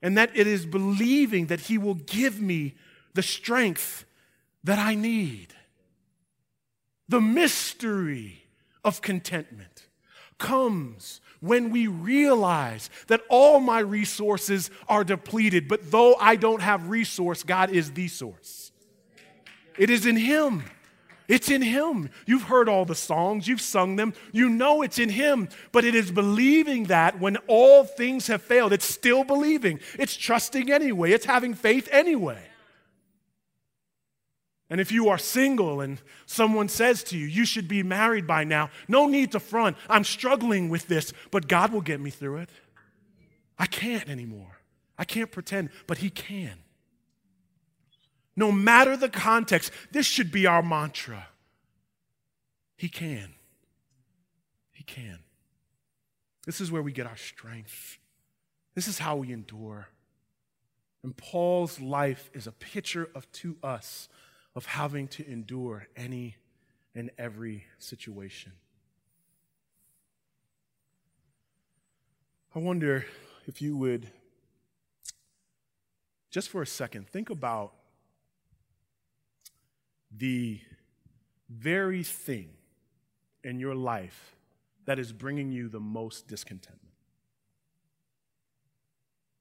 And 0.00 0.16
that 0.16 0.34
it 0.34 0.46
is 0.46 0.64
believing 0.64 1.48
that 1.48 1.60
He 1.60 1.76
will 1.76 1.92
give 1.92 2.40
me 2.40 2.74
the 3.12 3.22
strength 3.22 4.06
that 4.64 4.78
I 4.78 4.94
need. 4.94 5.48
The 7.10 7.20
mystery 7.20 8.44
of 8.82 9.02
contentment 9.02 9.88
comes 10.38 11.20
when 11.40 11.68
we 11.68 11.86
realize 11.86 12.88
that 13.08 13.20
all 13.28 13.60
my 13.60 13.80
resources 13.80 14.70
are 14.88 15.04
depleted, 15.04 15.68
but 15.68 15.90
though 15.90 16.14
I 16.14 16.36
don't 16.36 16.62
have 16.62 16.88
resource, 16.88 17.42
God 17.42 17.68
is 17.68 17.92
the 17.92 18.08
source. 18.08 18.67
It 19.78 19.90
is 19.90 20.04
in 20.06 20.16
Him. 20.16 20.64
It's 21.28 21.50
in 21.50 21.60
Him. 21.60 22.08
You've 22.26 22.44
heard 22.44 22.68
all 22.68 22.86
the 22.86 22.94
songs, 22.94 23.46
you've 23.46 23.60
sung 23.60 23.96
them, 23.96 24.14
you 24.32 24.48
know 24.48 24.80
it's 24.80 24.98
in 24.98 25.10
Him, 25.10 25.48
but 25.72 25.84
it 25.84 25.94
is 25.94 26.10
believing 26.10 26.84
that 26.84 27.20
when 27.20 27.36
all 27.46 27.84
things 27.84 28.26
have 28.28 28.42
failed, 28.42 28.72
it's 28.72 28.86
still 28.86 29.24
believing. 29.24 29.78
It's 29.98 30.16
trusting 30.16 30.72
anyway, 30.72 31.12
it's 31.12 31.26
having 31.26 31.52
faith 31.52 31.86
anyway. 31.92 32.42
And 34.70 34.80
if 34.80 34.90
you 34.92 35.08
are 35.08 35.18
single 35.18 35.80
and 35.80 36.00
someone 36.26 36.68
says 36.68 37.02
to 37.04 37.18
you, 37.18 37.26
you 37.26 37.44
should 37.46 37.68
be 37.68 37.82
married 37.82 38.26
by 38.26 38.44
now, 38.44 38.70
no 38.86 39.06
need 39.06 39.32
to 39.32 39.40
front. 39.40 39.76
I'm 39.88 40.04
struggling 40.04 40.68
with 40.70 40.88
this, 40.88 41.12
but 41.30 41.46
God 41.46 41.72
will 41.72 41.80
get 41.80 42.00
me 42.00 42.10
through 42.10 42.38
it. 42.38 42.50
I 43.58 43.66
can't 43.66 44.08
anymore. 44.08 44.58
I 44.96 45.04
can't 45.04 45.30
pretend, 45.30 45.70
but 45.86 45.98
He 45.98 46.08
can. 46.10 46.58
No 48.38 48.52
matter 48.52 48.96
the 48.96 49.08
context, 49.08 49.72
this 49.90 50.06
should 50.06 50.30
be 50.30 50.46
our 50.46 50.62
mantra. 50.62 51.26
He 52.76 52.88
can. 52.88 53.34
He 54.70 54.84
can. 54.84 55.18
This 56.46 56.60
is 56.60 56.70
where 56.70 56.80
we 56.80 56.92
get 56.92 57.04
our 57.04 57.16
strength. 57.16 57.98
This 58.76 58.86
is 58.86 59.00
how 59.00 59.16
we 59.16 59.32
endure. 59.32 59.88
And 61.02 61.16
Paul's 61.16 61.80
life 61.80 62.30
is 62.32 62.46
a 62.46 62.52
picture 62.52 63.10
of 63.12 63.28
to 63.32 63.56
us 63.60 64.08
of 64.54 64.66
having 64.66 65.08
to 65.08 65.28
endure 65.28 65.88
any 65.96 66.36
and 66.94 67.10
every 67.18 67.64
situation. 67.80 68.52
I 72.54 72.60
wonder 72.60 73.04
if 73.48 73.60
you 73.60 73.76
would, 73.76 74.08
just 76.30 76.50
for 76.50 76.62
a 76.62 76.66
second, 76.68 77.08
think 77.08 77.30
about 77.30 77.72
the 80.16 80.60
very 81.48 82.02
thing 82.02 82.50
in 83.44 83.60
your 83.60 83.74
life 83.74 84.36
that 84.84 84.98
is 84.98 85.12
bringing 85.12 85.52
you 85.52 85.68
the 85.68 85.80
most 85.80 86.26
discontentment. 86.28 86.94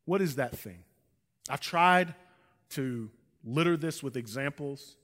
What 0.06 0.22
is 0.22 0.36
that 0.36 0.58
thing? 0.58 0.84
I've 1.50 1.60
tried 1.60 2.16
to 2.72 3.10
litter 3.44 3.78
this 3.78 4.04
with 4.04 4.18
examples, 4.18 4.96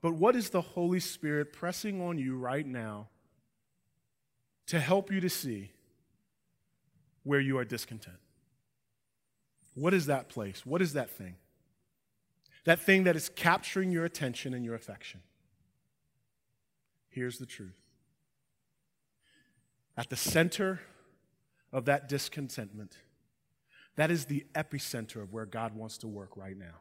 but 0.00 0.14
what 0.14 0.36
is 0.36 0.50
the 0.50 0.60
Holy 0.60 1.00
Spirit 1.00 1.52
pressing 1.52 2.00
on 2.00 2.18
you 2.18 2.36
right 2.36 2.66
now 2.66 3.08
to 4.66 4.80
help 4.80 5.10
you 5.10 5.20
to 5.20 5.28
see 5.28 5.70
where 7.24 7.40
you 7.40 7.58
are 7.58 7.64
discontent? 7.64 8.18
What 9.74 9.94
is 9.94 10.06
that 10.06 10.28
place? 10.28 10.66
What 10.66 10.82
is 10.82 10.92
that 10.94 11.10
thing? 11.10 11.36
That 12.64 12.80
thing 12.80 13.04
that 13.04 13.16
is 13.16 13.28
capturing 13.28 13.90
your 13.90 14.04
attention 14.04 14.54
and 14.54 14.64
your 14.64 14.74
affection. 14.74 15.20
Here's 17.08 17.38
the 17.38 17.46
truth 17.46 17.78
at 19.96 20.08
the 20.08 20.16
center 20.16 20.80
of 21.72 21.84
that 21.86 22.08
discontentment, 22.08 22.96
that 23.96 24.10
is 24.10 24.26
the 24.26 24.46
epicenter 24.54 25.22
of 25.22 25.32
where 25.32 25.46
God 25.46 25.74
wants 25.74 25.98
to 25.98 26.08
work 26.08 26.36
right 26.36 26.56
now. 26.56 26.80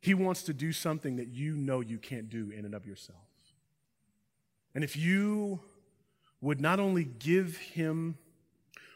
He 0.00 0.14
wants 0.14 0.42
to 0.44 0.54
do 0.54 0.72
something 0.72 1.16
that 1.16 1.28
you 1.28 1.54
know 1.54 1.80
you 1.80 1.98
can't 1.98 2.28
do 2.28 2.50
in 2.50 2.64
and 2.64 2.74
of 2.74 2.86
yourself. 2.86 3.18
And 4.74 4.82
if 4.82 4.96
you 4.96 5.60
would 6.40 6.60
not 6.60 6.80
only 6.80 7.04
give 7.04 7.56
Him 7.58 8.16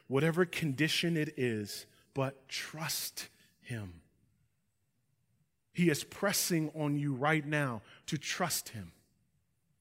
whatever 0.09 0.45
condition 0.45 1.17
it 1.17 1.35
is, 1.37 1.87
but 2.15 2.49
trust 2.49 3.29
Him 3.61 4.01
he 5.77 5.91
is 5.91 6.05
pressing 6.05 6.71
on 6.75 6.97
you 6.97 7.13
right 7.13 7.45
now 7.45 7.83
to 8.07 8.17
trust 8.17 8.71
Him. 8.71 8.93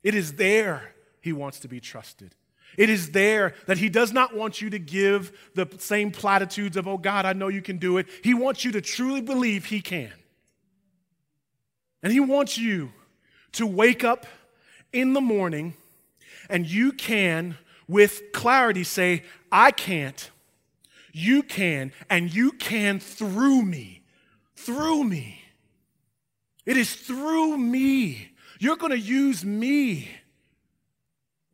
It 0.03 0.13
is 0.13 0.33
there 0.33 0.93
He 1.21 1.31
wants 1.31 1.61
to 1.61 1.69
be 1.69 1.79
trusted. 1.79 2.35
It 2.77 2.89
is 2.89 3.11
there 3.11 3.53
that 3.67 3.77
He 3.77 3.87
does 3.87 4.11
not 4.11 4.35
want 4.35 4.61
you 4.61 4.69
to 4.71 4.77
give 4.77 5.31
the 5.53 5.65
same 5.77 6.11
platitudes 6.11 6.75
of, 6.75 6.85
oh 6.85 6.97
God, 6.97 7.25
I 7.25 7.31
know 7.31 7.47
you 7.47 7.61
can 7.61 7.77
do 7.77 7.97
it. 7.97 8.07
He 8.25 8.33
wants 8.33 8.65
you 8.65 8.73
to 8.73 8.81
truly 8.81 9.21
believe 9.21 9.63
He 9.63 9.79
can. 9.79 10.11
And 12.03 12.11
He 12.11 12.19
wants 12.19 12.57
you 12.57 12.91
to 13.53 13.65
wake 13.65 14.03
up 14.03 14.25
in 14.91 15.13
the 15.13 15.21
morning 15.21 15.75
and 16.49 16.67
you 16.67 16.91
can, 16.91 17.57
with 17.87 18.33
clarity, 18.33 18.83
say, 18.83 19.23
I 19.49 19.71
can't. 19.71 20.29
You 21.13 21.41
can, 21.41 21.93
and 22.09 22.35
you 22.35 22.51
can 22.51 22.99
through 22.99 23.61
me. 23.61 24.03
Through 24.57 25.05
me. 25.05 25.44
It 26.65 26.77
is 26.77 26.93
through 26.95 27.57
me. 27.57 28.31
You're 28.59 28.77
going 28.77 28.91
to 28.91 28.99
use 28.99 29.45
me. 29.45 30.09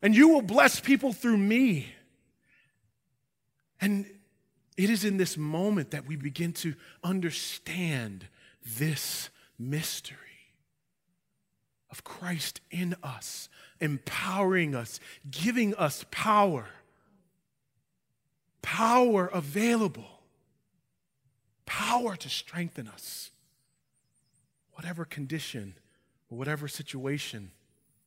And 0.02 0.16
you 0.16 0.30
will 0.30 0.42
bless 0.42 0.80
people 0.80 1.14
through 1.14 1.38
me. 1.38 1.94
And 3.80 4.06
it 4.78 4.90
is 4.90 5.04
in 5.04 5.18
this 5.18 5.38
moment 5.38 5.92
that 5.92 6.06
we 6.06 6.16
begin 6.16 6.54
to 6.54 6.76
understand 7.04 8.28
this 8.78 9.30
mystery 9.60 10.18
of 11.92 12.04
Christ 12.04 12.62
in 12.72 12.96
us, 13.04 13.50
empowering 13.80 14.74
us, 14.76 15.00
giving 15.30 15.76
us 15.76 16.06
power. 16.10 16.68
Power 18.62 19.28
available, 19.28 20.22
power 21.66 22.16
to 22.16 22.30
strengthen 22.30 22.88
us. 22.88 23.32
Whatever 24.82 25.06
condition 25.06 25.76
or 26.32 26.40
whatever 26.40 26.68
situation 26.68 27.52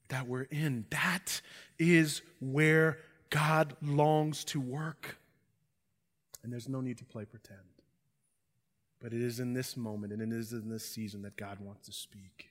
that 0.08 0.26
we're 0.26 0.48
in, 0.50 0.86
that 0.90 1.40
is 1.78 2.20
where 2.40 2.98
God 3.30 3.76
longs 3.80 4.42
to 4.46 4.60
work. 4.60 5.16
And 6.42 6.52
there's 6.52 6.68
no 6.68 6.80
need 6.80 6.98
to 6.98 7.04
play 7.04 7.26
pretend. 7.26 7.60
But 9.00 9.12
it 9.12 9.22
is 9.22 9.38
in 9.38 9.52
this 9.52 9.76
moment 9.76 10.12
and 10.12 10.20
it 10.20 10.36
is 10.36 10.52
in 10.52 10.68
this 10.68 10.84
season 10.84 11.22
that 11.22 11.36
God 11.36 11.60
wants 11.60 11.86
to 11.86 11.92
speak. 11.92 12.48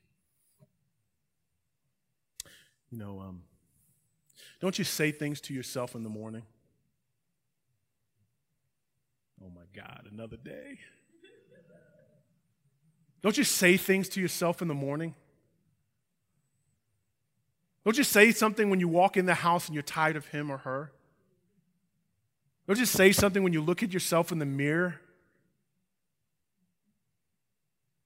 You 2.92 2.98
know, 2.98 3.20
um, 3.20 3.42
don't 4.62 4.80
you 4.80 4.86
say 4.86 5.12
things 5.12 5.42
to 5.42 5.54
yourself 5.54 5.96
in 5.96 6.04
the 6.04 6.10
morning? 6.10 6.44
Oh 9.44 9.50
my 9.54 9.66
God, 9.76 10.08
another 10.10 10.38
day. 10.38 10.80
Don't 13.24 13.38
you 13.38 13.46
say 13.46 13.78
things 13.78 14.10
to 14.10 14.22
yourself 14.22 14.62
in 14.62 14.68
the 14.68 14.74
morning? 14.74 15.16
Don't 17.86 17.98
you 17.98 18.04
say 18.04 18.32
something 18.32 18.70
when 18.70 18.80
you 18.80 18.88
walk 18.88 19.18
in 19.18 19.26
the 19.26 19.34
house 19.34 19.68
and 19.68 19.74
you're 19.74 19.82
tired 19.82 20.16
of 20.16 20.28
him 20.28 20.52
or 20.52 20.58
her? 20.58 20.92
Don't 22.68 22.80
you 22.80 22.86
say 22.86 23.12
something 23.12 23.42
when 23.44 23.54
you 23.54 23.62
look 23.62 23.82
at 23.82 23.94
yourself 23.94 24.32
in 24.32 24.40
the 24.40 24.46
mirror? 24.46 25.00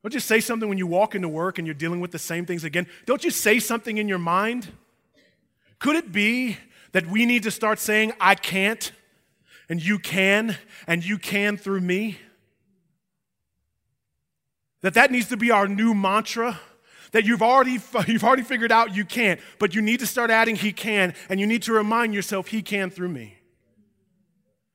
Don't 0.03 0.13
you 0.13 0.19
say 0.19 0.39
something 0.39 0.69
when 0.69 0.77
you 0.77 0.87
walk 0.87 1.15
into 1.15 1.27
work 1.27 1.57
and 1.57 1.67
you're 1.67 1.73
dealing 1.73 1.99
with 1.99 2.11
the 2.11 2.19
same 2.19 2.45
things 2.45 2.63
again? 2.63 2.87
Don't 3.05 3.23
you 3.23 3.31
say 3.31 3.59
something 3.59 3.97
in 3.97 4.07
your 4.07 4.19
mind? 4.19 4.69
Could 5.79 5.95
it 5.95 6.11
be 6.11 6.57
that 6.91 7.07
we 7.07 7.25
need 7.25 7.43
to 7.43 7.51
start 7.51 7.79
saying, 7.79 8.13
I 8.19 8.35
can't, 8.35 8.91
and 9.67 9.83
you 9.83 9.99
can, 9.99 10.57
and 10.87 11.03
you 11.03 11.17
can 11.17 11.57
through 11.57 11.81
me? 11.81 12.19
That 14.87 14.93
that 14.93 15.11
needs 15.11 15.27
to 15.27 15.35
be 15.35 15.51
our 15.51 15.67
new 15.67 15.93
mantra 15.93 16.61
that 17.11 17.25
you've 17.25 17.41
already 17.41 17.77
you've 18.07 18.23
already 18.23 18.43
figured 18.43 18.71
out 18.71 18.95
you 18.95 19.03
can't 19.03 19.41
but 19.59 19.75
you 19.75 19.81
need 19.81 19.99
to 19.99 20.07
start 20.07 20.29
adding 20.29 20.55
he 20.55 20.71
can 20.71 21.13
and 21.27 21.41
you 21.41 21.45
need 21.45 21.63
to 21.63 21.73
remind 21.73 22.13
yourself 22.13 22.47
he 22.47 22.61
can 22.61 22.89
through 22.89 23.09
me 23.09 23.37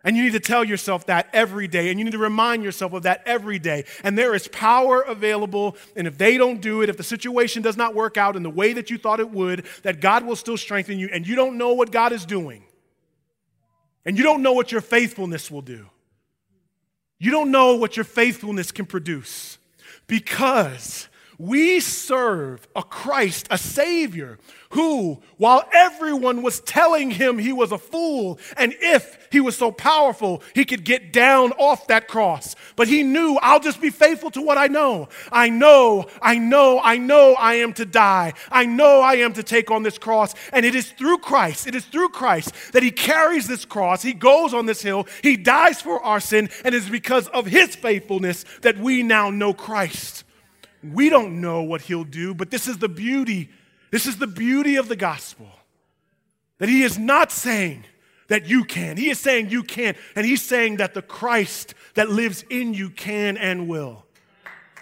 and 0.04 0.14
you 0.14 0.24
need 0.24 0.32
to 0.32 0.40
tell 0.40 0.64
yourself 0.64 1.06
that 1.06 1.28
every 1.32 1.68
day, 1.68 1.88
and 1.88 1.98
you 1.98 2.04
need 2.04 2.10
to 2.10 2.18
remind 2.18 2.64
yourself 2.64 2.92
of 2.92 3.04
that 3.04 3.22
every 3.24 3.60
day. 3.60 3.84
And 4.02 4.18
there 4.18 4.34
is 4.34 4.48
power 4.48 5.00
available, 5.00 5.76
and 5.94 6.08
if 6.08 6.18
they 6.18 6.36
don't 6.36 6.60
do 6.60 6.82
it, 6.82 6.88
if 6.88 6.96
the 6.96 7.04
situation 7.04 7.62
does 7.62 7.76
not 7.76 7.94
work 7.94 8.16
out 8.16 8.34
in 8.34 8.42
the 8.42 8.50
way 8.50 8.72
that 8.72 8.90
you 8.90 8.98
thought 8.98 9.20
it 9.20 9.30
would, 9.30 9.64
that 9.84 10.00
God 10.00 10.26
will 10.26 10.34
still 10.34 10.56
strengthen 10.56 10.98
you, 10.98 11.08
and 11.12 11.24
you 11.24 11.36
don't 11.36 11.56
know 11.56 11.74
what 11.74 11.92
God 11.92 12.10
is 12.10 12.26
doing. 12.26 12.64
And 14.04 14.18
you 14.18 14.24
don't 14.24 14.42
know 14.42 14.54
what 14.54 14.72
your 14.72 14.80
faithfulness 14.80 15.52
will 15.52 15.62
do. 15.62 15.88
You 17.20 17.30
don't 17.30 17.52
know 17.52 17.76
what 17.76 17.96
your 17.96 18.02
faithfulness 18.02 18.72
can 18.72 18.86
produce 18.86 19.56
because 20.06 21.08
we 21.42 21.80
serve 21.80 22.68
a 22.76 22.84
Christ, 22.84 23.48
a 23.50 23.58
Savior, 23.58 24.38
who, 24.70 25.20
while 25.38 25.68
everyone 25.72 26.42
was 26.42 26.60
telling 26.60 27.10
him 27.10 27.36
he 27.36 27.52
was 27.52 27.72
a 27.72 27.78
fool, 27.78 28.38
and 28.56 28.72
if 28.80 29.18
he 29.32 29.40
was 29.40 29.56
so 29.56 29.72
powerful, 29.72 30.40
he 30.54 30.64
could 30.64 30.84
get 30.84 31.12
down 31.12 31.50
off 31.58 31.88
that 31.88 32.06
cross, 32.06 32.54
but 32.76 32.86
he 32.86 33.02
knew, 33.02 33.36
I'll 33.42 33.58
just 33.58 33.80
be 33.80 33.90
faithful 33.90 34.30
to 34.30 34.40
what 34.40 34.56
I 34.56 34.68
know. 34.68 35.08
I 35.32 35.48
know, 35.48 36.06
I 36.22 36.38
know, 36.38 36.78
I 36.80 36.96
know 36.98 37.34
I 37.34 37.54
am 37.54 37.72
to 37.72 37.84
die. 37.84 38.34
I 38.48 38.64
know 38.64 39.00
I 39.00 39.14
am 39.14 39.32
to 39.32 39.42
take 39.42 39.68
on 39.72 39.82
this 39.82 39.98
cross, 39.98 40.36
and 40.52 40.64
it 40.64 40.76
is 40.76 40.92
through 40.92 41.18
Christ, 41.18 41.66
it 41.66 41.74
is 41.74 41.84
through 41.84 42.10
Christ 42.10 42.54
that 42.72 42.84
he 42.84 42.92
carries 42.92 43.48
this 43.48 43.64
cross. 43.64 44.00
He 44.00 44.12
goes 44.12 44.54
on 44.54 44.66
this 44.66 44.80
hill, 44.80 45.08
he 45.24 45.36
dies 45.36 45.82
for 45.82 46.00
our 46.04 46.20
sin, 46.20 46.48
and 46.64 46.72
it 46.72 46.82
is 46.82 46.88
because 46.88 47.26
of 47.28 47.46
his 47.46 47.74
faithfulness 47.74 48.44
that 48.60 48.78
we 48.78 49.02
now 49.02 49.30
know 49.30 49.52
Christ. 49.52 50.21
We 50.82 51.08
don't 51.08 51.40
know 51.40 51.62
what 51.62 51.82
he'll 51.82 52.04
do, 52.04 52.34
but 52.34 52.50
this 52.50 52.66
is 52.66 52.78
the 52.78 52.88
beauty. 52.88 53.50
This 53.90 54.06
is 54.06 54.16
the 54.16 54.26
beauty 54.26 54.76
of 54.76 54.88
the 54.88 54.96
gospel. 54.96 55.48
That 56.58 56.68
he 56.68 56.82
is 56.82 56.98
not 56.98 57.30
saying 57.30 57.84
that 58.28 58.46
you 58.46 58.64
can. 58.64 58.96
He 58.96 59.10
is 59.10 59.18
saying 59.18 59.50
you 59.50 59.62
can. 59.62 59.94
And 60.16 60.24
he's 60.24 60.42
saying 60.42 60.76
that 60.76 60.94
the 60.94 61.02
Christ 61.02 61.74
that 61.94 62.08
lives 62.08 62.44
in 62.48 62.74
you 62.74 62.90
can 62.90 63.36
and 63.36 63.68
will. 63.68 64.06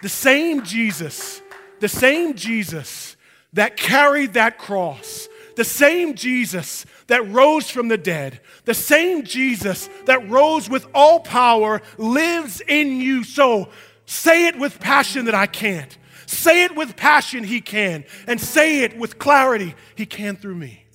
The 0.01 0.09
same 0.09 0.63
Jesus, 0.63 1.41
the 1.79 1.89
same 1.89 2.35
Jesus 2.35 3.15
that 3.53 3.77
carried 3.77 4.33
that 4.33 4.57
cross, 4.57 5.27
the 5.55 5.65
same 5.65 6.15
Jesus 6.15 6.85
that 7.07 7.27
rose 7.29 7.69
from 7.69 7.89
the 7.89 7.97
dead, 7.97 8.39
the 8.65 8.73
same 8.73 9.23
Jesus 9.23 9.89
that 10.05 10.29
rose 10.29 10.69
with 10.69 10.87
all 10.93 11.19
power 11.19 11.81
lives 11.97 12.61
in 12.67 13.01
you. 13.01 13.23
So 13.23 13.69
Say 14.11 14.47
it 14.47 14.59
with 14.59 14.81
passion 14.81 15.23
that 15.23 15.35
I 15.35 15.45
can't. 15.45 15.97
Say 16.25 16.65
it 16.65 16.75
with 16.75 16.97
passion, 16.97 17.45
He 17.45 17.61
can. 17.61 18.03
And 18.27 18.41
say 18.41 18.83
it 18.83 18.97
with 18.97 19.17
clarity, 19.17 19.73
He 19.95 20.05
can 20.05 20.35
through 20.35 20.55
me. 20.55 20.85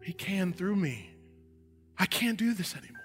He 0.00 0.12
can 0.12 0.52
through 0.52 0.76
me. 0.76 1.10
I 1.98 2.06
can't 2.06 2.38
do 2.38 2.54
this 2.54 2.76
anymore. 2.76 3.00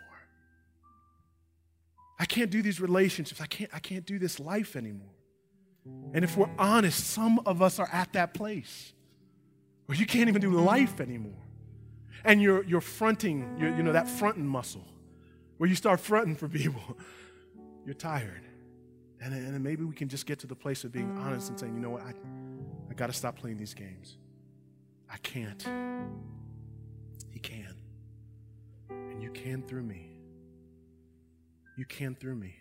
I 2.20 2.26
can't 2.26 2.52
do 2.52 2.62
these 2.62 2.80
relationships. 2.80 3.42
I 3.42 3.48
can't, 3.48 3.72
I 3.74 3.80
can't 3.80 4.06
do 4.06 4.20
this 4.20 4.40
life 4.40 4.76
anymore. 4.76 5.16
And 6.14 6.24
if 6.24 6.38
we're 6.38 6.52
honest, 6.60 7.04
some 7.04 7.40
of 7.48 7.64
us 7.64 7.80
are 7.80 7.90
at 7.92 8.14
that 8.14 8.36
place 8.36 8.94
where 9.88 9.98
you 9.98 10.06
can't 10.06 10.30
even 10.30 10.40
do 10.40 10.52
life 10.52 11.02
anymore. 11.02 11.42
And 12.24 12.44
you're, 12.44 12.64
you're 12.64 12.80
fronting, 12.80 13.58
you're, 13.60 13.76
you 13.76 13.82
know, 13.82 13.94
that 13.94 14.08
fronting 14.08 14.46
muscle, 14.46 14.86
where 15.58 15.68
you 15.68 15.76
start 15.76 16.00
fronting 16.00 16.36
for 16.36 16.48
people. 16.48 16.96
You're 17.86 17.96
tired. 17.96 18.44
And, 19.22 19.34
and 19.34 19.64
maybe 19.64 19.84
we 19.84 19.94
can 19.94 20.08
just 20.08 20.26
get 20.26 20.40
to 20.40 20.48
the 20.48 20.56
place 20.56 20.84
of 20.84 20.92
being 20.92 21.18
honest 21.18 21.50
and 21.50 21.60
saying, 21.60 21.74
you 21.74 21.82
know 21.82 21.90
what, 21.90 22.04
I, 22.04 22.14
I 22.90 22.94
got 22.94 23.08
to 23.08 23.14
stop 23.14 23.36
playing 23.36 23.58
these 23.58 23.74
games. 23.74 24.18
I 25.12 25.18
can't. 25.18 25.62
He 27.32 27.40
can. 27.40 27.76
And 28.90 29.22
you 29.22 29.32
can 29.32 29.64
through 29.64 29.84
me. 29.84 30.10
You 31.78 31.86
can 31.86 32.16
through 32.16 32.36
me. 32.36 32.56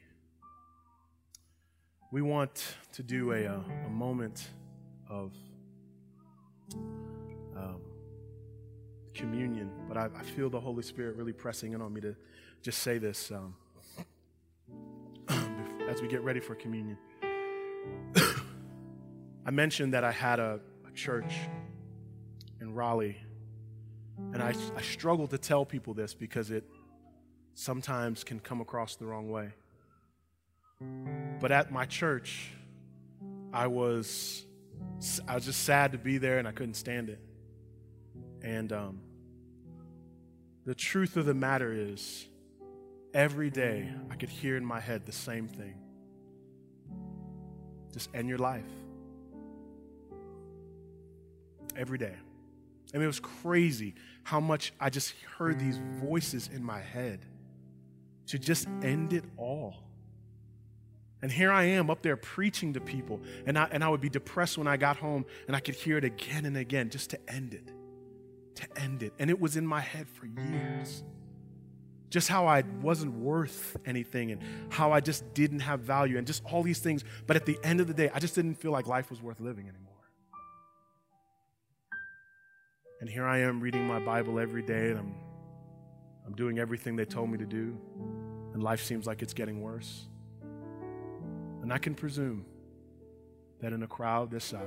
We 2.10 2.22
want 2.22 2.76
to 2.92 3.02
do 3.02 3.32
a, 3.32 3.44
a, 3.44 3.64
a 3.86 3.90
moment 3.90 4.48
of 5.10 5.32
um, 7.56 7.80
communion, 9.14 9.70
but 9.88 9.96
I, 9.96 10.08
I, 10.16 10.22
feel 10.22 10.48
the 10.48 10.60
Holy 10.60 10.82
Spirit 10.82 11.16
really 11.16 11.32
pressing 11.32 11.72
in 11.72 11.82
on 11.82 11.92
me 11.92 12.00
to 12.00 12.14
just 12.62 12.78
say 12.78 12.98
this. 12.98 13.30
Um, 13.30 13.54
as 15.88 16.02
we 16.02 16.08
get 16.08 16.22
ready 16.22 16.38
for 16.38 16.54
communion. 16.54 16.98
I 19.46 19.50
mentioned 19.50 19.94
that 19.94 20.04
I 20.04 20.12
had 20.12 20.38
a, 20.38 20.60
a 20.86 20.92
church 20.92 21.32
in 22.60 22.74
Raleigh, 22.74 23.16
and 24.32 24.42
I, 24.42 24.54
I 24.76 24.82
struggle 24.82 25.26
to 25.28 25.38
tell 25.38 25.64
people 25.64 25.94
this 25.94 26.12
because 26.12 26.50
it 26.50 26.64
sometimes 27.54 28.22
can 28.22 28.38
come 28.38 28.60
across 28.60 28.96
the 28.96 29.06
wrong 29.06 29.30
way. 29.30 29.54
But 31.40 31.52
at 31.52 31.72
my 31.72 31.86
church, 31.86 32.52
I 33.52 33.66
was 33.66 34.44
I 35.26 35.34
was 35.34 35.46
just 35.46 35.64
sad 35.64 35.92
to 35.92 35.98
be 35.98 36.18
there, 36.18 36.38
and 36.38 36.46
I 36.46 36.52
couldn't 36.52 36.74
stand 36.74 37.08
it. 37.08 37.20
And 38.42 38.72
um, 38.72 39.00
the 40.66 40.74
truth 40.74 41.16
of 41.16 41.24
the 41.24 41.34
matter 41.34 41.72
is, 41.72 42.26
Every 43.14 43.50
day, 43.50 43.88
I 44.10 44.16
could 44.16 44.28
hear 44.28 44.56
in 44.56 44.64
my 44.64 44.80
head 44.80 45.06
the 45.06 45.12
same 45.12 45.48
thing 45.48 45.74
just 47.92 48.14
end 48.14 48.28
your 48.28 48.38
life. 48.38 48.62
Every 51.76 51.98
day. 51.98 52.14
I 52.92 52.96
mean, 52.96 53.04
it 53.04 53.08
was 53.08 53.20
crazy 53.20 53.94
how 54.24 54.40
much 54.40 54.72
I 54.80 54.90
just 54.90 55.14
heard 55.36 55.58
these 55.58 55.78
voices 56.00 56.48
in 56.52 56.62
my 56.62 56.80
head 56.80 57.20
to 58.26 58.38
just 58.38 58.66
end 58.82 59.12
it 59.12 59.24
all. 59.36 59.74
And 61.22 61.32
here 61.32 61.50
I 61.50 61.64
am 61.64 61.90
up 61.90 62.02
there 62.02 62.16
preaching 62.16 62.74
to 62.74 62.80
people, 62.80 63.20
and 63.46 63.58
I, 63.58 63.68
and 63.72 63.82
I 63.82 63.88
would 63.88 64.00
be 64.00 64.08
depressed 64.08 64.56
when 64.56 64.68
I 64.68 64.76
got 64.76 64.96
home, 64.96 65.26
and 65.48 65.56
I 65.56 65.60
could 65.60 65.74
hear 65.74 65.98
it 65.98 66.04
again 66.04 66.46
and 66.46 66.56
again 66.56 66.90
just 66.90 67.10
to 67.10 67.18
end 67.28 67.54
it. 67.54 67.72
To 68.56 68.80
end 68.80 69.02
it. 69.02 69.12
And 69.18 69.28
it 69.28 69.40
was 69.40 69.56
in 69.56 69.66
my 69.66 69.80
head 69.80 70.06
for 70.08 70.26
years 70.26 71.02
just 72.10 72.28
how 72.28 72.46
I 72.46 72.62
wasn't 72.80 73.14
worth 73.14 73.76
anything 73.84 74.32
and 74.32 74.42
how 74.70 74.92
I 74.92 75.00
just 75.00 75.34
didn't 75.34 75.60
have 75.60 75.80
value 75.80 76.16
and 76.16 76.26
just 76.26 76.42
all 76.44 76.62
these 76.62 76.78
things. 76.78 77.04
But 77.26 77.36
at 77.36 77.44
the 77.44 77.58
end 77.62 77.80
of 77.80 77.86
the 77.86 77.94
day, 77.94 78.10
I 78.12 78.18
just 78.18 78.34
didn't 78.34 78.54
feel 78.54 78.72
like 78.72 78.86
life 78.86 79.10
was 79.10 79.20
worth 79.20 79.40
living 79.40 79.68
anymore. 79.68 79.84
And 83.00 83.08
here 83.08 83.24
I 83.24 83.38
am 83.38 83.60
reading 83.60 83.86
my 83.86 83.98
Bible 83.98 84.40
every 84.40 84.62
day 84.62 84.90
and 84.90 84.98
I'm, 84.98 85.14
I'm 86.26 86.34
doing 86.34 86.58
everything 86.58 86.96
they 86.96 87.04
told 87.04 87.30
me 87.30 87.38
to 87.38 87.46
do, 87.46 87.78
and 88.52 88.62
life 88.62 88.82
seems 88.82 89.06
like 89.06 89.22
it's 89.22 89.32
getting 89.32 89.62
worse. 89.62 90.08
And 91.62 91.72
I 91.72 91.78
can 91.78 91.94
presume 91.94 92.44
that 93.60 93.72
in 93.72 93.82
a 93.82 93.86
crowd 93.86 94.30
this 94.30 94.44
size, 94.44 94.60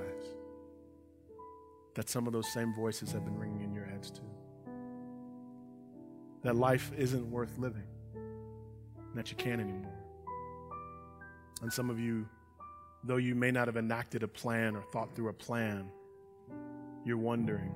that 1.95 2.09
some 2.09 2.25
of 2.25 2.33
those 2.33 2.51
same 2.51 2.73
voices 2.73 3.11
have 3.11 3.25
been 3.25 3.37
ringing 3.37 3.61
in 3.61 3.73
your 3.73 3.85
heads 3.85 4.09
too 4.09 4.30
that 6.43 6.55
life 6.55 6.91
isn't 6.97 7.29
worth 7.29 7.57
living, 7.57 7.87
that 9.15 9.29
you 9.29 9.37
can't 9.37 9.61
anymore. 9.61 9.93
And 11.61 11.71
some 11.71 11.89
of 11.89 11.99
you, 11.99 12.27
though 13.03 13.17
you 13.17 13.35
may 13.35 13.51
not 13.51 13.67
have 13.67 13.77
enacted 13.77 14.23
a 14.23 14.27
plan 14.27 14.75
or 14.75 14.81
thought 14.91 15.15
through 15.15 15.29
a 15.29 15.33
plan, 15.33 15.89
you're 17.03 17.17
wondering 17.17 17.73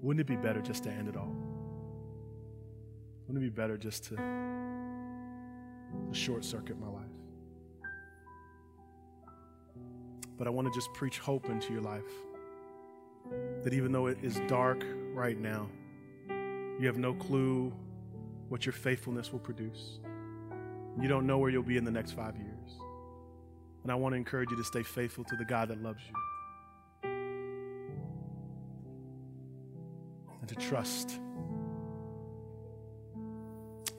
wouldn't 0.00 0.20
it 0.20 0.26
be 0.28 0.36
better 0.36 0.60
just 0.60 0.84
to 0.84 0.90
end 0.90 1.08
it 1.08 1.16
all? 1.16 1.34
Wouldn't 3.26 3.44
it 3.44 3.48
be 3.48 3.54
better 3.54 3.76
just 3.76 4.04
to, 4.04 4.14
to 4.14 4.22
short 6.12 6.44
circuit 6.44 6.78
my 6.78 6.86
life? 6.86 7.04
But 10.36 10.46
I 10.46 10.50
want 10.50 10.72
to 10.72 10.78
just 10.78 10.92
preach 10.94 11.18
hope 11.18 11.50
into 11.50 11.72
your 11.72 11.82
life. 11.82 12.04
That 13.64 13.74
even 13.74 13.90
though 13.90 14.06
it 14.06 14.18
is 14.22 14.40
dark 14.46 14.84
right 15.12 15.36
now, 15.36 15.68
you 16.78 16.86
have 16.86 16.98
no 16.98 17.12
clue 17.12 17.72
what 18.48 18.64
your 18.64 18.72
faithfulness 18.72 19.32
will 19.32 19.40
produce. 19.40 19.98
You 21.00 21.08
don't 21.08 21.26
know 21.26 21.38
where 21.38 21.50
you'll 21.50 21.62
be 21.62 21.76
in 21.76 21.84
the 21.84 21.90
next 21.90 22.12
five 22.12 22.36
years. 22.36 22.78
And 23.82 23.92
I 23.92 23.94
want 23.94 24.12
to 24.12 24.16
encourage 24.16 24.50
you 24.50 24.56
to 24.56 24.64
stay 24.64 24.82
faithful 24.82 25.24
to 25.24 25.36
the 25.36 25.44
God 25.44 25.68
that 25.68 25.82
loves 25.82 26.00
you 26.06 26.14
and 30.40 30.48
to 30.48 30.54
trust. 30.54 31.20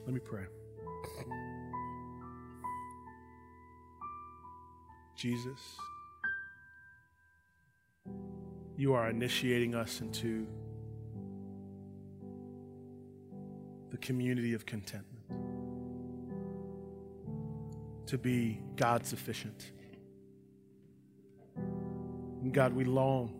Let 0.06 0.14
me 0.14 0.20
pray. 0.20 0.44
Jesus, 5.16 5.60
you 8.76 8.94
are 8.94 9.10
initiating 9.10 9.74
us 9.74 10.00
into 10.00 10.46
community 14.00 14.54
of 14.54 14.66
contentment. 14.66 15.24
To 18.06 18.18
be 18.18 18.60
God 18.76 19.06
sufficient. 19.06 19.70
And 21.56 22.52
God, 22.52 22.72
we 22.72 22.84
long. 22.84 23.36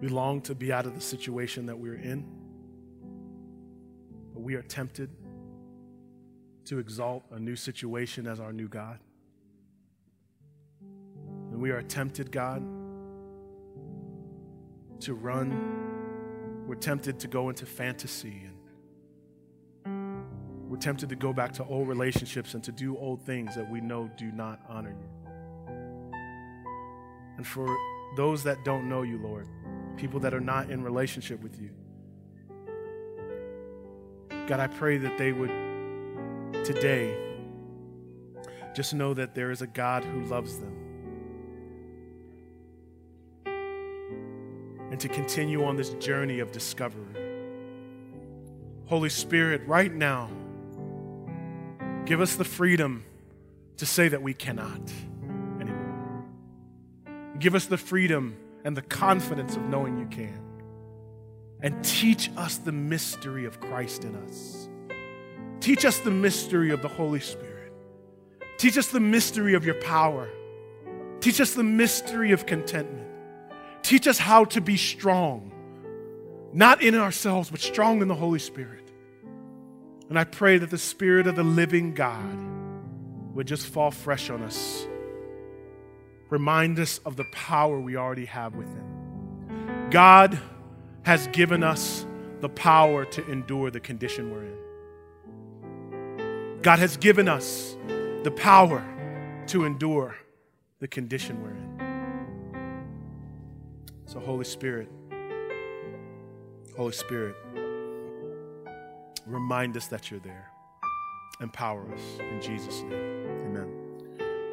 We 0.00 0.08
long 0.08 0.40
to 0.42 0.54
be 0.54 0.72
out 0.72 0.86
of 0.86 0.94
the 0.94 1.00
situation 1.00 1.66
that 1.66 1.78
we're 1.78 1.94
in. 1.94 2.24
But 4.32 4.40
we 4.40 4.54
are 4.54 4.62
tempted 4.62 5.10
to 6.66 6.78
exalt 6.78 7.24
a 7.30 7.38
new 7.38 7.56
situation 7.56 8.26
as 8.26 8.40
our 8.40 8.52
new 8.52 8.68
God. 8.68 8.98
And 11.50 11.60
we 11.60 11.70
are 11.70 11.82
tempted, 11.82 12.30
God, 12.30 12.60
to 15.00 15.14
run 15.14 15.85
we're 16.76 16.80
tempted 16.80 17.18
to 17.18 17.26
go 17.26 17.48
into 17.48 17.64
fantasy 17.64 18.42
and 19.86 20.10
we're 20.68 20.76
tempted 20.76 21.08
to 21.08 21.16
go 21.16 21.32
back 21.32 21.52
to 21.52 21.64
old 21.64 21.88
relationships 21.88 22.52
and 22.52 22.62
to 22.62 22.70
do 22.70 22.98
old 22.98 23.22
things 23.22 23.54
that 23.54 23.70
we 23.70 23.80
know 23.80 24.10
do 24.18 24.30
not 24.30 24.60
honor 24.68 24.90
you. 24.90 25.08
And 27.38 27.46
for 27.46 27.74
those 28.16 28.42
that 28.44 28.62
don't 28.62 28.90
know 28.90 29.02
you, 29.02 29.16
Lord, 29.16 29.48
people 29.96 30.20
that 30.20 30.34
are 30.34 30.40
not 30.40 30.70
in 30.70 30.82
relationship 30.82 31.42
with 31.42 31.58
you, 31.58 31.70
God, 34.46 34.60
I 34.60 34.66
pray 34.66 34.98
that 34.98 35.16
they 35.16 35.32
would 35.32 35.52
today 36.62 37.16
just 38.74 38.92
know 38.92 39.14
that 39.14 39.34
there 39.34 39.50
is 39.50 39.62
a 39.62 39.66
God 39.66 40.04
who 40.04 40.24
loves 40.24 40.58
them 40.58 40.75
and 44.96 45.00
to 45.02 45.08
continue 45.08 45.62
on 45.62 45.76
this 45.76 45.90
journey 45.96 46.38
of 46.38 46.52
discovery. 46.52 47.04
Holy 48.86 49.10
Spirit, 49.10 49.60
right 49.66 49.92
now, 49.92 50.30
give 52.06 52.22
us 52.22 52.36
the 52.36 52.46
freedom 52.46 53.04
to 53.76 53.84
say 53.84 54.08
that 54.08 54.22
we 54.22 54.32
cannot 54.32 54.80
anymore. 55.60 56.24
Give 57.38 57.54
us 57.54 57.66
the 57.66 57.76
freedom 57.76 58.38
and 58.64 58.74
the 58.74 58.80
confidence 58.80 59.54
of 59.54 59.64
knowing 59.64 59.98
you 59.98 60.06
can. 60.06 60.40
And 61.60 61.84
teach 61.84 62.30
us 62.38 62.56
the 62.56 62.72
mystery 62.72 63.44
of 63.44 63.60
Christ 63.60 64.02
in 64.02 64.16
us. 64.16 64.66
Teach 65.60 65.84
us 65.84 65.98
the 65.98 66.10
mystery 66.10 66.70
of 66.70 66.80
the 66.80 66.88
Holy 66.88 67.20
Spirit. 67.20 67.74
Teach 68.56 68.78
us 68.78 68.88
the 68.88 69.00
mystery 69.00 69.52
of 69.52 69.66
your 69.66 69.78
power. 69.82 70.30
Teach 71.20 71.38
us 71.42 71.52
the 71.52 71.64
mystery 71.64 72.32
of 72.32 72.46
contentment. 72.46 73.15
Teach 73.82 74.06
us 74.06 74.18
how 74.18 74.44
to 74.46 74.60
be 74.60 74.76
strong, 74.76 75.52
not 76.52 76.82
in 76.82 76.94
ourselves, 76.94 77.50
but 77.50 77.60
strong 77.60 78.02
in 78.02 78.08
the 78.08 78.14
Holy 78.14 78.38
Spirit. 78.38 78.90
And 80.08 80.18
I 80.18 80.24
pray 80.24 80.58
that 80.58 80.70
the 80.70 80.78
Spirit 80.78 81.26
of 81.26 81.36
the 81.36 81.44
living 81.44 81.94
God 81.94 82.38
would 83.34 83.46
just 83.46 83.66
fall 83.66 83.90
fresh 83.90 84.30
on 84.30 84.42
us. 84.42 84.86
Remind 86.30 86.78
us 86.78 86.98
of 86.98 87.16
the 87.16 87.24
power 87.32 87.80
we 87.80 87.96
already 87.96 88.24
have 88.26 88.54
within. 88.54 89.88
God 89.90 90.38
has 91.02 91.26
given 91.28 91.62
us 91.62 92.04
the 92.40 92.48
power 92.48 93.04
to 93.04 93.30
endure 93.30 93.70
the 93.70 93.80
condition 93.80 94.32
we're 94.32 94.44
in. 94.44 94.56
God 96.62 96.78
has 96.80 96.96
given 96.96 97.28
us 97.28 97.76
the 98.24 98.32
power 98.32 98.84
to 99.46 99.64
endure 99.64 100.16
the 100.80 100.88
condition 100.88 101.40
we're 101.42 101.50
in. 101.50 101.75
So, 104.06 104.20
Holy 104.20 104.44
Spirit, 104.44 104.88
Holy 106.76 106.92
Spirit, 106.92 107.34
remind 109.26 109.76
us 109.76 109.88
that 109.88 110.12
you're 110.12 110.20
there. 110.20 110.48
Empower 111.40 111.92
us 111.92 112.00
in 112.20 112.40
Jesus' 112.40 112.82
name. 112.82 113.26
Amen. 113.46 113.68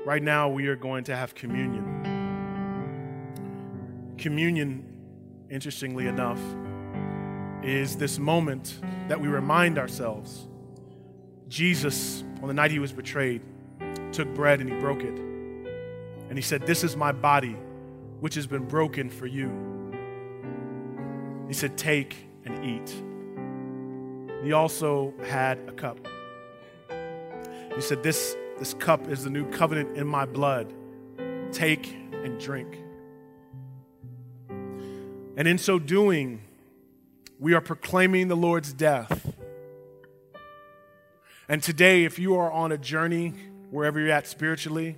Right 0.06 0.24
now, 0.24 0.49
we 0.49 0.66
are 0.68 0.76
going 0.76 1.04
to 1.04 1.16
have 1.16 1.36
communion. 1.36 1.86
Communion, 4.18 4.86
interestingly 5.51 6.08
enough, 6.08 6.41
is 7.62 7.95
this 7.95 8.18
moment 8.18 8.80
that 9.08 9.22
we 9.22 9.28
remind 9.28 9.78
ourselves 9.78 10.47
Jesus, 11.47 12.24
on 12.41 12.47
the 12.47 12.54
night 12.56 12.72
he 12.72 12.80
was 12.80 12.91
betrayed, 12.91 13.43
took 14.12 14.34
bread 14.34 14.62
and 14.62 14.70
he 14.72 14.76
broke 14.80 15.04
it. 15.04 15.14
And 15.14 16.36
he 16.36 16.41
said, 16.41 16.66
This 16.66 16.84
is 16.84 16.95
my 16.97 17.12
body 17.12 17.56
which 18.24 18.36
has 18.36 18.48
been 18.48 18.64
broken 18.64 19.10
for 19.10 19.28
you. 19.28 19.52
He 21.46 21.54
said, 21.54 21.78
Take 21.78 22.16
and 22.46 22.64
eat. 22.64 22.96
He 24.46 24.54
also 24.54 25.14
had 25.26 25.60
a 25.68 25.74
cup. 25.74 26.00
He 27.76 27.82
said, 27.82 28.02
This, 28.02 28.38
this 28.60 28.76
cup 28.76 29.10
is 29.10 29.26
the 29.26 29.30
new 29.30 29.46
covenant 29.52 29.98
in 29.98 30.08
my 30.08 30.24
blood. 30.24 30.72
Take 31.52 31.94
and 32.14 32.40
drink. 32.40 32.78
And 35.36 35.46
in 35.46 35.58
so 35.58 35.78
doing, 35.78 36.44
we 37.40 37.54
are 37.54 37.60
proclaiming 37.60 38.30
the 38.30 38.38
Lord's 38.38 38.72
death. 38.72 39.34
And 41.50 41.62
today, 41.62 42.06
if 42.06 42.18
you 42.18 42.38
are 42.38 42.50
on 42.50 42.72
a 42.72 42.78
journey, 42.78 43.34
wherever 43.70 44.00
you're 44.00 44.12
at 44.12 44.28
spiritually, 44.28 44.96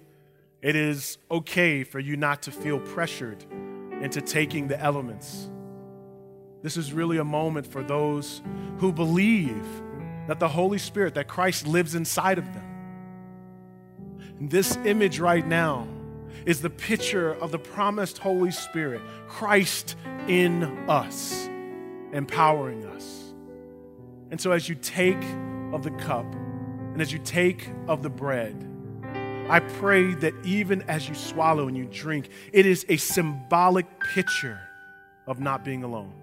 it 0.65 0.75
is 0.75 1.19
okay 1.29 1.83
for 1.83 1.99
you 1.99 2.17
not 2.17 2.41
to 2.41 2.51
feel 2.51 2.79
pressured 2.79 3.45
into 4.01 4.19
taking 4.19 4.67
the 4.67 4.81
elements. 4.81 5.47
This 6.63 6.75
is 6.75 6.91
really 6.91 7.19
a 7.19 7.23
moment 7.23 7.67
for 7.67 7.83
those 7.83 8.41
who 8.79 8.91
believe 8.91 9.63
that 10.27 10.39
the 10.39 10.47
Holy 10.47 10.79
Spirit, 10.79 11.13
that 11.13 11.27
Christ 11.27 11.67
lives 11.67 11.93
inside 11.93 12.39
of 12.39 12.45
them. 12.51 12.65
And 14.39 14.49
this 14.49 14.75
image 14.77 15.19
right 15.19 15.45
now 15.45 15.87
is 16.47 16.63
the 16.63 16.71
picture 16.71 17.33
of 17.33 17.51
the 17.51 17.59
promised 17.59 18.17
Holy 18.17 18.49
Spirit, 18.49 19.03
Christ 19.27 19.95
in 20.27 20.63
us, 20.89 21.47
empowering 22.11 22.87
us. 22.87 23.35
And 24.31 24.41
so, 24.41 24.51
as 24.51 24.67
you 24.67 24.73
take 24.73 25.23
of 25.73 25.83
the 25.83 25.91
cup 25.91 26.25
and 26.33 27.03
as 27.03 27.13
you 27.13 27.19
take 27.19 27.69
of 27.87 28.01
the 28.01 28.09
bread, 28.09 28.74
I 29.47 29.59
pray 29.59 30.13
that 30.15 30.33
even 30.43 30.81
as 30.83 31.07
you 31.07 31.15
swallow 31.15 31.67
and 31.67 31.77
you 31.77 31.85
drink, 31.85 32.29
it 32.51 32.65
is 32.65 32.85
a 32.89 32.97
symbolic 32.97 33.85
picture 33.99 34.59
of 35.27 35.39
not 35.39 35.63
being 35.63 35.83
alone. 35.83 36.13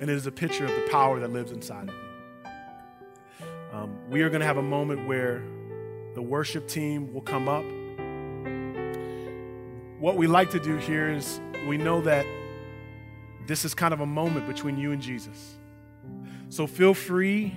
and 0.00 0.08
it 0.08 0.14
is 0.14 0.26
a 0.26 0.32
picture 0.32 0.64
of 0.64 0.70
the 0.70 0.88
power 0.90 1.18
that 1.20 1.32
lives 1.32 1.50
inside 1.50 1.88
of 1.88 1.94
you. 1.94 3.48
Um, 3.72 3.98
we 4.08 4.22
are 4.22 4.28
going 4.28 4.40
to 4.40 4.46
have 4.46 4.56
a 4.56 4.62
moment 4.62 5.06
where 5.06 5.42
the 6.14 6.22
worship 6.22 6.68
team 6.68 7.12
will 7.12 7.20
come 7.20 7.48
up. 7.48 7.64
What 10.00 10.16
we 10.16 10.26
like 10.26 10.50
to 10.50 10.60
do 10.60 10.76
here 10.76 11.10
is 11.10 11.40
we 11.66 11.76
know 11.76 12.00
that 12.02 12.24
this 13.46 13.64
is 13.64 13.74
kind 13.74 13.92
of 13.92 14.00
a 14.00 14.06
moment 14.06 14.46
between 14.46 14.78
you 14.78 14.92
and 14.92 15.02
Jesus. 15.02 15.56
So 16.48 16.66
feel 16.66 16.94
free 16.94 17.54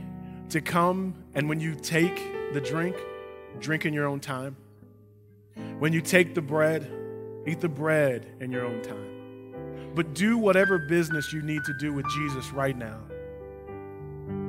to 0.50 0.62
come, 0.62 1.16
and 1.34 1.48
when 1.48 1.60
you 1.60 1.76
take 1.76 2.54
the 2.54 2.60
drink, 2.60 2.98
drink 3.60 3.86
in 3.86 3.94
your 3.94 4.08
own 4.08 4.20
time. 4.20 4.56
When 5.80 5.94
you 5.94 6.02
take 6.02 6.36
the 6.36 6.42
bread, 6.42 6.92
eat 7.48 7.60
the 7.60 7.70
bread 7.70 8.26
in 8.40 8.52
your 8.52 8.66
own 8.66 8.82
time. 8.82 9.92
But 9.94 10.14
do 10.14 10.38
whatever 10.38 10.78
business 10.78 11.34
you 11.34 11.42
need 11.42 11.64
to 11.66 11.74
do 11.80 11.92
with 11.94 12.06
Jesus 12.10 12.52
right 12.52 12.78
now. 12.78 13.00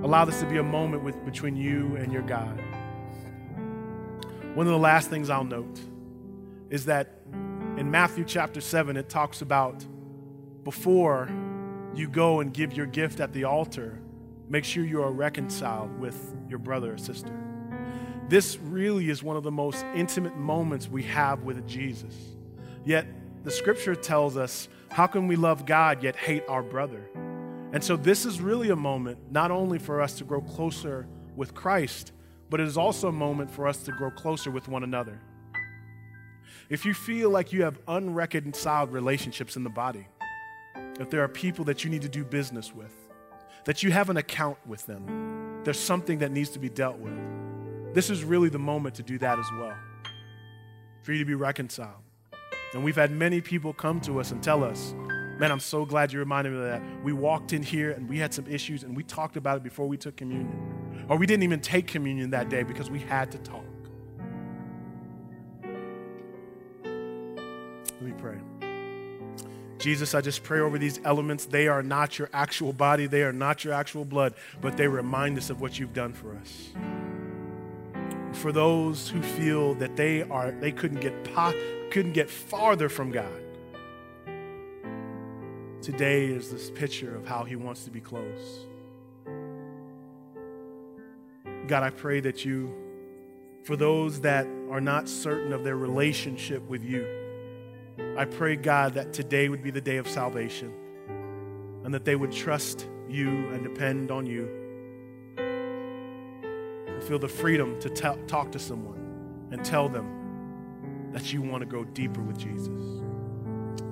Allow 0.03 0.25
this 0.25 0.41
to 0.41 0.47
be 0.47 0.59
a 0.59 0.63
moment 0.63 1.03
with, 1.03 1.25
between 1.25 1.57
you 1.57 1.97
and 1.97 2.13
your 2.13 2.23
God. 2.23 2.61
One 4.55 4.67
of 4.67 4.73
the 4.73 4.79
last 4.79 5.11
things 5.11 5.31
I'll 5.31 5.45
note 5.45 5.81
is 6.71 6.85
that 6.87 7.19
in 7.77 7.91
Matthew 7.91 8.25
chapter 8.25 8.61
7, 8.61 8.97
it 8.97 9.09
talks 9.09 9.43
about 9.43 9.85
before 10.65 11.31
you 11.95 12.09
go 12.09 12.41
and 12.41 12.53
give 12.53 12.73
your 12.73 12.87
gift 12.87 13.21
at 13.21 13.33
the 13.33 13.45
altar, 13.45 13.99
make 14.49 14.65
sure 14.65 14.85
you 14.85 15.03
are 15.03 15.11
reconciled 15.11 15.99
with 15.99 16.35
your 16.49 16.59
brother 16.59 16.95
or 16.95 16.99
sister. 16.99 17.42
This 18.29 18.57
really 18.59 19.11
is 19.11 19.23
one 19.23 19.37
of 19.37 19.43
the 19.43 19.51
most 19.51 19.85
intimate 19.95 20.37
moments 20.37 20.89
we 20.89 21.03
have 21.05 21.43
with 21.43 21.67
Jesus. 21.67 22.15
Yet 22.85 23.07
the 23.45 23.51
scripture 23.51 23.95
tells 23.95 24.37
us, 24.37 24.69
how 24.91 25.07
can 25.07 25.27
we 25.27 25.37
love 25.37 25.67
God 25.67 26.03
yet 26.03 26.17
hate 26.17 26.45
our 26.49 26.63
brother? 26.63 27.09
And 27.73 27.83
so 27.83 27.97
this 27.97 28.27
is 28.27 28.41
really 28.41 28.71
a 28.71 28.77
moment 28.77 29.19
not 29.31 29.51
only 29.51 29.79
for 29.79 30.01
us 30.01 30.15
to 30.15 30.25
grow 30.25 30.41
closer 30.41 31.07
with 31.35 31.55
Christ, 31.55 32.13
but 32.51 32.61
it 32.61 32.67
is 32.67 32.77
also 32.77 33.09
a 33.09 33.13
moment 33.13 33.51
for 33.51 33.67
us 33.67 33.83
to 33.85 33.93
grow 33.93 34.11
closer 34.11 34.51
with 34.51 34.69
one 34.69 34.83
another. 34.83 35.19
If 36.69 36.85
you 36.85 36.95
feel 36.95 37.31
like 37.31 37.53
you 37.53 37.65
have 37.65 37.79
unreconciled 37.89 38.93
relationships 38.93 39.57
in 39.57 39.65
the 39.65 39.71
body, 39.71 40.07
if 41.01 41.11
there 41.11 41.23
are 41.23 41.29
people 41.29 41.65
that 41.65 41.85
you 41.85 41.91
need 41.91 42.03
to 42.03 42.09
do 42.09 42.25
business 42.25 42.75
with, 42.75 42.93
that 43.65 43.83
you 43.83 43.91
have 43.91 44.11
an 44.11 44.19
account 44.19 44.59
with 44.67 44.85
them, 44.87 45.61
there's 45.65 45.81
something 45.81 46.19
that 46.19 46.31
needs 46.31 46.51
to 46.51 46.59
be 46.59 46.69
dealt 46.69 46.99
with. 46.99 47.19
This 47.95 48.09
is 48.09 48.25
really 48.25 48.49
the 48.49 48.59
moment 48.59 48.95
to 48.97 49.03
do 49.03 49.19
that 49.19 49.39
as 49.39 49.47
well, 49.59 49.75
for 51.03 51.13
you 51.13 51.19
to 51.19 51.25
be 51.25 51.35
reconciled. 51.35 52.03
And 52.73 52.83
we've 52.83 52.97
had 52.97 53.11
many 53.11 53.43
people 53.43 53.75
come 53.75 54.01
to 54.03 54.19
us 54.19 54.31
and 54.31 54.43
tell 54.43 54.65
us, 54.65 54.95
man, 55.39 55.53
I'm 55.53 55.61
so 55.61 55.85
glad 55.85 56.11
you 56.11 56.19
reminded 56.19 56.55
me 56.55 56.59
of 56.61 56.65
that. 56.65 56.83
We 57.05 57.13
walked 57.13 57.53
in 57.53 57.63
here 57.63 57.91
and 57.91 58.09
we 58.09 58.19
had 58.19 58.33
some 58.33 58.47
issues 58.47 58.83
and 58.83 58.97
we 58.97 59.03
talked 59.03 59.37
about 59.37 59.59
it 59.59 59.63
before 59.63 59.87
we 59.87 59.99
took 59.99 60.17
communion. 60.17 61.07
Or 61.09 61.19
we 61.19 61.27
didn't 61.27 61.43
even 61.43 61.61
take 61.61 61.87
communion 61.87 62.31
that 62.31 62.49
day 62.49 62.63
because 62.63 62.91
we 62.91 63.01
had 63.01 63.31
to 63.33 63.39
talk. 63.39 63.65
Let 66.83 68.03
me 68.03 68.13
pray. 68.17 68.39
Jesus, 69.79 70.15
I 70.15 70.23
just 70.23 70.43
pray 70.45 70.61
over 70.61 70.79
these 70.79 70.99
elements. 71.05 71.45
They 71.45 71.69
are 71.69 71.83
not 71.83 72.19
your 72.19 72.31
actual 72.33 72.73
body, 72.73 73.07
they 73.07 73.23
are 73.23 73.33
not 73.33 73.65
your 73.65 73.75
actual 73.75 74.07
blood, 74.07 74.35
but 74.63 74.79
they 74.79 74.89
remind 74.89 75.37
us 75.37 75.51
of 75.51 75.61
what 75.61 75.79
you've 75.79 75.93
done 75.93 76.15
for 76.15 76.35
us. 76.37 76.71
For 78.33 78.51
those 78.51 79.09
who 79.09 79.23
feel 79.23 79.75
that 79.75 79.97
they 79.97 80.23
are 80.23 80.51
they 80.51 80.73
couldn't 80.73 81.01
get 81.01 81.25
po- 81.35 81.55
couldn't 81.91 82.13
get 82.13 82.29
farther 82.29 82.89
from 82.89 83.11
God. 83.11 83.43
Today 85.81 86.27
is 86.27 86.51
this 86.51 86.71
picture 86.71 87.15
of 87.15 87.27
how 87.27 87.45
he 87.45 87.57
wants 87.57 87.85
to 87.85 87.91
be 87.91 88.01
close. 88.01 88.67
God, 91.67 91.83
I 91.83 91.91
pray 91.91 92.21
that 92.21 92.45
you 92.45 92.75
for 93.65 93.77
those 93.77 94.21
that 94.23 94.47
are 94.71 94.81
not 94.81 95.09
certain 95.09 95.53
of 95.53 95.63
their 95.63 95.77
relationship 95.77 96.69
with 96.69 96.83
you, 96.83 97.07
I 98.17 98.25
pray, 98.25 98.57
God, 98.57 98.95
that 98.95 99.13
today 99.13 99.49
would 99.49 99.63
be 99.63 99.71
the 99.71 99.81
day 99.81 99.99
of 99.99 100.09
salvation 100.09 100.73
and 101.85 101.95
that 101.95 102.05
they 102.05 102.17
would 102.17 102.33
trust 102.33 102.89
you 103.09 103.29
and 103.29 103.63
depend 103.63 104.11
on 104.11 104.27
you 104.27 104.62
feel 107.03 107.19
the 107.19 107.29
freedom 107.29 107.79
to 107.81 107.91
t- 107.91 108.09
talk 108.27 108.53
to 108.53 108.59
someone 108.59 109.49
and 109.51 109.65
tell 109.65 109.89
them 109.89 111.11
that 111.13 111.33
you 111.33 111.43
want 111.43 111.61
to 111.61 111.67
go 111.67 111.85
deeper 111.85 112.23
with 112.23 112.39
Jesus. 112.39 112.69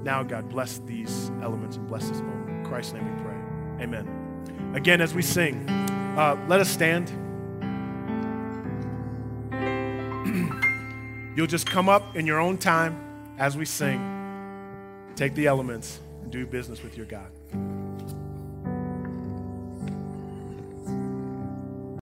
Now, 0.02 0.22
God, 0.22 0.48
bless 0.48 0.78
these 0.78 1.30
elements 1.42 1.76
and 1.76 1.86
bless 1.86 2.08
this 2.08 2.20
moment. 2.20 2.48
In 2.50 2.64
Christ's 2.64 2.94
name 2.94 3.04
we 3.04 3.22
pray. 3.22 3.84
Amen. 3.84 4.72
Again, 4.74 5.00
as 5.00 5.12
we 5.12 5.22
sing, 5.22 5.68
uh, 5.68 6.42
let 6.48 6.60
us 6.60 6.70
stand. 6.70 7.08
You'll 11.36 11.46
just 11.46 11.66
come 11.66 11.88
up 11.88 12.16
in 12.16 12.26
your 12.26 12.40
own 12.40 12.56
time 12.56 12.96
as 13.38 13.56
we 13.56 13.64
sing, 13.64 14.00
take 15.16 15.34
the 15.34 15.46
elements, 15.46 16.00
and 16.22 16.30
do 16.30 16.46
business 16.46 16.82
with 16.82 16.96
your 16.96 17.06
God. 17.06 17.30